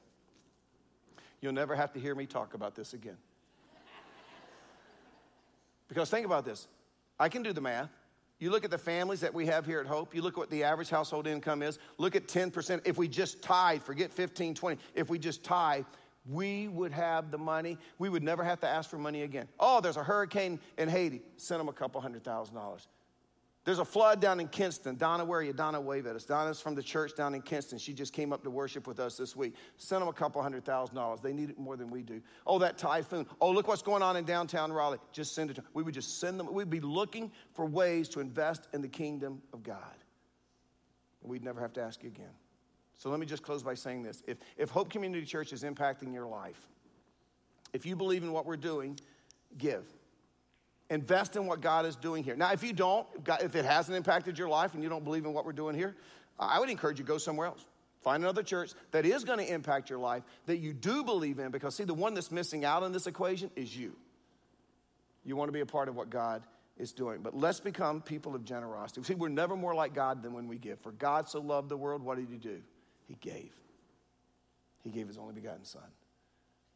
You'll 1.40 1.52
never 1.52 1.76
have 1.76 1.92
to 1.92 2.00
hear 2.00 2.14
me 2.14 2.24
talk 2.24 2.54
about 2.54 2.74
this 2.74 2.94
again. 2.94 3.18
Because 5.88 6.10
think 6.10 6.26
about 6.26 6.44
this 6.44 6.68
I 7.18 7.28
can 7.28 7.42
do 7.42 7.52
the 7.52 7.60
math. 7.60 7.90
You 8.40 8.50
look 8.50 8.64
at 8.64 8.70
the 8.70 8.78
families 8.78 9.20
that 9.20 9.32
we 9.32 9.46
have 9.46 9.64
here 9.64 9.80
at 9.80 9.86
Hope, 9.86 10.14
you 10.14 10.20
look 10.20 10.34
at 10.34 10.38
what 10.38 10.50
the 10.50 10.64
average 10.64 10.90
household 10.90 11.26
income 11.26 11.62
is, 11.62 11.78
look 11.98 12.16
at 12.16 12.26
10%. 12.26 12.80
If 12.84 12.98
we 12.98 13.06
just 13.06 13.40
tithe, 13.42 13.80
forget 13.80 14.12
15, 14.12 14.54
20, 14.54 14.80
if 14.94 15.08
we 15.08 15.18
just 15.18 15.44
tithe, 15.44 15.84
we 16.28 16.68
would 16.68 16.92
have 16.92 17.30
the 17.30 17.38
money. 17.38 17.78
We 17.98 18.08
would 18.08 18.22
never 18.22 18.42
have 18.42 18.60
to 18.60 18.68
ask 18.68 18.90
for 18.90 18.98
money 18.98 19.22
again. 19.22 19.46
Oh, 19.60 19.80
there's 19.80 19.96
a 19.96 20.02
hurricane 20.02 20.58
in 20.78 20.88
Haiti. 20.88 21.22
Send 21.36 21.60
them 21.60 21.68
a 21.68 21.72
couple 21.72 22.00
hundred 22.00 22.24
thousand 22.24 22.54
dollars. 22.56 22.88
There's 23.64 23.78
a 23.78 23.84
flood 23.84 24.20
down 24.20 24.40
in 24.40 24.48
Kinston. 24.48 24.96
Donna, 24.96 25.24
where 25.24 25.40
are 25.40 25.42
you? 25.42 25.54
Donna, 25.54 25.80
wave 25.80 26.06
at 26.06 26.14
us. 26.14 26.24
Donna's 26.24 26.60
from 26.60 26.74
the 26.74 26.82
church 26.82 27.16
down 27.16 27.34
in 27.34 27.40
Kinston. 27.40 27.78
She 27.78 27.94
just 27.94 28.12
came 28.12 28.30
up 28.30 28.42
to 28.44 28.50
worship 28.50 28.86
with 28.86 29.00
us 29.00 29.16
this 29.16 29.34
week. 29.34 29.54
Send 29.78 30.02
them 30.02 30.08
a 30.08 30.12
couple 30.12 30.42
hundred 30.42 30.66
thousand 30.66 30.96
dollars. 30.96 31.20
They 31.22 31.32
need 31.32 31.48
it 31.48 31.58
more 31.58 31.74
than 31.74 31.90
we 31.90 32.02
do. 32.02 32.20
Oh, 32.46 32.58
that 32.58 32.76
typhoon. 32.76 33.26
Oh, 33.40 33.50
look 33.50 33.66
what's 33.66 33.80
going 33.80 34.02
on 34.02 34.16
in 34.16 34.24
downtown 34.24 34.70
Raleigh. 34.70 34.98
Just 35.12 35.34
send 35.34 35.50
it 35.50 35.58
We 35.72 35.82
would 35.82 35.94
just 35.94 36.20
send 36.20 36.38
them. 36.38 36.52
We'd 36.52 36.68
be 36.68 36.80
looking 36.80 37.32
for 37.54 37.64
ways 37.64 38.10
to 38.10 38.20
invest 38.20 38.68
in 38.74 38.82
the 38.82 38.88
kingdom 38.88 39.40
of 39.54 39.62
God. 39.62 39.96
And 41.22 41.30
we'd 41.30 41.42
never 41.42 41.60
have 41.62 41.72
to 41.74 41.82
ask 41.82 42.02
you 42.02 42.10
again. 42.10 42.32
So 42.98 43.08
let 43.08 43.18
me 43.18 43.24
just 43.24 43.42
close 43.42 43.62
by 43.62 43.74
saying 43.74 44.02
this. 44.02 44.22
If, 44.26 44.38
if 44.58 44.68
Hope 44.68 44.90
Community 44.90 45.24
Church 45.24 45.54
is 45.54 45.62
impacting 45.62 46.12
your 46.12 46.26
life, 46.26 46.60
if 47.72 47.86
you 47.86 47.96
believe 47.96 48.22
in 48.22 48.32
what 48.32 48.44
we're 48.44 48.56
doing, 48.56 48.98
give. 49.56 49.84
Invest 50.94 51.34
in 51.34 51.46
what 51.46 51.60
God 51.60 51.86
is 51.86 51.96
doing 51.96 52.22
here. 52.22 52.36
Now, 52.36 52.52
if 52.52 52.62
you 52.62 52.72
don't, 52.72 53.04
if 53.40 53.56
it 53.56 53.64
hasn't 53.64 53.96
impacted 53.96 54.38
your 54.38 54.48
life 54.48 54.74
and 54.74 54.82
you 54.82 54.88
don't 54.88 55.02
believe 55.02 55.24
in 55.24 55.32
what 55.32 55.44
we're 55.44 55.52
doing 55.52 55.74
here, 55.74 55.96
I 56.38 56.60
would 56.60 56.70
encourage 56.70 57.00
you 57.00 57.04
go 57.04 57.18
somewhere 57.18 57.48
else. 57.48 57.66
Find 58.02 58.22
another 58.22 58.44
church 58.44 58.74
that 58.92 59.04
is 59.04 59.24
going 59.24 59.40
to 59.40 59.52
impact 59.52 59.90
your 59.90 59.98
life, 59.98 60.22
that 60.46 60.58
you 60.58 60.72
do 60.72 61.02
believe 61.02 61.40
in, 61.40 61.50
because 61.50 61.74
see, 61.74 61.82
the 61.82 61.94
one 61.94 62.14
that's 62.14 62.30
missing 62.30 62.64
out 62.64 62.84
in 62.84 62.92
this 62.92 63.08
equation 63.08 63.50
is 63.56 63.76
you. 63.76 63.96
You 65.24 65.34
want 65.34 65.48
to 65.48 65.52
be 65.52 65.60
a 65.60 65.66
part 65.66 65.88
of 65.88 65.96
what 65.96 66.10
God 66.10 66.44
is 66.78 66.92
doing. 66.92 67.22
But 67.22 67.36
let's 67.36 67.58
become 67.58 68.00
people 68.00 68.36
of 68.36 68.44
generosity. 68.44 69.02
See, 69.02 69.14
we're 69.14 69.30
never 69.30 69.56
more 69.56 69.74
like 69.74 69.94
God 69.94 70.22
than 70.22 70.32
when 70.32 70.46
we 70.46 70.58
give. 70.58 70.78
For 70.78 70.92
God 70.92 71.28
so 71.28 71.40
loved 71.40 71.70
the 71.70 71.76
world, 71.76 72.04
what 72.04 72.18
did 72.18 72.28
He 72.30 72.36
do? 72.36 72.60
He 73.08 73.16
gave. 73.20 73.52
He 74.84 74.90
gave 74.90 75.08
His 75.08 75.18
only 75.18 75.34
begotten 75.34 75.64
Son. 75.64 75.82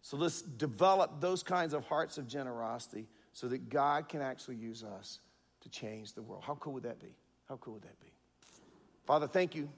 So 0.03 0.17
let's 0.17 0.43
develop 0.43 1.21
those 1.21 1.45
kinds 1.45 1.73
of 1.73 1.85
hearts 1.85 2.19
of 2.19 2.27
generosity 2.27 3.07
so 3.33 3.49
that 3.49 3.69
God 3.69 4.09
can 4.09 4.21
actually 4.21 4.57
use 4.57 4.83
us 4.83 5.21
to 5.61 5.69
change 5.69 6.15
the 6.15 6.23
world. 6.23 6.43
How 6.47 6.55
cool 6.57 6.73
would 6.75 6.83
that 6.85 7.01
be? 7.01 7.15
How 7.49 7.57
cool 7.57 7.75
would 7.75 7.83
that 7.83 7.99
be? 8.01 8.13
Father, 9.07 9.27
thank 9.27 9.55
you 9.55 9.69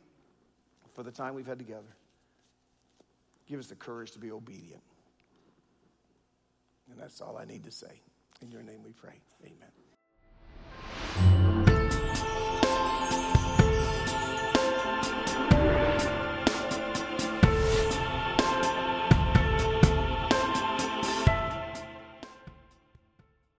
for 0.94 1.02
the 1.02 1.10
time 1.10 1.34
we've 1.34 1.46
had 1.46 1.58
together. 1.58 1.94
Give 3.46 3.58
us 3.58 3.66
the 3.66 3.74
courage 3.74 4.12
to 4.12 4.18
be 4.18 4.30
obedient. 4.30 4.82
And 6.90 7.00
that's 7.00 7.20
all 7.20 7.36
I 7.36 7.44
need 7.44 7.64
to 7.64 7.70
say. 7.70 8.00
In 8.42 8.50
your 8.50 8.62
name 8.62 8.82
we 8.84 8.92
pray. 8.92 9.20
Amen. 9.44 9.70